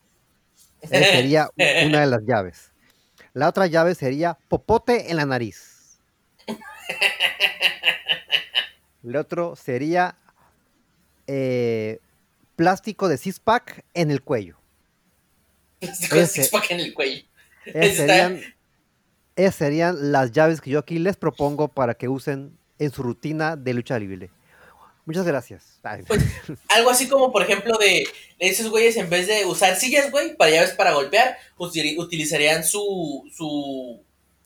Esa 0.80 0.98
sería 1.12 1.48
una 1.86 2.00
de 2.00 2.06
las 2.06 2.22
llaves. 2.26 2.72
La 3.32 3.48
otra 3.48 3.68
llave 3.68 3.94
sería 3.94 4.36
popote 4.48 5.10
en 5.10 5.16
la 5.16 5.24
nariz. 5.24 6.00
El 9.04 9.16
otro 9.16 9.56
sería 9.56 10.16
eh, 11.26 11.98
plástico 12.56 13.08
de 13.08 13.16
six 13.18 13.40
en 13.94 14.10
el 14.10 14.22
cuello. 14.22 14.58
Plástico 15.80 16.16
de 16.16 16.26
six 16.26 16.50
en 16.70 16.80
el 16.80 16.92
cuello. 16.92 17.22
serían, 17.64 18.40
esas 19.36 19.54
serían 19.54 20.12
las 20.12 20.32
llaves 20.32 20.60
que 20.60 20.70
yo 20.70 20.80
aquí 20.80 20.98
les 20.98 21.16
propongo 21.16 21.68
para 21.68 21.94
que 21.94 22.08
usen 22.08 22.58
en 22.78 22.90
su 22.90 23.02
rutina 23.02 23.56
de 23.56 23.74
lucha 23.74 23.98
libre. 23.98 24.30
Muchas 25.04 25.26
gracias. 25.26 25.80
Pues, 26.06 26.22
algo 26.68 26.90
así 26.90 27.08
como, 27.08 27.32
por 27.32 27.42
ejemplo, 27.42 27.76
de, 27.78 28.06
esos 28.38 28.70
güeyes, 28.70 28.96
en 28.96 29.10
vez 29.10 29.26
de 29.26 29.44
usar 29.46 29.76
sillas, 29.76 30.10
güey, 30.10 30.36
para 30.36 30.52
llaves 30.52 30.72
para 30.72 30.92
golpear, 30.92 31.36
utilizarían 31.58 32.64
su, 32.64 33.28
su, 33.34 34.00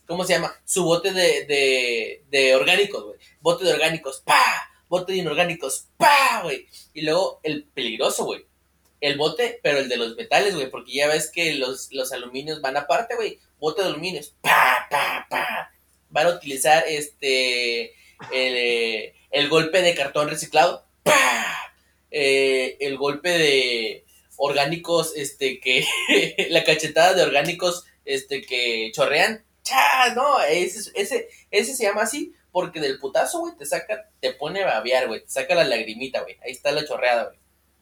¿cómo 0.06 0.24
se 0.24 0.34
llama? 0.34 0.54
Su 0.64 0.84
bote 0.84 1.12
de, 1.12 1.44
de, 1.44 2.24
de 2.30 2.54
orgánicos, 2.54 3.04
güey. 3.04 3.18
Bote 3.40 3.64
de 3.64 3.74
orgánicos, 3.74 4.22
pa, 4.24 4.70
bote 4.88 5.12
de 5.12 5.18
inorgánicos, 5.18 5.88
pa, 5.98 6.40
güey. 6.42 6.66
Y 6.94 7.02
luego 7.02 7.40
el 7.42 7.64
peligroso, 7.64 8.24
güey. 8.24 8.46
El 9.02 9.18
bote, 9.18 9.60
pero 9.62 9.78
el 9.78 9.90
de 9.90 9.98
los 9.98 10.16
metales, 10.16 10.54
güey, 10.54 10.70
porque 10.70 10.94
ya 10.94 11.06
ves 11.06 11.30
que 11.30 11.54
los, 11.54 11.92
los 11.92 12.12
aluminios 12.12 12.62
van 12.62 12.78
aparte, 12.78 13.14
güey. 13.14 13.38
Bote 13.58 13.82
de 13.82 13.88
aluminios, 13.88 14.34
pa, 14.40 14.86
pa, 14.90 15.26
pa. 15.28 15.70
Van 16.08 16.28
a 16.28 16.30
utilizar 16.30 16.84
este, 16.88 17.92
el 18.32 19.12
el 19.36 19.50
golpe 19.50 19.82
de 19.82 19.94
cartón 19.94 20.30
reciclado, 20.30 20.86
eh, 22.10 22.78
el 22.80 22.96
golpe 22.96 23.28
de 23.28 24.06
orgánicos, 24.38 25.12
este, 25.14 25.60
que, 25.60 25.86
la 26.48 26.64
cachetada 26.64 27.12
de 27.12 27.22
orgánicos, 27.22 27.84
este, 28.06 28.40
que 28.40 28.90
chorrean, 28.94 29.44
¡Cha! 29.62 30.14
No, 30.14 30.40
ese, 30.40 30.90
ese, 30.94 31.28
ese 31.50 31.74
se 31.74 31.84
llama 31.84 32.02
así 32.02 32.32
porque 32.50 32.80
del 32.80 32.98
putazo, 32.98 33.40
güey, 33.40 33.54
te 33.58 33.66
saca, 33.66 34.08
te 34.20 34.32
pone 34.32 34.62
a 34.62 34.66
babear, 34.66 35.06
güey, 35.06 35.20
te 35.20 35.28
saca 35.28 35.54
la 35.54 35.64
lagrimita, 35.64 36.22
güey, 36.22 36.38
ahí 36.42 36.52
está 36.52 36.72
la 36.72 36.86
chorreada, 36.86 37.24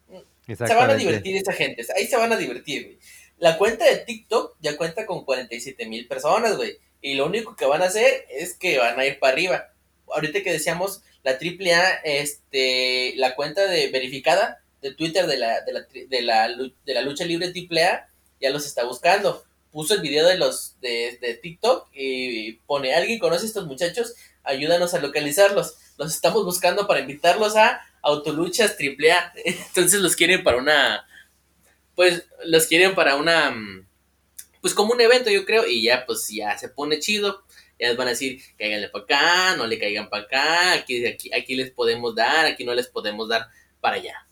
güey. 0.09 0.57
Se 0.57 0.75
van 0.75 0.91
a 0.91 0.97
divertir 0.97 1.37
esa 1.37 1.53
gente, 1.53 1.87
ahí 1.95 2.09
se 2.09 2.17
van 2.17 2.33
a 2.33 2.37
divertir, 2.37 2.85
güey. 2.85 2.99
La 3.39 3.59
cuenta 3.59 3.85
de 3.85 3.99
TikTok 3.99 4.57
ya 4.61 4.77
cuenta 4.77 5.07
con 5.07 5.25
47 5.25 5.87
mil 5.87 6.09
personas, 6.09 6.57
güey. 6.57 6.79
Y 7.01 7.15
lo 7.15 7.27
único 7.27 7.55
que 7.55 7.65
van 7.65 7.83
a 7.83 7.87
hacer 7.87 8.27
es 8.29 8.55
que 8.55 8.79
van 8.79 8.99
a 8.99 9.07
ir 9.07 9.21
para 9.21 9.35
arriba. 9.35 9.73
Ahorita 10.09 10.43
que 10.43 10.53
decíamos 10.53 11.03
la 11.25 11.33
AAA, 11.33 12.01
este, 12.05 13.15
la 13.17 13.35
cuenta 13.35 13.67
de 13.67 13.89
verificada 13.89 14.63
de 14.81 14.95
Twitter 14.95 15.27
de 15.27 15.39
la, 15.39 15.63
de 15.63 15.73
la, 15.73 15.81
de 15.81 16.23
la, 16.23 16.49
de 16.85 16.95
la 16.95 17.03
lucha 17.03 17.25
libre 17.25 17.49
AAA 17.49 18.07
ya 18.41 18.51
los 18.51 18.67
está 18.67 18.85
buscando. 18.85 19.45
Puso 19.73 19.95
el 19.95 20.03
video 20.03 20.27
de 20.29 20.37
los 20.37 20.79
de, 20.81 21.19
de 21.21 21.35
TikTok 21.35 21.89
y 21.93 22.53
pone, 22.67 22.95
¿alguien 22.95 23.19
conoce 23.19 23.45
a 23.45 23.49
estos 23.49 23.67
muchachos? 23.67 24.15
Ayúdanos 24.45 24.95
a 24.95 25.01
localizarlos. 25.01 25.77
Los 25.97 26.15
estamos 26.15 26.45
buscando 26.45 26.87
para 26.87 27.01
invitarlos 27.01 27.57
a 27.57 27.81
Autoluchas 28.03 28.77
AAA. 28.79 29.33
Entonces 29.45 30.01
los 30.01 30.15
quieren 30.15 30.45
para 30.45 30.59
una 30.59 31.07
pues 31.95 32.25
los 32.45 32.67
quieren 32.67 32.95
para 32.95 33.17
una, 33.17 33.55
pues 34.61 34.75
como 34.75 34.93
un 34.93 35.01
evento 35.01 35.31
yo 35.31 35.45
creo, 35.45 35.67
y 35.67 35.85
ya 35.85 36.07
pues 36.07 36.29
ya 36.29 36.57
se 36.59 36.69
pone 36.69 36.99
chido, 36.99 37.45
ya 37.79 37.89
les 37.89 37.97
van 37.97 38.09
a 38.09 38.11
decir, 38.11 38.41
cáiganle 38.59 38.89
para 38.89 39.05
acá, 39.05 39.57
no 39.57 39.67
le 39.67 39.79
caigan 39.79 40.09
para 40.09 40.25
acá, 40.25 40.73
aquí, 40.73 41.05
aquí, 41.07 41.33
aquí 41.33 41.55
les 41.55 41.71
podemos 41.71 42.15
dar, 42.15 42.47
aquí 42.47 42.65
no 42.65 42.75
les 42.75 42.89
podemos 42.89 43.29
dar 43.29 43.49
para 43.81 43.97
allá. 43.97 44.27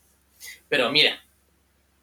Pero 0.69 0.91
mira, 0.91 1.23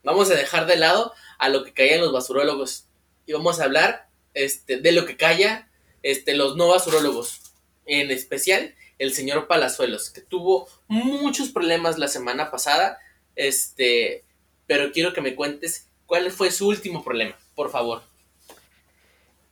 vamos 0.03 0.31
a 0.31 0.35
dejar 0.35 0.67
de 0.67 0.77
lado 0.77 1.13
a 1.39 1.49
lo 1.49 1.65
que 1.65 1.73
callan 1.73 2.01
los 2.01 2.13
basurólogos 2.13 2.87
y 3.27 3.33
vamos 3.33 3.61
a 3.61 3.65
hablar 3.65 4.09
este, 4.35 4.79
de 4.79 4.93
lo 4.93 5.07
que 5.07 5.17
calla 5.17 5.69
este, 6.03 6.35
los 6.35 6.57
no 6.57 6.69
basurólogos, 6.69 7.53
en 7.87 8.11
especial 8.11 8.75
el 8.99 9.15
señor 9.15 9.49
Palazuelos, 9.49 10.11
que 10.11 10.21
tuvo 10.21 10.69
muchos 10.87 11.49
problemas 11.49 11.99
la 11.99 12.09
semana 12.09 12.51
pasada, 12.51 12.99
este, 13.35 14.25
pero 14.67 14.93
quiero 14.93 15.15
que 15.15 15.23
me 15.23 15.35
cuentes 15.35 15.89
cuál 16.05 16.31
fue 16.31 16.51
su 16.51 16.69
último 16.69 17.03
problema, 17.03 17.39
por 17.55 17.71
favor. 17.71 18.03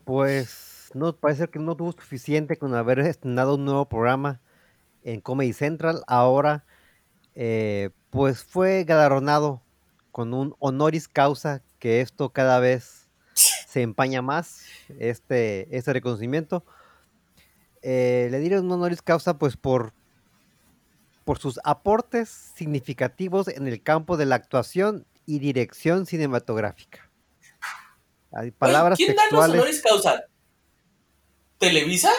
Pues 0.04 0.67
no, 0.94 1.14
parece 1.14 1.48
que 1.48 1.58
no 1.58 1.76
tuvo 1.76 1.92
suficiente 1.92 2.56
con 2.56 2.74
haber 2.74 3.00
estrenado 3.00 3.56
un 3.56 3.64
nuevo 3.64 3.88
programa 3.88 4.40
en 5.02 5.20
Comedy 5.20 5.52
Central. 5.52 6.02
Ahora, 6.06 6.64
eh, 7.34 7.90
pues 8.10 8.42
fue 8.42 8.84
galardonado 8.84 9.62
con 10.12 10.34
un 10.34 10.54
honoris 10.58 11.08
causa, 11.08 11.62
que 11.78 12.00
esto 12.00 12.30
cada 12.30 12.58
vez 12.58 13.08
se 13.34 13.82
empaña 13.82 14.22
más, 14.22 14.62
este, 14.98 15.76
este 15.76 15.92
reconocimiento. 15.92 16.64
Eh, 17.82 18.28
le 18.30 18.40
dieron 18.40 18.64
un 18.64 18.72
honoris 18.72 19.02
causa, 19.02 19.38
pues 19.38 19.56
por, 19.56 19.92
por 21.24 21.38
sus 21.38 21.60
aportes 21.64 22.28
significativos 22.28 23.48
en 23.48 23.68
el 23.68 23.82
campo 23.82 24.16
de 24.16 24.26
la 24.26 24.34
actuación 24.34 25.06
y 25.26 25.38
dirección 25.38 26.06
cinematográfica. 26.06 27.08
Hay 28.32 28.50
palabras 28.50 28.98
¿Quién 28.98 29.14
da 29.14 29.22
los 29.30 29.44
honoris 29.48 29.82
causa? 29.82 30.24
¿Televisa? 31.58 32.10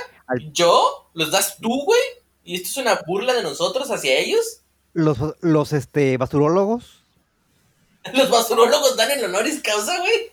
¿Yo? 0.51 1.09
¿Los 1.13 1.31
das 1.31 1.57
tú, 1.59 1.83
güey? 1.85 1.99
¿Y 2.43 2.55
esto 2.55 2.67
es 2.69 2.77
una 2.77 3.01
burla 3.07 3.33
de 3.33 3.43
nosotros 3.43 3.89
hacia 3.89 4.17
ellos? 4.17 4.61
Los, 4.93 5.17
los 5.41 5.73
este, 5.73 6.17
basurólogos. 6.17 7.03
¿Los 8.13 8.29
basurólogos 8.29 8.95
dan 8.97 9.11
el 9.11 9.25
honoris 9.25 9.61
causa, 9.61 9.99
güey? 9.99 10.31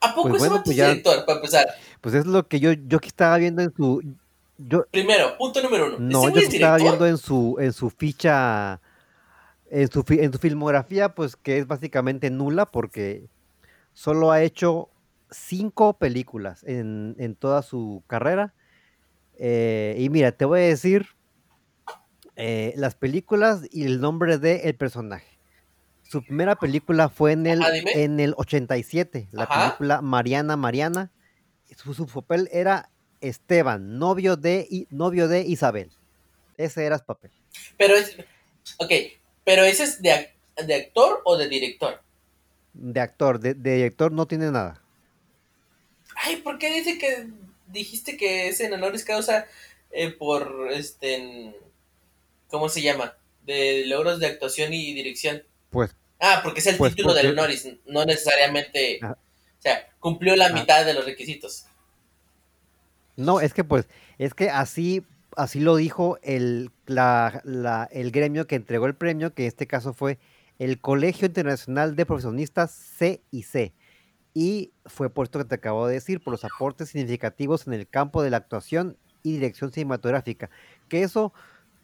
¿A 0.00 0.14
poco 0.14 0.30
pues 0.30 0.42
ese 0.42 0.50
pues 0.50 0.76
director, 0.76 1.24
para 1.24 1.38
empezar? 1.38 1.66
Pues 2.00 2.14
es 2.14 2.26
lo 2.26 2.46
que 2.48 2.58
yo, 2.58 2.72
yo 2.72 3.00
que 3.00 3.08
estaba 3.08 3.36
viendo 3.38 3.62
en 3.62 3.74
su... 3.74 4.02
Yo, 4.56 4.84
Primero, 4.90 5.36
punto 5.38 5.62
número 5.62 5.86
uno. 5.86 5.96
No, 5.98 6.28
yo 6.28 6.40
estaba 6.40 6.76
viendo 6.76 7.06
en 7.06 7.16
su, 7.16 7.56
en 7.58 7.72
su 7.72 7.90
ficha 7.90 8.80
en 9.70 9.90
su, 9.90 10.04
en 10.08 10.32
su 10.32 10.38
filmografía, 10.38 11.14
pues 11.14 11.36
que 11.36 11.58
es 11.58 11.66
básicamente 11.66 12.28
nula 12.30 12.66
porque 12.66 13.28
solo 13.94 14.32
ha 14.32 14.42
hecho 14.42 14.88
cinco 15.30 15.98
películas 15.98 16.64
en, 16.64 17.36
toda 17.38 17.62
su 17.62 18.02
carrera. 18.06 18.54
Eh, 19.38 19.96
y 19.98 20.10
mira, 20.10 20.32
te 20.32 20.44
voy 20.44 20.60
a 20.60 20.64
decir 20.64 21.06
eh, 22.36 22.72
las 22.76 22.94
películas 22.94 23.62
y 23.70 23.84
el 23.84 24.00
nombre 24.00 24.38
del 24.38 24.74
personaje. 24.76 25.38
Su 26.02 26.24
primera 26.24 26.56
película 26.56 27.08
fue 27.08 27.32
en 27.32 27.46
el, 27.46 27.62
en 27.94 28.18
el 28.18 28.34
87, 28.36 29.28
la 29.30 29.48
película 29.48 30.00
Mariana 30.00 30.56
Mariana. 30.56 31.12
Su, 31.76 31.94
su, 31.94 32.06
papel 32.06 32.48
era 32.50 32.90
Esteban, 33.20 33.98
novio 33.98 34.36
de, 34.36 34.86
novio 34.90 35.28
de 35.28 35.42
Isabel. 35.42 35.92
Ese 36.56 36.84
era 36.84 36.98
su 36.98 37.04
papel. 37.04 37.30
Pero 37.78 37.94
es, 37.94 38.16
ok, 38.78 38.92
pero 39.44 39.62
ese 39.62 39.84
es 39.84 40.02
de, 40.02 40.30
de 40.66 40.74
actor 40.74 41.20
o 41.24 41.36
de 41.36 41.48
director. 41.48 42.00
De 42.72 43.00
actor, 43.00 43.40
de, 43.40 43.54
director 43.54 44.12
no 44.12 44.26
tiene 44.26 44.50
nada. 44.50 44.82
Ay, 46.22 46.36
¿por 46.36 46.58
qué 46.58 46.72
dice 46.72 46.98
que 46.98 47.28
dijiste 47.66 48.16
que 48.16 48.48
es 48.48 48.60
en 48.60 48.72
honoris 48.72 49.04
causa 49.04 49.46
eh, 49.90 50.10
por 50.10 50.68
este 50.72 51.54
¿cómo 52.48 52.68
se 52.68 52.82
llama? 52.82 53.16
De 53.42 53.84
logros 53.86 54.20
de 54.20 54.26
actuación 54.26 54.72
y 54.74 54.92
dirección. 54.92 55.42
Pues. 55.70 55.94
Ah, 56.18 56.40
porque 56.42 56.60
es 56.60 56.66
el 56.66 56.76
pues, 56.76 56.94
título 56.94 57.14
del 57.14 57.30
honoris, 57.30 57.68
no 57.86 58.04
necesariamente. 58.04 59.00
O 59.02 59.16
sea, 59.62 59.88
cumplió 59.98 60.36
la 60.36 60.50
mitad 60.50 60.84
de 60.84 60.94
los 60.94 61.04
requisitos. 61.04 61.64
No, 63.16 63.40
es 63.40 63.54
que 63.54 63.64
pues, 63.64 63.86
es 64.18 64.34
que 64.34 64.50
así 64.50 65.04
así 65.36 65.60
lo 65.60 65.76
dijo 65.76 66.18
el, 66.22 66.70
el 66.86 68.10
gremio 68.10 68.46
que 68.46 68.56
entregó 68.56 68.86
el 68.86 68.94
premio, 68.94 69.32
que 69.34 69.42
en 69.42 69.48
este 69.48 69.66
caso 69.66 69.94
fue 69.94 70.18
el 70.58 70.80
Colegio 70.80 71.26
Internacional 71.26 71.96
de 71.96 72.06
Profesionistas 72.06 72.72
CIC. 72.98 73.72
Y 74.32 74.72
fue 74.86 75.10
puesto 75.10 75.38
que 75.38 75.44
te 75.44 75.54
acabo 75.56 75.86
de 75.86 75.94
decir, 75.94 76.22
por 76.22 76.32
los 76.32 76.44
aportes 76.44 76.90
significativos 76.90 77.66
en 77.66 77.72
el 77.72 77.88
campo 77.88 78.22
de 78.22 78.30
la 78.30 78.36
actuación 78.36 78.96
y 79.22 79.32
dirección 79.32 79.72
cinematográfica. 79.72 80.50
Que 80.88 81.02
eso, 81.02 81.32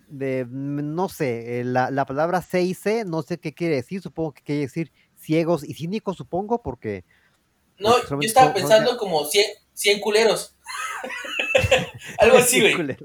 de, 0.08 0.46
no 0.48 1.08
sé, 1.08 1.60
eh, 1.60 1.64
la, 1.64 1.90
la 1.90 2.06
palabra 2.06 2.42
CIC, 2.42 3.04
no 3.06 3.22
sé 3.22 3.38
qué 3.38 3.52
quiere 3.52 3.76
decir, 3.76 4.00
supongo 4.00 4.32
que 4.32 4.42
quiere 4.42 4.60
decir 4.62 4.92
ciegos 5.16 5.64
y 5.64 5.74
cínicos, 5.74 6.16
supongo, 6.16 6.62
porque... 6.62 7.04
No, 7.78 7.90
pues, 8.08 8.08
yo 8.08 8.18
estaba 8.20 8.54
pensando 8.54 8.96
como 8.96 9.24
100, 9.24 9.44
100 9.74 10.00
culeros. 10.00 10.56
Algo 12.18 12.38
así, 12.38 12.60
güey. 12.60 12.96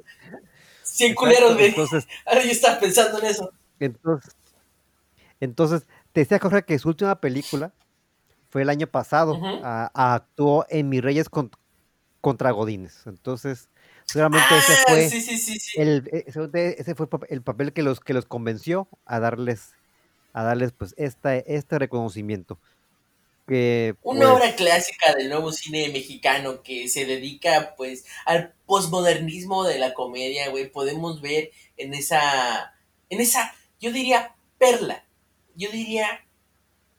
100 0.84 1.15
culeros, 1.15 1.56
güey. 1.56 1.67
Entonces, 1.67 2.08
Ahora 2.25 2.43
yo 2.43 2.51
estaba 2.51 2.80
pensando 2.80 3.19
en 3.19 3.25
eso. 3.25 3.51
Entonces, 3.80 4.36
entonces 5.39 5.88
te 6.13 6.21
decía 6.21 6.39
Jorge 6.39 6.63
que 6.63 6.77
su 6.77 6.89
última 6.89 7.19
película 7.19 7.73
fue 8.51 8.61
el 8.61 8.69
año 8.69 8.87
pasado. 8.87 9.39
actuó 9.63 10.65
en 10.69 10.89
Mis 10.89 11.01
Reyes 11.01 11.27
contra 12.21 12.51
Godines. 12.51 13.07
Entonces, 13.07 13.69
seguramente 14.05 14.47
ese 14.57 14.73
ah, 14.73 14.83
fue 14.87 15.05
el 15.77 16.09
ese, 16.11 16.95
fue 16.95 17.07
el 17.29 17.41
papel 17.41 17.73
que 17.73 17.81
los 17.81 17.99
que 17.99 18.13
los 18.13 18.25
convenció 18.25 18.87
a 19.05 19.19
darles 19.19 19.73
a 20.33 20.43
darles 20.43 20.71
pues 20.71 20.93
esta, 20.97 21.35
este 21.35 21.79
reconocimiento. 21.79 22.59
Una 23.47 23.95
pues 24.01 24.25
obra 24.29 24.55
clásica 24.55 25.13
del 25.13 25.27
nuevo 25.27 25.51
cine 25.51 25.89
mexicano 25.89 26.63
que 26.63 26.87
se 26.87 27.05
dedica 27.05 27.73
pues 27.75 28.05
al 28.25 28.53
posmodernismo 28.65 29.65
de 29.65 29.77
la 29.77 29.93
comedia, 29.93 30.49
güey. 30.49 30.71
Podemos 30.71 31.21
ver 31.21 31.51
en 31.75 31.93
esa, 31.93 32.73
en 33.09 33.19
esa, 33.19 33.53
yo 33.81 33.91
diría 33.91 34.35
perla, 34.57 35.03
yo 35.55 35.69
diría 35.69 36.25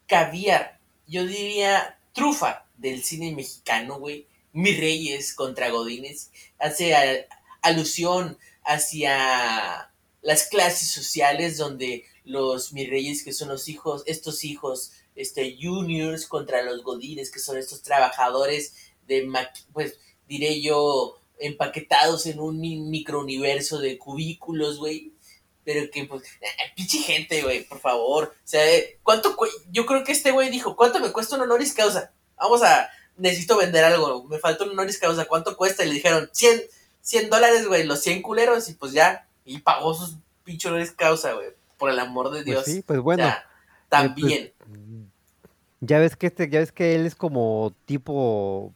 caviar, 0.06 0.78
yo 1.12 1.26
diría 1.26 1.98
trufa 2.14 2.66
del 2.78 3.04
cine 3.04 3.32
mexicano, 3.32 3.98
güey. 3.98 4.26
Mi 4.54 4.74
Reyes 4.74 5.34
contra 5.34 5.70
Godines 5.70 6.30
hace 6.58 7.26
alusión 7.62 8.38
hacia 8.64 9.90
las 10.22 10.46
clases 10.48 10.88
sociales 10.90 11.58
donde 11.58 12.04
los 12.24 12.72
mis 12.72 12.88
reyes 12.88 13.24
que 13.24 13.32
son 13.32 13.48
los 13.48 13.68
hijos, 13.68 14.02
estos 14.06 14.44
hijos 14.44 14.92
este, 15.14 15.56
juniors 15.60 16.26
contra 16.26 16.62
los 16.62 16.82
godines, 16.82 17.30
que 17.30 17.40
son 17.40 17.58
estos 17.58 17.82
trabajadores 17.82 18.74
de, 19.06 19.30
pues, 19.72 19.98
diré 20.28 20.62
yo, 20.62 21.18
empaquetados 21.38 22.26
en 22.26 22.40
un 22.40 22.60
microuniverso 22.60 23.80
de 23.80 23.98
cubículos, 23.98 24.78
güey. 24.78 25.12
Pero 25.64 25.90
que, 25.90 26.04
pues, 26.04 26.22
pinche 26.76 26.98
gente, 26.98 27.42
güey, 27.42 27.64
por 27.64 27.80
favor. 27.80 28.34
O 28.36 28.48
sea, 28.48 28.68
eh, 28.70 28.98
¿cuánto 29.02 29.36
Yo 29.70 29.86
creo 29.86 30.04
que 30.04 30.12
este 30.12 30.30
güey 30.30 30.50
dijo, 30.50 30.76
¿cuánto 30.76 31.00
me 31.00 31.12
cuesta 31.12 31.36
un 31.36 31.42
honoris 31.42 31.74
causa? 31.74 32.12
Vamos 32.36 32.62
a, 32.62 32.88
necesito 33.16 33.56
vender 33.56 33.84
algo, 33.84 34.24
me 34.24 34.38
falta 34.38 34.64
un 34.64 34.70
honoris 34.70 34.98
causa, 34.98 35.26
¿cuánto 35.26 35.56
cuesta? 35.56 35.84
Y 35.84 35.88
le 35.88 35.94
dijeron, 35.94 36.28
100, 36.32 36.62
100 37.00 37.30
dólares, 37.30 37.66
güey, 37.66 37.84
los 37.84 38.00
100 38.00 38.22
culeros, 38.22 38.68
y 38.68 38.74
pues 38.74 38.92
ya, 38.92 39.28
y 39.44 39.58
pagó 39.60 39.94
sus 39.94 40.16
pinche 40.44 40.68
honoris 40.68 40.92
causa, 40.92 41.32
güey, 41.34 41.48
por 41.78 41.90
el 41.90 41.98
amor 41.98 42.30
de 42.30 42.42
pues 42.42 42.44
Dios. 42.44 42.64
sí, 42.64 42.82
pues 42.82 43.00
bueno. 43.00 43.26
Eh, 43.26 43.34
pues, 43.34 43.88
también. 43.88 44.52
Ya 45.80 45.98
ves 45.98 46.16
que 46.16 46.28
este, 46.28 46.48
ya 46.48 46.60
ves 46.60 46.72
que 46.72 46.94
él 46.94 47.06
es 47.06 47.14
como 47.14 47.74
tipo 47.86 48.72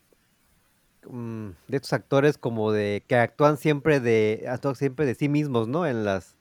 mm, 1.08 1.50
de 1.68 1.76
estos 1.76 1.92
actores 1.92 2.36
como 2.36 2.72
de 2.72 3.04
que 3.06 3.16
actúan 3.16 3.56
siempre 3.56 4.00
de 4.00 4.44
actúan 4.48 4.74
siempre 4.74 5.06
de 5.06 5.14
sí 5.14 5.28
mismos, 5.28 5.68
¿no? 5.68 5.86
En 5.86 6.04
las 6.04 6.35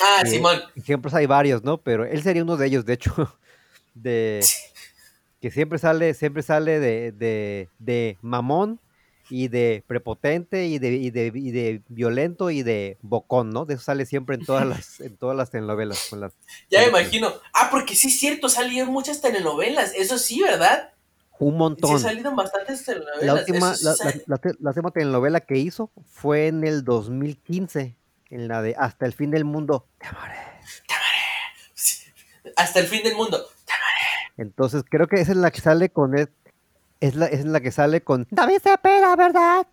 Ah, 0.00 0.24
Simón. 0.26 0.60
Ejemplos 0.76 1.14
hay 1.14 1.26
varios, 1.26 1.62
¿no? 1.62 1.78
Pero 1.78 2.04
él 2.04 2.22
sería 2.22 2.42
uno 2.42 2.56
de 2.56 2.66
ellos, 2.66 2.84
de 2.84 2.92
hecho, 2.94 3.38
de 3.94 4.44
que 5.40 5.50
siempre 5.50 5.78
sale, 5.78 6.14
siempre 6.14 6.42
sale 6.42 6.80
de, 6.80 7.12
de, 7.12 7.68
de 7.78 8.18
mamón 8.22 8.80
y 9.30 9.48
de 9.48 9.84
prepotente 9.86 10.66
y 10.66 10.78
de, 10.78 10.92
y 10.92 11.10
de, 11.10 11.32
y 11.34 11.50
de, 11.50 11.82
violento 11.88 12.50
y 12.50 12.62
de 12.62 12.98
bocón, 13.02 13.50
¿no? 13.50 13.64
De 13.64 13.74
eso 13.74 13.82
sale 13.82 14.06
siempre 14.06 14.36
en 14.36 14.44
todas 14.44 14.66
las, 14.66 15.00
en 15.00 15.16
todas 15.16 15.36
las 15.36 15.50
telenovelas. 15.50 16.06
Con 16.10 16.20
las, 16.20 16.32
ya 16.70 16.80
me 16.80 16.88
imagino. 16.88 17.32
Ah, 17.52 17.68
porque 17.70 17.94
sí 17.94 18.08
es 18.08 18.18
cierto, 18.18 18.48
salieron 18.48 18.92
muchas 18.92 19.20
telenovelas, 19.20 19.92
eso 19.94 20.18
sí, 20.18 20.42
¿verdad? 20.42 20.90
Un 21.38 21.56
montón. 21.56 21.98
Sí, 21.98 22.04
salieron 22.04 22.36
bastantes 22.36 22.84
telenovelas. 22.84 23.24
La 23.24 23.34
última, 23.34 23.74
la, 23.82 24.40
la, 24.60 24.70
última 24.70 24.90
telenovela 24.92 25.40
que 25.40 25.58
hizo 25.58 25.90
fue 26.06 26.46
en 26.46 26.64
el 26.64 26.84
2015, 26.84 27.96
en 28.34 28.48
la 28.48 28.62
de 28.62 28.74
Hasta 28.76 29.06
el 29.06 29.12
fin 29.12 29.30
del 29.30 29.44
mundo. 29.44 29.86
Te 29.98 30.08
amaré. 30.08 30.38
Te 30.88 30.94
amaré. 30.94 32.52
Hasta 32.56 32.80
el 32.80 32.86
fin 32.86 33.02
del 33.02 33.14
mundo. 33.14 33.38
Te 33.64 33.72
amaré. 33.72 34.32
Entonces 34.36 34.82
creo 34.88 35.06
que 35.06 35.20
esa 35.20 35.32
es 35.32 35.38
la 35.38 35.50
que 35.50 35.60
sale 35.60 35.88
con 35.90 36.16
es 36.18 37.14
la, 37.14 37.26
es 37.26 37.44
la 37.44 37.60
que 37.60 37.70
sale 37.70 38.02
con 38.02 38.26
David 38.30 38.58
Cepeda, 38.62 39.14
¿verdad? 39.14 39.66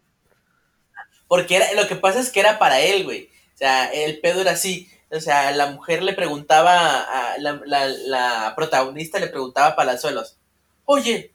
Porque 1.27 1.55
era, 1.55 1.73
lo 1.73 1.87
que 1.87 1.95
pasa 1.95 2.19
es 2.19 2.29
que 2.29 2.39
era 2.39 2.59
para 2.59 2.79
él, 2.79 3.03
güey. 3.03 3.29
O 3.55 3.57
sea, 3.57 3.85
el 3.87 4.19
pedo 4.19 4.41
era 4.41 4.51
así. 4.51 4.91
O 5.09 5.19
sea, 5.19 5.51
la 5.51 5.71
mujer 5.71 6.03
le 6.03 6.13
preguntaba, 6.13 7.01
a 7.01 7.37
la, 7.39 7.61
la, 7.65 8.53
protagonista 8.55 9.19
le 9.19 9.27
preguntaba 9.27 9.67
a 9.67 9.75
Palazuelos, 9.75 10.37
oye, 10.85 11.33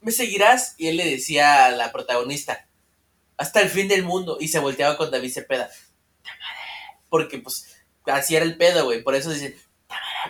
¿me 0.00 0.12
seguirás? 0.12 0.74
Y 0.78 0.88
él 0.88 0.96
le 0.96 1.10
decía 1.10 1.66
a 1.66 1.70
la 1.70 1.92
protagonista, 1.92 2.66
hasta 3.36 3.60
el 3.60 3.68
fin 3.68 3.88
del 3.88 4.04
mundo. 4.04 4.38
Y 4.40 4.48
se 4.48 4.60
volteaba 4.60 4.96
con 4.96 5.10
David 5.10 5.32
Cepeda. 5.32 5.70
Porque 7.12 7.38
pues 7.40 7.76
así 8.06 8.34
era 8.34 8.46
el 8.46 8.56
pedo, 8.56 8.86
güey. 8.86 9.02
Por 9.02 9.14
eso 9.14 9.30
dicen, 9.30 9.54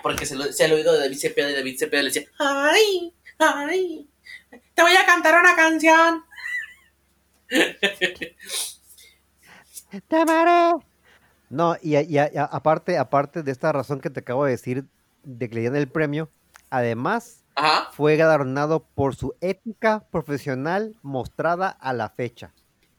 porque 0.03 0.27
se, 0.27 0.35
lo, 0.35 0.53
se 0.53 0.65
ha 0.65 0.75
oído 0.75 0.93
de 0.93 0.99
David 0.99 1.17
Cepeda 1.17 1.49
y 1.49 1.55
David 1.55 1.79
Cepeda 1.79 2.03
le 2.03 2.09
decía, 2.09 2.27
ay, 2.41 3.15
ay, 3.39 4.11
te 4.75 4.83
voy 4.83 4.97
a 4.97 5.07
cantar 5.07 5.41
una 5.41 5.55
canción. 5.55 6.25
te 10.09 10.17
amaré. 10.17 10.85
No, 11.51 11.77
y, 11.81 12.19
aparte, 12.19 12.99
aparte 12.99 13.45
de 13.45 13.53
esta 13.53 13.71
razón 13.71 14.01
que 14.01 14.11
te 14.11 14.19
acabo 14.19 14.45
de 14.45 14.51
decir 14.51 14.85
de 15.23 15.49
que 15.49 15.55
le 15.55 15.61
dieron 15.61 15.79
el 15.79 15.87
premio, 15.87 16.31
además 16.69 17.45
fue 17.93 18.17
galardonado 18.17 18.89
por 18.97 19.15
su 19.15 19.37
ética 19.41 20.05
profesional 20.11 20.97
mostrada 21.03 21.69
a 21.69 21.93
la 21.93 22.09
fecha, 22.09 22.53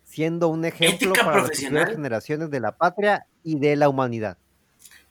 siendo 0.05 0.47
un 0.47 0.63
ejemplo 0.63 1.11
para 1.25 1.41
las 1.41 1.59
generaciones 1.59 2.49
de 2.49 2.61
la 2.61 2.77
patria 2.77 3.27
y 3.43 3.59
de 3.59 3.75
la 3.75 3.89
humanidad. 3.89 4.37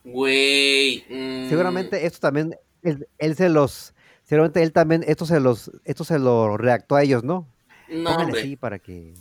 Güey. 0.05 1.05
Mm. 1.09 1.49
Seguramente 1.49 2.07
esto 2.07 2.18
también, 2.21 2.57
él, 2.83 3.37
se 3.37 3.49
los, 3.49 3.95
seguramente 4.25 4.62
él 4.62 4.73
también, 4.73 5.05
esto 5.07 5.27
se 5.27 5.40
los, 5.40 5.71
esto 5.85 6.05
se 6.05 6.18
lo 6.18 6.57
reactó 6.57 6.97
a 6.97 7.03
ellos, 7.03 7.23
¿no? 7.25 7.49
No, 7.88 8.16
para 8.59 8.79
que... 8.79 9.14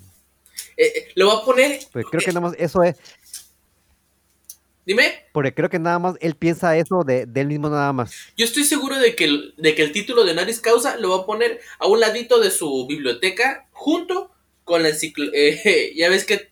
Eh, 0.78 0.86
eh, 0.86 1.08
lo 1.16 1.28
va 1.28 1.36
a 1.36 1.46
poner... 1.46 1.80
Pues 1.92 2.06
creo 2.10 2.22
que 2.22 2.32
nada 2.32 2.42
más 2.42 2.56
eso 2.58 2.82
es, 2.84 2.96
Dime. 4.86 5.26
Porque 5.32 5.54
creo 5.54 5.70
que 5.70 5.78
nada 5.78 6.00
más 6.00 6.16
él 6.22 6.36
piensa 6.36 6.76
eso 6.76 7.04
de, 7.04 7.28
él 7.34 7.48
mismo 7.48 7.70
nada 7.70 7.94
más. 7.94 8.14
Yo 8.36 8.46
estoy 8.46 8.64
seguro 8.64 8.98
de 8.98 9.16
que, 9.16 9.26
el, 9.26 9.54
de 9.58 9.76
que 9.76 9.84
el 9.84 9.92
título 9.92 10.24
de 10.24 10.34
Naris 10.34 10.60
Causa 10.60 10.98
lo 10.98 11.12
va 11.12 11.24
a 11.24 11.26
poner 11.26 11.60
a 11.78 11.88
un 11.88 12.00
ladito 12.00 12.40
de 12.40 12.50
su 12.50 12.88
biblioteca 12.88 13.68
junto 13.72 14.31
con 14.64 14.84
la 14.84 14.90
enciclopedia. 14.90 15.62
Eh, 15.64 15.94
ya 15.96 16.10
ves 16.10 16.26
que 16.26 16.50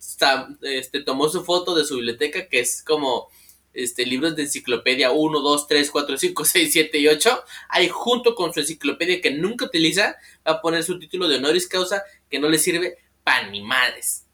este, 0.61 1.03
tomó 1.03 1.29
su 1.29 1.43
foto 1.43 1.75
de 1.75 1.85
su 1.85 1.95
biblioteca 1.95 2.47
que 2.47 2.59
es 2.59 2.83
como 2.83 3.29
este, 3.73 4.05
libros 4.05 4.35
de 4.35 4.43
enciclopedia 4.43 5.11
1, 5.11 5.39
2, 5.39 5.67
3, 5.67 5.91
4, 5.91 6.17
5, 6.17 6.45
6, 6.45 6.69
7 6.71 6.97
y 6.97 7.07
8. 7.07 7.43
Ahí 7.69 7.89
junto 7.89 8.35
con 8.35 8.53
su 8.53 8.59
enciclopedia 8.59 9.21
que 9.21 9.31
nunca 9.31 9.65
utiliza 9.65 10.17
va 10.47 10.53
a 10.53 10.61
poner 10.61 10.83
su 10.83 10.99
título 10.99 11.27
de 11.27 11.37
honoris 11.37 11.67
causa 11.67 12.03
que 12.29 12.39
no 12.39 12.49
le 12.49 12.57
sirve 12.59 12.97
para 13.23 13.49
ni 13.49 13.61
madres 13.61 14.25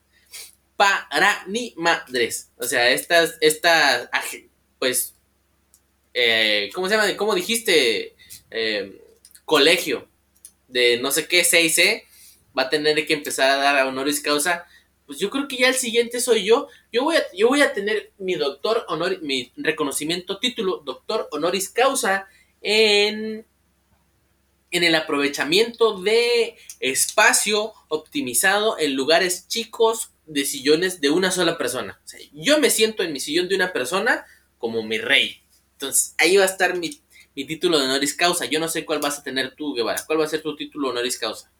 para 0.77 1.45
ni 1.47 1.73
madres. 1.77 2.49
O 2.57 2.63
sea, 2.65 2.89
estas, 2.89 3.35
esta, 3.41 4.09
pues, 4.79 5.13
eh, 6.13 6.69
¿cómo 6.73 6.87
se 6.87 6.95
llama? 6.95 7.15
¿Cómo 7.17 7.35
dijiste? 7.35 8.15
Eh, 8.51 9.01
colegio 9.43 10.07
de 10.67 10.97
no 10.99 11.11
sé 11.11 11.27
qué, 11.27 11.43
6C, 11.43 12.03
va 12.57 12.63
a 12.63 12.69
tener 12.69 13.05
que 13.05 13.13
empezar 13.13 13.49
a 13.49 13.57
dar 13.57 13.77
a 13.77 13.87
honoris 13.87 14.21
causa. 14.21 14.65
Pues 15.05 15.19
yo 15.19 15.29
creo 15.29 15.47
que 15.47 15.57
ya 15.57 15.67
el 15.67 15.75
siguiente 15.75 16.19
soy 16.19 16.45
yo. 16.45 16.67
Yo 16.91 17.03
voy 17.03 17.15
a, 17.17 17.23
yo 17.33 17.47
voy 17.47 17.61
a 17.61 17.73
tener 17.73 18.11
mi 18.17 18.35
doctor 18.35 18.85
honor, 18.87 19.21
mi 19.21 19.51
reconocimiento, 19.57 20.39
título, 20.39 20.81
doctor 20.85 21.27
honoris 21.31 21.69
causa 21.69 22.27
en 22.61 23.45
en 24.75 24.83
el 24.83 24.95
aprovechamiento 24.95 26.01
de 26.01 26.57
espacio 26.81 27.73
optimizado 27.87 28.77
en 28.77 28.95
lugares 28.95 29.47
chicos 29.47 30.11
de 30.25 30.43
sillones 30.43 30.99
de 30.99 31.11
una 31.11 31.31
sola 31.31 31.57
persona. 31.57 32.01
yo 32.33 32.59
me 32.59 32.69
siento 32.69 33.01
en 33.01 33.13
mi 33.13 33.21
sillón 33.21 33.47
de 33.47 33.55
una 33.55 33.71
persona 33.71 34.25
como 34.57 34.83
mi 34.83 34.97
rey. 34.97 35.41
Entonces, 35.73 36.13
ahí 36.17 36.35
va 36.35 36.43
a 36.43 36.47
estar 36.47 36.75
mi, 36.77 36.99
título 37.35 37.79
de 37.79 37.85
honoris 37.85 38.15
causa. 38.15 38.45
Yo 38.45 38.59
no 38.59 38.67
sé 38.67 38.85
cuál 38.85 38.99
vas 38.99 39.19
a 39.19 39.23
tener 39.23 39.55
tú, 39.55 39.73
Guevara. 39.73 40.03
¿Cuál 40.05 40.19
va 40.19 40.25
a 40.25 40.29
ser 40.29 40.41
tu 40.41 40.55
título 40.55 40.89
honoris 40.89 41.17
causa? 41.17 41.51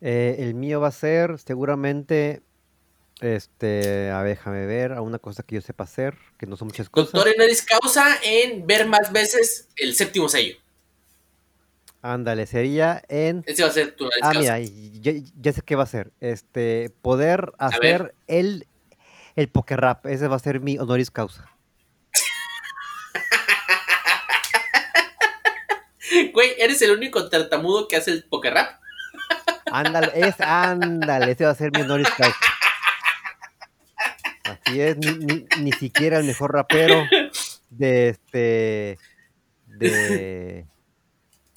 Eh, 0.00 0.36
el 0.38 0.54
mío 0.54 0.80
va 0.80 0.88
a 0.88 0.92
ser 0.92 1.38
seguramente, 1.38 2.42
este, 3.20 4.10
a 4.10 4.22
ver, 4.22 4.36
déjame 4.36 4.66
ver, 4.66 4.92
a 4.92 5.02
una 5.02 5.18
cosa 5.18 5.42
que 5.42 5.56
yo 5.56 5.60
sepa 5.60 5.84
hacer, 5.84 6.16
que 6.38 6.46
no 6.46 6.56
son 6.56 6.68
muchas 6.68 6.88
cosas. 6.88 7.12
Doctor 7.12 7.34
honoris 7.34 7.62
causa 7.62 8.18
en 8.22 8.66
ver 8.66 8.86
más 8.86 9.12
veces 9.12 9.68
el 9.76 9.94
séptimo 9.94 10.28
sello. 10.28 10.56
Ándale, 12.00 12.46
sería 12.46 13.02
en. 13.08 13.42
Ese 13.44 13.64
va 13.64 13.70
a 13.70 13.72
ser 13.72 13.96
tu 13.96 14.08
Ah, 14.22 14.32
mira, 14.34 14.60
ya, 14.60 15.52
sé 15.52 15.62
qué 15.62 15.74
va 15.74 15.82
a 15.82 15.86
ser. 15.86 16.12
Este, 16.20 16.92
poder 17.02 17.52
hacer 17.58 18.14
el, 18.28 18.68
el 19.34 19.48
poker 19.48 19.80
rap. 19.80 20.06
Ese 20.06 20.28
va 20.28 20.36
a 20.36 20.38
ser 20.38 20.60
mi 20.60 20.78
honoris 20.78 21.10
causa. 21.10 21.50
Güey, 26.32 26.54
¿eres 26.58 26.80
el 26.82 26.92
único 26.92 27.28
tartamudo 27.28 27.88
que 27.88 27.96
hace 27.96 28.12
el 28.12 28.22
poker 28.24 28.54
rap? 28.54 28.77
Ándale, 29.72 30.12
es, 30.14 30.40
ándale, 30.40 31.32
ese 31.32 31.44
va 31.44 31.50
a 31.50 31.54
ser 31.54 31.70
mi 31.72 31.82
honoris 31.82 32.10
causa. 32.10 32.38
Así 34.44 34.80
es, 34.80 34.96
ni, 34.96 35.46
ni 35.60 35.72
siquiera 35.72 36.18
el 36.18 36.24
mejor 36.24 36.52
rapero 36.52 37.04
de 37.70 38.08
este. 38.08 38.98
de 39.66 40.66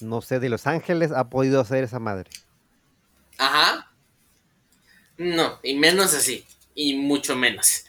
no 0.02 0.20
sé, 0.20 0.40
de 0.40 0.48
Los 0.48 0.66
Ángeles 0.66 1.12
ha 1.12 1.30
podido 1.30 1.60
hacer 1.60 1.84
esa 1.84 1.98
madre. 1.98 2.30
Ajá. 3.38 3.90
No, 5.16 5.60
y 5.62 5.76
menos 5.76 6.14
así, 6.14 6.44
y 6.74 6.94
mucho 6.94 7.36
menos. 7.36 7.84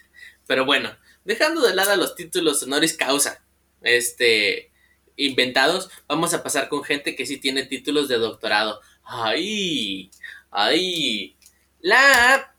Pero 0.47 0.65
bueno, 0.65 0.95
dejando 1.25 1.61
de 1.61 1.75
lado 1.75 1.95
los 1.95 2.15
títulos 2.15 2.63
honoris 2.63 2.95
causa, 2.95 3.43
este, 3.81 4.71
inventados, 5.15 5.89
vamos 6.07 6.33
a 6.33 6.43
pasar 6.43 6.69
con 6.69 6.83
gente 6.83 7.15
que 7.15 7.25
sí 7.25 7.37
tiene 7.37 7.65
títulos 7.65 8.07
de 8.07 8.17
doctorado. 8.17 8.81
Ay, 9.03 10.09
ay. 10.51 11.35
La 11.81 12.55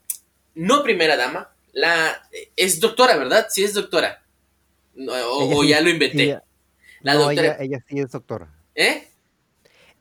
no 0.54 0.82
primera 0.82 1.16
dama, 1.16 1.50
la 1.72 2.28
es 2.56 2.80
doctora, 2.80 3.16
¿verdad? 3.16 3.46
Sí 3.50 3.64
es 3.64 3.74
doctora. 3.74 4.22
O, 4.96 5.64
ya 5.64 5.80
lo 5.80 5.90
inventé. 5.90 6.38
la 7.00 7.14
doctora. 7.14 7.56
ella 7.60 7.84
sí 7.88 7.98
es 7.98 8.10
doctora. 8.10 8.48
¿Eh? 8.74 9.08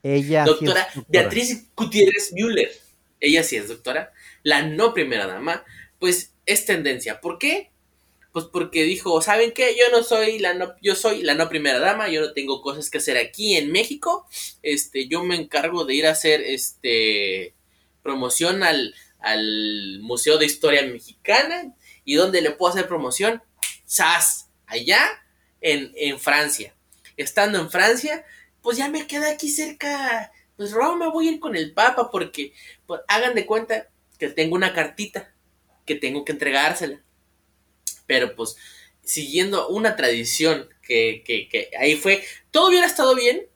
Ella 0.04 0.44
doctora, 0.44 0.86
Beatriz 1.08 1.70
Gutiérrez 1.76 2.34
Müller, 2.34 2.70
ella 3.22 3.42
sí 3.42 3.56
es 3.56 3.70
doctora, 3.70 4.12
la 4.44 4.62
no 4.64 4.94
primera 4.94 5.28
dama, 5.28 5.64
pues 5.98 6.34
es 6.46 6.66
tendencia. 6.66 7.22
¿Por 7.22 7.40
qué? 7.40 7.72
Pues 8.34 8.46
porque 8.52 8.84
dijo, 8.84 9.22
¿saben 9.22 9.54
qué? 9.54 9.76
Yo 9.80 9.96
no 9.96 10.04
soy 10.04 10.40
la 10.40 10.54
no, 10.54 10.74
yo 10.82 10.96
soy 10.96 11.22
la 11.22 11.36
no 11.36 11.48
primera 11.48 11.80
dama, 11.80 12.10
yo 12.10 12.20
no 12.20 12.34
tengo 12.34 12.62
cosas 12.62 12.90
que 12.90 12.98
hacer 12.98 13.16
aquí 13.16 13.56
en 13.56 13.72
México. 13.72 14.28
Este, 14.62 15.08
yo 15.08 15.24
me 15.24 15.36
encargo 15.36 15.86
de 15.86 15.96
ir 15.96 16.08
a 16.08 16.12
hacer 16.12 16.42
este 16.42 17.54
promoción 18.02 18.64
al, 18.64 18.94
al 19.20 20.00
Museo 20.02 20.38
de 20.38 20.46
Historia 20.46 20.84
Mexicana. 20.84 21.74
¿Y 22.04 22.16
dónde 22.16 22.42
le 22.42 22.52
puedo 22.52 22.74
hacer 22.74 22.88
promoción? 22.88 23.42
SAS, 23.86 24.50
allá 24.66 25.00
en, 25.62 25.94
en 25.96 26.20
Francia. 26.20 26.76
Estando 27.16 27.60
en 27.60 27.70
Francia, 27.70 28.26
pues 28.62 28.78
ya 28.78 28.90
me 28.90 29.08
queda 29.08 29.30
aquí 29.30 29.50
cerca, 29.50 30.32
pues 30.58 30.72
Roma, 30.72 31.10
voy 31.10 31.28
a 31.28 31.32
ir 31.34 31.40
con 31.40 31.56
el 31.56 31.74
Papa 31.74 32.10
porque, 32.12 32.54
pues, 32.88 33.02
hagan 33.08 33.36
de 33.36 33.46
cuenta 33.46 33.90
que 34.18 34.30
tengo 34.30 34.56
una 34.56 34.74
cartita 34.74 35.34
que 35.86 35.96
tengo 35.96 36.26
que 36.26 36.32
entregársela. 36.32 37.02
Pero 38.14 38.36
pues, 38.36 38.58
siguiendo 39.04 39.70
una 39.70 39.96
tradición 39.96 40.70
que, 40.84 41.72
ahí 41.80 41.96
fue, 41.96 42.24
todo 42.52 42.68
hubiera 42.68 42.86
estado 42.86 43.16
bien, 43.16 43.48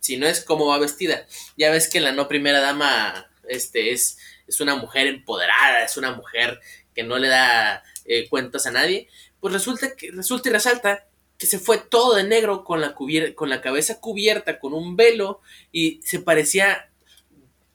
si 0.00 0.16
no 0.16 0.26
es 0.26 0.42
como 0.42 0.66
va 0.66 0.78
vestida. 0.80 1.24
Ya 1.56 1.70
ves 1.70 1.88
que 1.88 2.00
la 2.00 2.10
no 2.10 2.26
primera 2.26 2.60
dama 2.60 3.30
este, 3.48 3.92
es, 3.92 4.18
es 4.48 4.60
una 4.60 4.74
mujer 4.74 5.06
empoderada, 5.06 5.84
es 5.84 5.96
una 5.96 6.10
mujer 6.10 6.60
que 6.96 7.04
no 7.04 7.16
le 7.16 7.28
da 7.28 7.84
eh, 8.06 8.28
cuentas 8.28 8.66
a 8.66 8.72
nadie. 8.72 9.06
Pues 9.38 9.54
resulta 9.54 9.94
que 9.94 10.10
resulta 10.10 10.48
y 10.48 10.52
resalta 10.52 11.06
que 11.38 11.46
se 11.46 11.60
fue 11.60 11.78
todo 11.78 12.16
de 12.16 12.24
negro 12.24 12.64
con 12.64 12.80
la, 12.80 12.96
con 13.36 13.50
la 13.50 13.60
cabeza 13.60 14.00
cubierta, 14.00 14.58
con 14.58 14.74
un 14.74 14.96
velo, 14.96 15.42
y 15.70 16.00
se 16.02 16.18
parecía, 16.18 16.90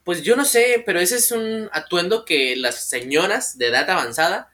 pues 0.03 0.23
yo 0.23 0.35
no 0.35 0.43
sé, 0.43 0.83
pero 0.85 0.99
ese 0.99 1.15
es 1.15 1.31
un 1.31 1.69
atuendo 1.71 2.25
que 2.25 2.57
las 2.57 2.89
señoras 2.89 3.57
de 3.57 3.67
edad 3.67 3.89
avanzada 3.89 4.51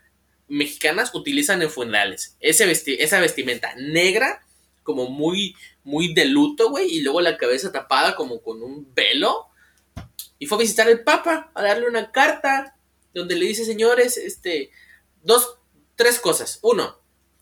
mexicanas 0.47 1.13
utilizan 1.13 1.61
en 1.61 1.69
funerales. 1.69 2.37
Ese 2.39 2.69
esa 3.03 3.19
vestimenta 3.19 3.73
negra, 3.75 4.45
como 4.83 5.09
muy, 5.09 5.55
muy 5.83 6.13
de 6.13 6.25
luto, 6.25 6.69
güey, 6.69 6.89
y 6.89 7.01
luego 7.01 7.21
la 7.21 7.37
cabeza 7.37 7.71
tapada 7.71 8.15
como 8.15 8.41
con 8.41 8.61
un 8.61 8.93
velo. 8.93 9.47
Y 10.37 10.47
fue 10.47 10.57
a 10.57 10.61
visitar 10.61 10.87
al 10.87 11.03
Papa, 11.03 11.51
a 11.55 11.63
darle 11.63 11.87
una 11.87 12.11
carta, 12.11 12.77
donde 13.13 13.35
le 13.35 13.45
dice, 13.45 13.65
señores, 13.65 14.17
este, 14.17 14.71
dos, 15.23 15.57
tres 15.95 16.19
cosas. 16.19 16.59
Uno, 16.61 16.99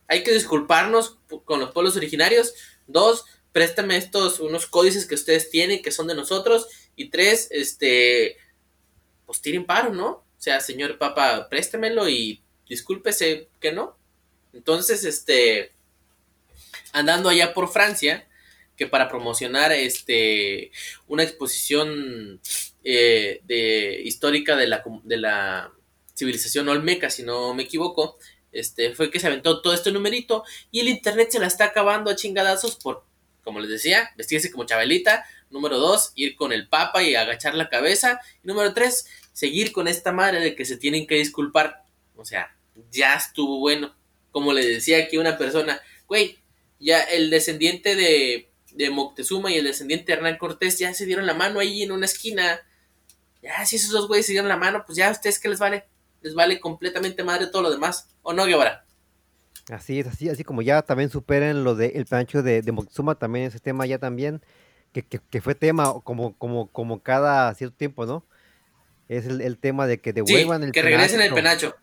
hay 0.07 0.23
que 0.23 0.33
disculparnos 0.33 1.17
con 1.45 1.59
los 1.59 1.71
pueblos 1.71 1.97
originarios. 1.97 2.53
Dos, 2.87 3.25
préstame 3.51 3.97
estos, 3.97 4.39
unos 4.39 4.67
códices 4.67 5.05
que 5.05 5.15
ustedes 5.15 5.49
tienen, 5.49 5.81
que 5.81 5.91
son 5.91 6.07
de 6.07 6.15
nosotros, 6.15 6.67
y 6.95 7.09
tres, 7.09 7.47
este, 7.51 8.37
pues 9.25 9.41
tiren 9.41 9.65
paro, 9.65 9.93
¿no? 9.93 10.07
O 10.07 10.25
sea, 10.37 10.59
señor 10.59 10.97
Papa, 10.97 11.47
préstemelo 11.49 12.07
y 12.09 12.42
discúlpese 12.67 13.47
que 13.59 13.71
no. 13.71 13.97
Entonces, 14.53 15.03
este, 15.03 15.71
andando 16.91 17.29
allá 17.29 17.53
por 17.53 17.71
Francia, 17.71 18.27
que 18.77 18.87
para 18.87 19.09
promocionar 19.09 19.71
este 19.71 20.71
una 21.07 21.23
exposición 21.23 22.39
eh, 22.83 23.41
de 23.43 24.01
histórica 24.03 24.55
de 24.55 24.67
la, 24.67 24.83
de 25.03 25.17
la 25.17 25.71
civilización 26.15 26.69
olmeca, 26.69 27.09
si 27.09 27.23
no 27.23 27.53
me 27.53 27.63
equivoco, 27.63 28.17
este 28.51 28.93
fue 28.93 29.09
que 29.09 29.19
se 29.19 29.27
aventó 29.27 29.61
todo 29.61 29.73
este 29.73 29.91
numerito 29.91 30.43
y 30.71 30.79
el 30.79 30.87
internet 30.87 31.29
se 31.31 31.39
la 31.39 31.47
está 31.47 31.65
acabando 31.65 32.11
a 32.11 32.15
chingadazos 32.15 32.75
por, 32.75 33.03
como 33.43 33.59
les 33.59 33.69
decía, 33.69 34.11
vestirse 34.15 34.51
como 34.51 34.65
Chabelita. 34.65 35.25
Número 35.49 35.77
dos, 35.77 36.13
ir 36.15 36.35
con 36.35 36.51
el 36.51 36.67
Papa 36.67 37.03
y 37.03 37.15
agachar 37.15 37.53
la 37.53 37.69
cabeza. 37.69 38.19
Y 38.43 38.47
número 38.47 38.73
tres, 38.73 39.05
seguir 39.33 39.71
con 39.71 39.87
esta 39.87 40.11
madre 40.11 40.39
de 40.39 40.55
que 40.55 40.65
se 40.65 40.77
tienen 40.77 41.05
que 41.05 41.15
disculpar. 41.15 41.82
O 42.15 42.25
sea, 42.25 42.55
ya 42.91 43.15
estuvo 43.15 43.59
bueno. 43.59 43.95
Como 44.31 44.53
le 44.53 44.65
decía 44.65 44.97
aquí 44.97 45.17
una 45.17 45.37
persona, 45.37 45.79
güey, 46.07 46.39
ya 46.79 47.01
el 47.01 47.29
descendiente 47.29 47.95
de, 47.95 48.51
de 48.73 48.89
Moctezuma 48.89 49.51
y 49.51 49.57
el 49.57 49.65
descendiente 49.65 50.07
de 50.07 50.13
Hernán 50.17 50.37
Cortés 50.37 50.79
ya 50.79 50.93
se 50.93 51.05
dieron 51.05 51.25
la 51.25 51.33
mano 51.33 51.59
ahí 51.59 51.83
en 51.83 51.91
una 51.91 52.05
esquina. 52.05 52.59
Ya, 53.41 53.65
si 53.65 53.75
esos 53.75 53.91
dos 53.91 54.07
güeyes 54.07 54.25
se 54.25 54.31
dieron 54.31 54.49
la 54.49 54.57
mano, 54.57 54.83
pues 54.85 54.97
ya 54.97 55.09
a 55.09 55.11
ustedes 55.11 55.39
que 55.39 55.49
les 55.49 55.59
vale. 55.59 55.85
Les 56.21 56.33
vale 56.33 56.59
completamente 56.59 57.23
madre 57.23 57.47
todo 57.47 57.63
lo 57.63 57.71
demás. 57.71 58.07
¿O 58.21 58.33
no, 58.33 58.45
Guevara? 58.45 58.85
Así 59.69 59.99
es, 59.99 60.07
así, 60.07 60.29
así 60.29 60.43
como 60.43 60.61
ya 60.61 60.81
también 60.81 61.09
superen 61.09 61.63
lo 61.63 61.75
del 61.75 62.05
plancho 62.05 62.43
de, 62.43 62.61
de 62.61 62.71
Moctezuma, 62.71 63.15
también 63.15 63.45
ese 63.45 63.59
tema 63.59 63.85
ya 63.85 63.97
también, 63.97 64.41
que, 64.91 65.03
que, 65.03 65.41
fue 65.41 65.55
tema 65.55 65.93
como, 66.03 66.37
como, 66.37 66.69
como 66.69 67.01
cada 67.01 67.53
cierto 67.55 67.77
tiempo, 67.77 68.05
¿no? 68.05 68.25
Es 69.07 69.25
el, 69.25 69.57
tema 69.57 69.87
de 69.87 69.99
que 69.99 70.11
devuelvan 70.11 70.63
el 70.63 70.71
que 70.71 70.81
regresen 70.81 71.21
el 71.21 71.33
penacho. 71.33 71.75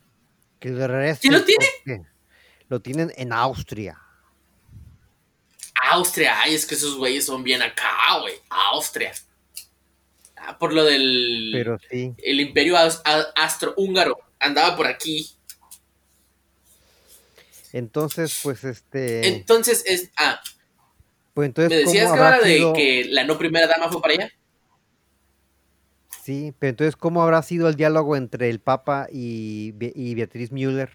Que 0.61 0.71
regresen. 0.71 1.21
¿Quién 1.21 1.33
lo 1.33 1.45
tiene? 1.45 2.07
Lo 2.69 2.81
tienen 2.81 3.13
en 3.17 3.33
Austria. 3.33 3.99
Austria, 5.91 6.41
ay, 6.43 6.55
es 6.55 6.67
que 6.67 6.75
esos 6.75 6.97
güeyes 6.97 7.25
son 7.25 7.43
bien 7.43 7.63
acá, 7.63 8.19
güey. 8.21 8.35
Austria. 8.73 9.13
Ah, 10.37 10.59
por 10.59 10.73
lo 10.73 10.85
del. 10.85 11.51
Pero 11.53 11.79
sí. 11.91 12.15
El 12.19 12.41
imperio 12.41 12.77
astro-húngaro. 12.77 14.19
Andaba 14.39 14.77
por 14.77 14.87
aquí. 14.87 15.31
Entonces, 17.73 18.39
pues 18.43 18.63
este. 18.65 19.27
Entonces 19.29 19.83
es. 19.87 20.11
Ah. 20.17 20.41
Pues 21.35 21.47
entonces. 21.47 21.71
¿Me 21.71 21.85
decías 21.85 22.13
que 22.13 22.19
era 22.19 22.39
de 22.39 22.73
que 22.75 23.05
la 23.09 23.25
no 23.25 23.39
primera 23.39 23.67
dama 23.67 23.91
fue 23.91 24.01
para 24.01 24.15
allá? 24.15 24.33
Sí, 26.23 26.53
pero 26.59 26.71
entonces, 26.71 26.97
¿cómo 26.97 27.23
habrá 27.23 27.43
sido 27.43 27.69
el 27.69 27.77
diálogo 27.77 28.17
entre 28.17 28.51
el 28.51 28.61
Papa 28.61 29.09
y, 29.11 29.73
Beatriz 29.73 30.53
Müller? 30.53 30.91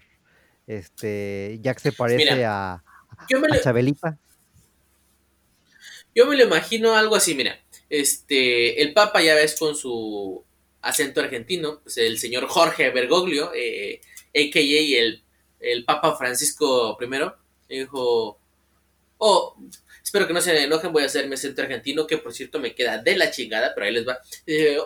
Este, 0.66 1.58
ya 1.62 1.74
que 1.74 1.80
se 1.80 1.92
parece 1.92 2.44
a, 2.44 2.74
a 2.74 3.26
Chabelita. 3.62 4.18
Yo 6.14 6.26
me 6.26 6.36
lo 6.36 6.44
imagino 6.44 6.94
algo 6.94 7.16
así, 7.16 7.34
mira. 7.34 7.60
Este, 7.90 8.82
el 8.82 8.92
Papa 8.92 9.22
ya 9.22 9.34
ves 9.34 9.56
con 9.58 9.76
su 9.76 10.44
acento 10.80 11.20
argentino, 11.20 11.80
pues 11.82 11.98
el 11.98 12.18
señor 12.18 12.46
Jorge 12.46 12.90
Bergoglio, 12.90 13.52
eh, 13.54 14.00
a.k.a. 14.28 14.60
El, 14.60 15.22
el 15.60 15.84
Papa 15.84 16.16
Francisco 16.16 16.96
I, 17.00 17.76
dijo, 17.76 18.38
oh, 19.18 19.56
espero 20.06 20.28
que 20.28 20.32
no 20.32 20.40
se 20.40 20.62
enojen, 20.62 20.92
voy 20.92 21.02
a 21.02 21.06
hacer 21.06 21.26
mi 21.26 21.34
acento 21.34 21.62
argentino, 21.62 22.06
que 22.06 22.16
por 22.16 22.32
cierto 22.32 22.60
me 22.60 22.76
queda 22.76 22.98
de 22.98 23.16
la 23.16 23.32
chingada, 23.32 23.74
pero 23.74 23.86
ahí 23.86 23.92
les 23.92 24.06
va. 24.06 24.20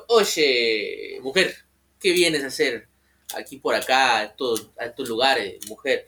Oye, 0.09 1.18
mujer, 1.21 1.55
¿qué 2.01 2.12
vienes 2.12 2.43
a 2.43 2.47
hacer 2.47 2.89
aquí 3.37 3.59
por 3.59 3.75
acá, 3.75 4.21
a 4.21 4.35
tu, 4.35 4.73
a 4.79 4.91
tu 4.95 5.05
lugar, 5.05 5.39
eh, 5.39 5.59
mujer? 5.68 6.07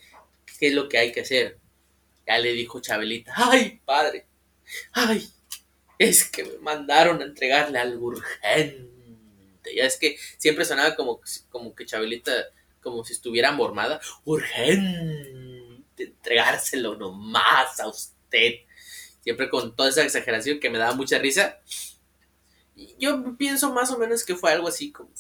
¿Qué 0.59 0.69
es 0.69 0.73
lo 0.73 0.89
que 0.89 0.97
hay 0.97 1.13
que 1.13 1.21
hacer? 1.21 1.59
Ya 2.27 2.39
le 2.39 2.55
dijo 2.55 2.81
Chabelita, 2.81 3.35
ay, 3.37 3.83
padre, 3.85 4.25
ay, 4.93 5.29
es 5.99 6.25
que 6.25 6.45
me 6.45 6.57
mandaron 6.61 7.21
a 7.21 7.27
entregarle 7.27 7.79
algo 7.79 8.07
urgente. 8.07 8.89
Ya 9.77 9.85
es 9.85 9.99
que 9.99 10.17
siempre 10.39 10.65
sonaba 10.65 10.97
como, 10.97 11.21
como 11.51 11.75
que 11.75 11.85
Chabelita, 11.85 12.33
como 12.81 13.05
si 13.05 13.13
estuviera 13.13 13.53
mormada, 13.53 14.01
urgente, 14.25 15.83
entregárselo 15.99 16.97
nomás 16.97 17.79
a 17.79 17.89
usted. 17.89 18.55
Siempre 19.23 19.49
con 19.49 19.75
toda 19.75 19.89
esa 19.89 20.05
exageración 20.05 20.61
que 20.61 20.71
me 20.71 20.79
daba 20.79 20.95
mucha 20.95 21.19
risa. 21.19 21.61
Yo 22.99 23.37
pienso 23.37 23.73
más 23.73 23.91
o 23.91 23.99
menos 23.99 24.25
que 24.25 24.35
fue 24.35 24.53
algo 24.53 24.69
así 24.69 24.93
como 24.93 25.11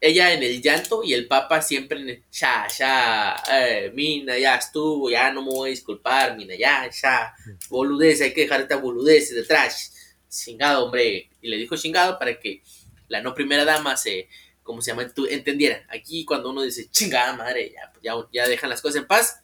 ella 0.00 0.32
en 0.32 0.42
el 0.42 0.62
llanto 0.62 1.02
y 1.04 1.12
el 1.12 1.28
papa 1.28 1.60
siempre 1.60 2.00
en 2.00 2.08
el 2.08 2.24
ya, 2.32 2.66
ya, 2.68 3.36
eh, 3.52 3.92
Mina, 3.94 4.38
ya 4.38 4.56
estuvo, 4.56 5.10
ya 5.10 5.30
no 5.30 5.42
me 5.42 5.50
voy 5.50 5.68
a 5.68 5.70
disculpar, 5.70 6.36
Mina, 6.36 6.54
ya, 6.54 6.88
ya, 6.90 7.34
boludez, 7.68 8.22
hay 8.22 8.32
que 8.32 8.42
dejar 8.42 8.62
esta 8.62 8.76
boludez 8.76 9.34
detrás. 9.34 9.94
Chingado, 10.28 10.86
hombre. 10.86 11.28
Y 11.42 11.48
le 11.48 11.56
dijo 11.56 11.76
chingado 11.76 12.18
para 12.18 12.38
que 12.38 12.62
la 13.08 13.20
no 13.20 13.34
primera 13.34 13.64
dama 13.64 13.96
se, 13.96 14.28
como 14.62 14.80
se 14.80 14.92
llama, 14.92 15.06
tú 15.08 15.26
entendiera. 15.26 15.84
Aquí 15.90 16.24
cuando 16.24 16.50
uno 16.50 16.62
dice 16.62 16.88
chingada 16.90 17.34
madre, 17.34 17.72
ya, 17.74 17.92
ya, 18.02 18.14
ya 18.32 18.48
dejan 18.48 18.70
las 18.70 18.80
cosas 18.80 19.02
en 19.02 19.06
paz 19.06 19.42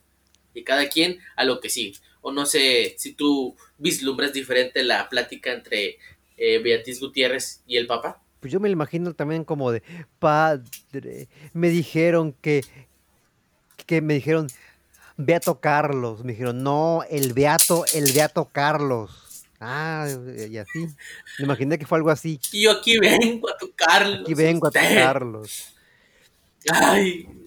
y 0.55 0.64
cada 0.64 0.89
quien 0.89 1.19
a 1.35 1.45
lo 1.45 1.61
que 1.61 1.69
sigue. 1.69 1.99
O 2.27 2.33
no 2.33 2.45
sé 2.45 2.97
si 2.99 3.12
tú 3.12 3.55
vislumbras 3.79 4.33
diferente 4.33 4.83
la 4.83 5.09
plática 5.09 5.53
entre 5.53 5.97
eh, 6.37 6.59
Beatriz 6.59 6.99
Gutiérrez 6.99 7.62
y 7.68 7.77
el 7.77 7.87
Papa. 7.87 8.20
Pues 8.41 8.53
yo 8.53 8.59
me 8.59 8.68
lo 8.68 8.72
imagino 8.72 9.14
también 9.14 9.45
como 9.45 9.70
de, 9.70 9.85
padre, 10.18 11.29
me 11.53 11.68
dijeron 11.68 12.35
que, 12.41 12.64
que 13.87 14.01
me 14.01 14.14
dijeron, 14.14 14.49
Beato 15.16 15.61
Carlos, 15.61 16.24
me 16.24 16.33
dijeron, 16.33 16.64
no, 16.64 17.05
el 17.09 17.33
Beato, 17.33 17.85
el 17.95 18.11
Beato 18.12 18.49
Carlos. 18.51 19.47
Ah, 19.61 20.09
y 20.51 20.57
así. 20.57 20.81
Me 21.39 21.45
imaginé 21.45 21.79
que 21.79 21.87
fue 21.87 21.99
algo 21.99 22.11
así. 22.11 22.41
Y 22.51 22.64
yo 22.64 22.72
aquí 22.72 22.99
vengo 22.99 23.49
a 23.49 23.57
tocarlos. 23.57 24.22
Aquí 24.22 24.35
vengo 24.35 24.66
a 24.66 24.72
tocarlos. 24.72 25.77
Ay, 26.72 27.29
no. 27.45 27.46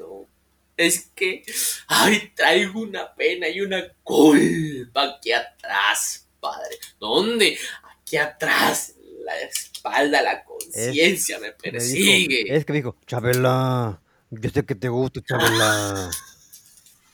Es 0.79 1.11
que, 1.13 1.43
ay, 1.87 2.31
traigo 2.33 2.79
una 2.79 3.13
pena 3.13 3.49
y 3.49 3.59
una 3.59 3.83
culpa 4.01 5.17
aquí 5.17 5.33
atrás, 5.33 6.25
padre. 6.39 6.77
¿Dónde? 6.97 7.57
Aquí 7.83 8.15
atrás, 8.15 8.95
la 9.25 9.37
espalda, 9.41 10.21
la 10.21 10.41
conciencia 10.45 11.37
me 11.39 11.51
persigue. 11.51 12.45
es 12.47 12.63
que 12.63 12.71
me 12.71 12.79
dijo, 12.79 12.95
Chabela, 13.05 14.01
yo 14.29 14.49
sé 14.49 14.65
que 14.65 14.75
te 14.75 14.87
gusta, 14.87 15.19
Chabela. 15.21 16.09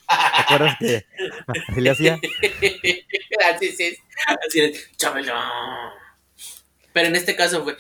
¿Te 0.08 0.42
acuerdas 0.44 0.76
que 0.80 1.06
así 1.48 1.62
le 1.82 1.90
hacía? 1.90 2.20
así 3.52 3.66
es, 3.66 3.98
así 4.48 4.62
es, 4.62 4.96
Chabela. 4.96 5.92
Pero 6.94 7.08
en 7.08 7.16
este 7.16 7.36
caso 7.36 7.64
fue, 7.64 7.76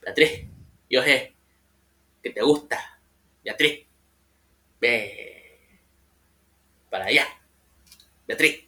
Beatriz, 0.00 0.44
yo 0.88 1.02
sé 1.02 1.34
que 2.22 2.30
te 2.30 2.40
gusta, 2.40 3.00
Beatriz, 3.42 3.87
ve 4.80 5.60
para 6.90 7.06
allá, 7.06 7.26
Beatriz. 8.26 8.64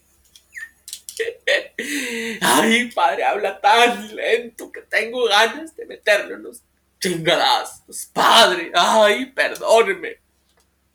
Ay, 2.41 2.91
padre, 2.93 3.25
habla 3.25 3.61
tan 3.61 4.15
lento 4.15 4.71
que 4.73 4.83
tengo 4.83 5.25
ganas 5.27 5.77
de 5.77 5.87
meterle 5.87 6.35
unos 6.35 6.63
chingadazos. 7.01 8.07
Padre, 8.13 8.71
ay, 8.75 9.27
perdóneme. 9.33 10.19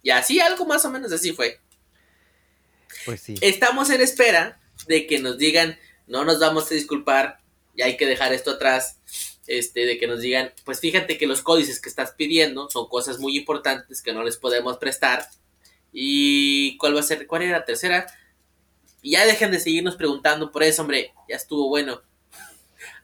Y 0.01 0.11
así, 0.11 0.39
algo 0.39 0.65
más 0.65 0.85
o 0.85 0.91
menos 0.91 1.11
así 1.11 1.33
fue. 1.33 1.59
Pues 3.05 3.21
sí. 3.21 3.35
Estamos 3.41 3.89
en 3.89 4.01
espera 4.01 4.59
de 4.87 5.07
que 5.07 5.19
nos 5.19 5.37
digan, 5.37 5.77
no 6.07 6.23
nos 6.23 6.39
vamos 6.39 6.71
a 6.71 6.75
disculpar, 6.75 7.39
y 7.75 7.81
hay 7.81 7.97
que 7.97 8.05
dejar 8.05 8.33
esto 8.33 8.51
atrás. 8.51 8.99
Este, 9.47 9.85
de 9.85 9.97
que 9.99 10.07
nos 10.07 10.21
digan, 10.21 10.51
pues 10.63 10.79
fíjate 10.79 11.17
que 11.17 11.27
los 11.27 11.41
códices 11.41 11.79
que 11.79 11.89
estás 11.89 12.13
pidiendo 12.13 12.67
son 12.69 12.87
cosas 12.89 13.19
muy 13.19 13.37
importantes 13.37 14.01
que 14.01 14.13
no 14.13 14.23
les 14.23 14.37
podemos 14.37 14.77
prestar. 14.77 15.27
¿Y 15.91 16.77
cuál 16.77 16.95
va 16.95 17.01
a 17.01 17.03
ser? 17.03 17.27
¿Cuál 17.27 17.43
era 17.43 17.59
la 17.59 17.65
tercera? 17.65 18.07
Y 19.01 19.11
ya 19.11 19.25
dejen 19.25 19.51
de 19.51 19.59
seguirnos 19.59 19.95
preguntando 19.95 20.51
por 20.51 20.63
eso, 20.63 20.81
hombre. 20.81 21.13
Ya 21.29 21.35
estuvo 21.35 21.69
bueno. 21.69 22.01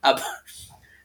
Ah, 0.03 0.15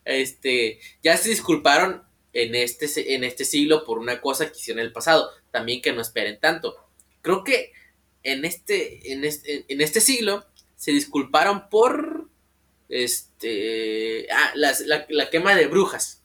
este, 0.06 0.80
ya 1.02 1.16
se 1.18 1.28
disculparon 1.28 2.02
en 2.32 2.54
este, 2.54 3.14
en 3.14 3.24
este 3.24 3.44
siglo 3.44 3.84
por 3.84 3.98
una 3.98 4.20
cosa 4.22 4.50
que 4.50 4.58
hicieron 4.58 4.80
en 4.80 4.86
el 4.86 4.92
pasado. 4.92 5.30
También 5.50 5.82
que 5.82 5.92
no 5.92 6.00
esperen 6.00 6.40
tanto. 6.40 6.76
Creo 7.20 7.44
que 7.44 7.72
en 8.22 8.44
este, 8.44 9.12
en 9.12 9.24
este, 9.24 9.66
en 9.68 9.80
este 9.80 10.00
siglo 10.00 10.46
se 10.76 10.92
disculparon 10.92 11.68
por 11.68 12.28
este, 12.88 14.26
ah, 14.32 14.52
la, 14.54 14.74
la, 15.08 15.30
quema 15.30 15.54
de 15.54 15.66
brujas. 15.66 16.22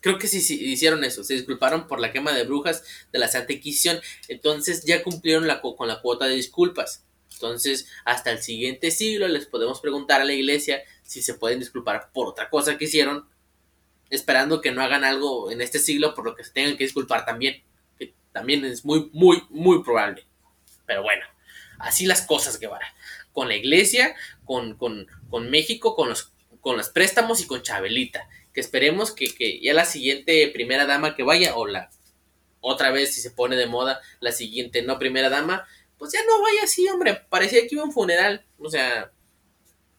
Creo 0.00 0.18
que 0.18 0.26
sí, 0.26 0.40
sí, 0.40 0.62
hicieron 0.62 1.04
eso. 1.04 1.24
Se 1.24 1.34
disculparon 1.34 1.86
por 1.86 2.00
la 2.00 2.12
quema 2.12 2.32
de 2.32 2.44
brujas 2.44 2.84
de 3.12 3.18
la 3.18 3.28
Santa 3.28 3.52
Inquisición. 3.52 4.00
Entonces 4.28 4.84
ya 4.84 5.02
cumplieron 5.02 5.46
la, 5.46 5.60
con 5.60 5.88
la 5.88 6.00
cuota 6.00 6.26
de 6.26 6.34
disculpas. 6.34 7.04
Entonces, 7.32 7.88
hasta 8.04 8.30
el 8.30 8.42
siguiente 8.42 8.90
siglo 8.90 9.28
les 9.28 9.46
podemos 9.46 9.80
preguntar 9.80 10.20
a 10.20 10.24
la 10.24 10.32
iglesia 10.32 10.82
si 11.02 11.22
se 11.22 11.34
pueden 11.34 11.58
disculpar 11.58 12.10
por 12.12 12.28
otra 12.28 12.48
cosa 12.48 12.78
que 12.78 12.84
hicieron, 12.84 13.28
esperando 14.10 14.60
que 14.60 14.72
no 14.72 14.82
hagan 14.82 15.04
algo 15.04 15.50
en 15.50 15.60
este 15.60 15.78
siglo 15.78 16.14
por 16.14 16.24
lo 16.24 16.34
que 16.34 16.44
se 16.44 16.52
tengan 16.52 16.76
que 16.76 16.84
disculpar 16.84 17.24
también, 17.24 17.62
que 17.98 18.14
también 18.32 18.64
es 18.64 18.84
muy, 18.84 19.10
muy, 19.12 19.42
muy 19.50 19.82
probable. 19.82 20.24
Pero 20.86 21.02
bueno, 21.02 21.24
así 21.78 22.06
las 22.06 22.22
cosas, 22.22 22.58
Guevara. 22.58 22.86
Con 23.34 23.48
la 23.48 23.56
iglesia, 23.56 24.14
con, 24.46 24.76
con, 24.78 25.06
con 25.28 25.50
México, 25.50 25.94
con 25.94 26.08
los, 26.08 26.32
con 26.62 26.78
los 26.78 26.88
préstamos 26.88 27.42
y 27.42 27.46
con 27.46 27.60
Chabelita. 27.60 28.26
Que 28.54 28.62
esperemos 28.62 29.12
que, 29.12 29.34
que 29.34 29.60
ya 29.60 29.74
la 29.74 29.84
siguiente 29.84 30.48
primera 30.54 30.86
dama 30.86 31.14
que 31.14 31.24
vaya, 31.24 31.56
o 31.56 31.66
la 31.66 31.90
otra 32.60 32.90
vez 32.90 33.14
si 33.14 33.20
se 33.20 33.30
pone 33.30 33.56
de 33.56 33.66
moda, 33.66 34.00
la 34.20 34.32
siguiente 34.32 34.80
no 34.80 34.98
primera 34.98 35.28
dama, 35.28 35.66
pues 35.98 36.12
ya 36.12 36.20
no 36.26 36.42
vaya 36.42 36.62
así, 36.64 36.88
hombre. 36.88 37.20
Parecía 37.28 37.60
que 37.60 37.68
iba 37.72 37.82
a 37.82 37.86
un 37.86 37.92
funeral. 37.92 38.44
O 38.58 38.70
sea, 38.70 39.12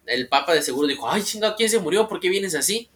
el 0.05 0.27
Papa 0.27 0.53
de 0.53 0.61
seguro 0.61 0.87
dijo, 0.87 1.09
ay, 1.09 1.23
chingado, 1.23 1.55
¿quién 1.55 1.69
se 1.69 1.79
murió? 1.79 2.07
¿Por 2.07 2.19
qué 2.19 2.29
vienes 2.29 2.55
así? 2.55 2.89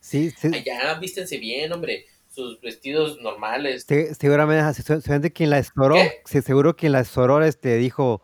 Sí, 0.00 0.30
sí. 0.30 0.48
Allá, 0.54 0.94
vístense 0.94 1.38
bien, 1.38 1.72
hombre. 1.72 2.06
Sus 2.34 2.60
vestidos 2.60 3.20
normales. 3.20 3.84
seguramente, 4.18 4.82
seguramente 4.82 5.32
quien 5.32 5.50
la 5.50 5.58
estouró, 5.58 5.96
seguro 6.24 6.76
quien 6.76 6.92
la 6.92 7.00
estouró 7.00 7.42
este, 7.44 7.76
dijo, 7.76 8.22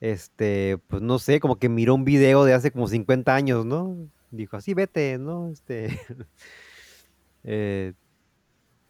este, 0.00 0.78
pues 0.88 1.02
no 1.02 1.18
sé, 1.18 1.40
como 1.40 1.56
que 1.58 1.68
miró 1.68 1.94
un 1.94 2.04
video 2.04 2.44
de 2.44 2.54
hace 2.54 2.70
como 2.70 2.88
50 2.88 3.34
años, 3.34 3.64
¿no? 3.64 3.96
Dijo, 4.30 4.56
así 4.56 4.74
vete, 4.74 5.18
¿no? 5.18 5.50
Este, 5.50 5.98
eh, 7.44 7.92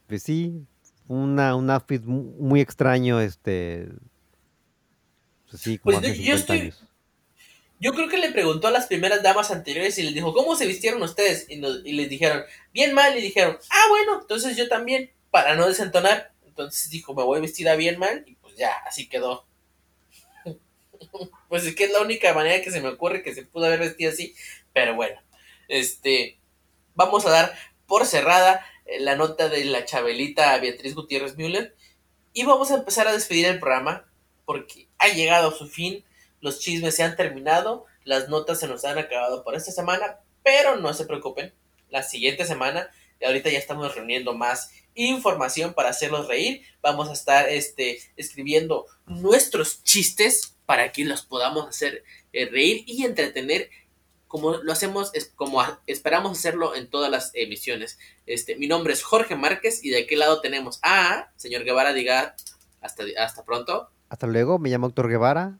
pues 0.06 0.22
sí, 0.22 0.66
una, 1.06 1.54
un 1.54 1.70
outfit 1.70 2.02
muy 2.04 2.60
extraño, 2.60 3.20
este, 3.20 3.88
pues 5.50 5.62
sí, 5.62 5.78
como 5.78 5.98
pues 5.98 6.10
hace 6.10 6.22
yo 6.22 6.34
estoy, 6.34 6.72
yo 7.80 7.92
creo 7.92 8.08
que 8.08 8.18
le 8.18 8.32
preguntó 8.32 8.68
a 8.68 8.72
las 8.72 8.86
primeras 8.86 9.22
damas 9.22 9.50
anteriores 9.50 9.98
y 9.98 10.02
les 10.02 10.14
dijo, 10.14 10.34
¿cómo 10.34 10.56
se 10.56 10.66
vistieron 10.66 11.02
ustedes? 11.02 11.46
Y, 11.48 11.56
les 11.56 12.08
dijeron, 12.08 12.42
bien 12.72 12.92
mal, 12.92 13.16
y 13.16 13.22
dijeron, 13.22 13.56
ah, 13.70 13.86
bueno, 13.88 14.20
entonces 14.20 14.56
yo 14.56 14.68
también, 14.68 15.12
para 15.30 15.54
no 15.54 15.68
desentonar. 15.68 16.32
Entonces 16.44 16.90
dijo, 16.90 17.14
me 17.14 17.22
voy 17.22 17.40
vestida 17.40 17.76
bien 17.76 17.98
mal, 17.98 18.24
y 18.26 18.34
pues 18.34 18.56
ya, 18.56 18.72
así 18.84 19.08
quedó. 19.08 19.46
Pues 21.48 21.64
es 21.66 21.74
que 21.74 21.84
es 21.84 21.92
la 21.92 22.00
única 22.00 22.32
manera 22.34 22.62
que 22.62 22.70
se 22.70 22.80
me 22.80 22.88
ocurre 22.88 23.22
que 23.22 23.34
se 23.34 23.44
pudo 23.44 23.66
haber 23.66 23.80
vestido 23.80 24.10
así. 24.10 24.34
Pero 24.72 24.94
bueno, 24.94 25.20
este, 25.68 26.38
vamos 26.94 27.26
a 27.26 27.30
dar 27.30 27.54
por 27.86 28.06
cerrada 28.06 28.64
eh, 28.86 29.00
la 29.00 29.16
nota 29.16 29.48
de 29.48 29.64
la 29.64 29.84
Chabelita 29.84 30.58
Beatriz 30.58 30.94
Gutiérrez 30.94 31.36
Müller. 31.36 31.74
Y 32.32 32.44
vamos 32.44 32.70
a 32.70 32.76
empezar 32.76 33.08
a 33.08 33.12
despedir 33.12 33.46
el 33.46 33.58
programa 33.58 34.04
porque 34.44 34.88
ha 34.98 35.08
llegado 35.08 35.48
a 35.48 35.54
su 35.54 35.66
fin 35.68 36.04
los 36.40 36.60
chismes 36.60 36.94
se 36.94 37.02
han 37.02 37.16
terminado, 37.16 37.86
las 38.04 38.28
notas 38.28 38.60
se 38.60 38.68
nos 38.68 38.84
han 38.84 38.98
acabado 38.98 39.42
por 39.42 39.54
esta 39.54 39.72
semana, 39.72 40.20
pero 40.42 40.76
no 40.76 40.94
se 40.94 41.04
preocupen, 41.04 41.52
la 41.90 42.02
siguiente 42.02 42.44
semana, 42.44 42.90
y 43.20 43.24
ahorita 43.24 43.50
ya 43.50 43.58
estamos 43.58 43.94
reuniendo 43.94 44.34
más 44.34 44.70
información 45.06 45.74
para 45.74 45.90
hacerlos 45.90 46.28
reír, 46.28 46.62
vamos 46.82 47.08
a 47.08 47.12
estar 47.12 47.48
este, 47.48 47.98
escribiendo 48.16 48.86
nuestros 49.06 49.82
chistes 49.84 50.56
para 50.66 50.92
que 50.92 51.04
los 51.04 51.22
podamos 51.22 51.68
hacer 51.68 52.04
eh, 52.32 52.46
reír 52.46 52.84
y 52.86 53.04
entretener 53.04 53.70
como 54.26 54.58
lo 54.58 54.72
hacemos, 54.72 55.10
es 55.14 55.32
como 55.34 55.62
esperamos 55.86 56.38
hacerlo 56.38 56.74
en 56.74 56.90
todas 56.90 57.10
las 57.10 57.30
emisiones. 57.34 57.98
Este, 58.26 58.56
mi 58.56 58.68
nombre 58.68 58.92
es 58.92 59.02
Jorge 59.02 59.34
Márquez 59.34 59.82
y 59.82 59.88
de 59.88 60.02
aquel 60.02 60.18
lado 60.18 60.42
tenemos 60.42 60.78
a 60.82 61.32
señor 61.36 61.64
Guevara, 61.64 61.94
diga 61.94 62.36
hasta, 62.82 63.04
hasta 63.18 63.44
pronto. 63.44 63.88
Hasta 64.10 64.26
luego, 64.26 64.58
me 64.58 64.68
llamo 64.68 64.88
Héctor 64.88 65.08
Guevara. 65.08 65.58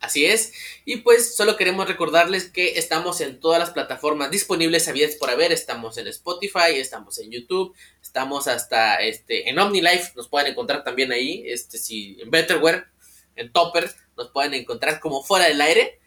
Así 0.00 0.26
es. 0.26 0.52
Y 0.84 0.98
pues 0.98 1.34
solo 1.34 1.56
queremos 1.56 1.88
recordarles 1.88 2.48
que 2.48 2.78
estamos 2.78 3.20
en 3.20 3.40
todas 3.40 3.58
las 3.58 3.70
plataformas 3.70 4.30
disponibles 4.30 4.86
abiertas 4.86 5.18
por 5.18 5.30
haber. 5.30 5.50
Estamos 5.50 5.98
en 5.98 6.06
Spotify, 6.06 6.76
estamos 6.76 7.18
en 7.18 7.32
YouTube, 7.32 7.74
estamos 8.00 8.46
hasta 8.46 9.02
este, 9.02 9.48
en 9.50 9.58
OmniLife, 9.58 10.12
nos 10.14 10.28
pueden 10.28 10.52
encontrar 10.52 10.84
también 10.84 11.10
ahí. 11.10 11.42
Este, 11.46 11.78
si 11.78 12.16
en 12.20 12.30
Betterware, 12.30 12.86
en 13.34 13.52
Topper, 13.52 13.90
nos 14.16 14.30
pueden 14.30 14.54
encontrar 14.54 15.00
como 15.00 15.24
fuera 15.24 15.46
del 15.46 15.60
aire. 15.60 15.98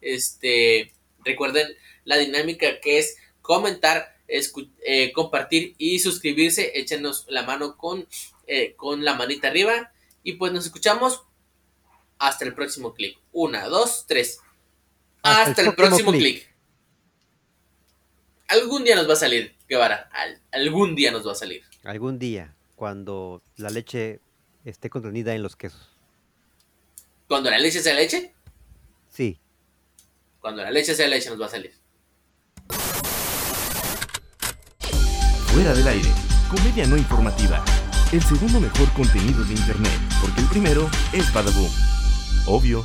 Este, 0.00 0.92
recuerden 1.24 1.76
la 2.04 2.18
dinámica 2.18 2.80
que 2.80 2.98
es 2.98 3.16
comentar, 3.40 4.16
eh, 4.28 5.12
compartir 5.12 5.74
y 5.78 5.98
suscribirse. 5.98 6.78
Échenos 6.78 7.26
la 7.28 7.42
mano 7.42 7.76
con, 7.76 8.06
eh, 8.46 8.74
con 8.76 9.04
la 9.04 9.14
manita 9.14 9.48
arriba. 9.48 9.92
Y 10.22 10.34
pues 10.34 10.52
nos 10.52 10.64
escuchamos 10.64 11.24
hasta 12.18 12.44
el 12.44 12.54
próximo 12.54 12.94
clic. 12.94 13.21
Una, 13.32 13.66
dos, 13.66 14.04
tres. 14.06 14.40
Hasta, 15.22 15.62
el, 15.62 15.74
próximo 15.74 16.12
clic. 16.12 16.48
Algún 18.48 18.84
día 18.84 18.96
nos 18.96 19.08
va 19.08 19.14
a 19.14 19.16
salir, 19.16 19.56
Guevara. 19.68 20.10
algún 20.50 20.94
día 20.94 21.10
nos 21.10 21.26
va 21.26 21.32
a 21.32 21.36
salir. 21.36 21.62
Algún 21.84 22.18
día, 22.18 22.54
cuando 22.76 23.42
la 23.56 23.70
leche 23.70 24.20
esté 24.64 24.90
contenida 24.90 25.34
en 25.34 25.42
los 25.42 25.56
quesos. 25.56 25.88
¿Cuando 27.28 27.50
la 27.50 27.58
leche 27.58 27.82
sea 27.82 27.94
leche? 27.94 28.34
Sí. 29.08 29.38
Cuando 30.40 30.62
la 30.62 30.70
leche 30.70 30.94
sea 30.94 31.08
leche 31.08 31.30
nos 31.30 31.40
va 31.40 31.46
a 31.46 31.48
salir. 31.48 31.72
Fuera 35.46 35.74
del 35.74 35.86
aire, 35.86 36.08
comedia 36.50 36.86
no 36.86 36.96
informativa. 36.96 37.64
El 38.12 38.22
segundo 38.22 38.60
mejor 38.60 38.92
contenido 38.92 39.42
de 39.44 39.54
internet, 39.54 39.92
porque 40.20 40.40
el 40.42 40.48
primero 40.48 40.90
es 41.12 41.32
Badaboom. 41.32 41.70
Obvio. 42.46 42.84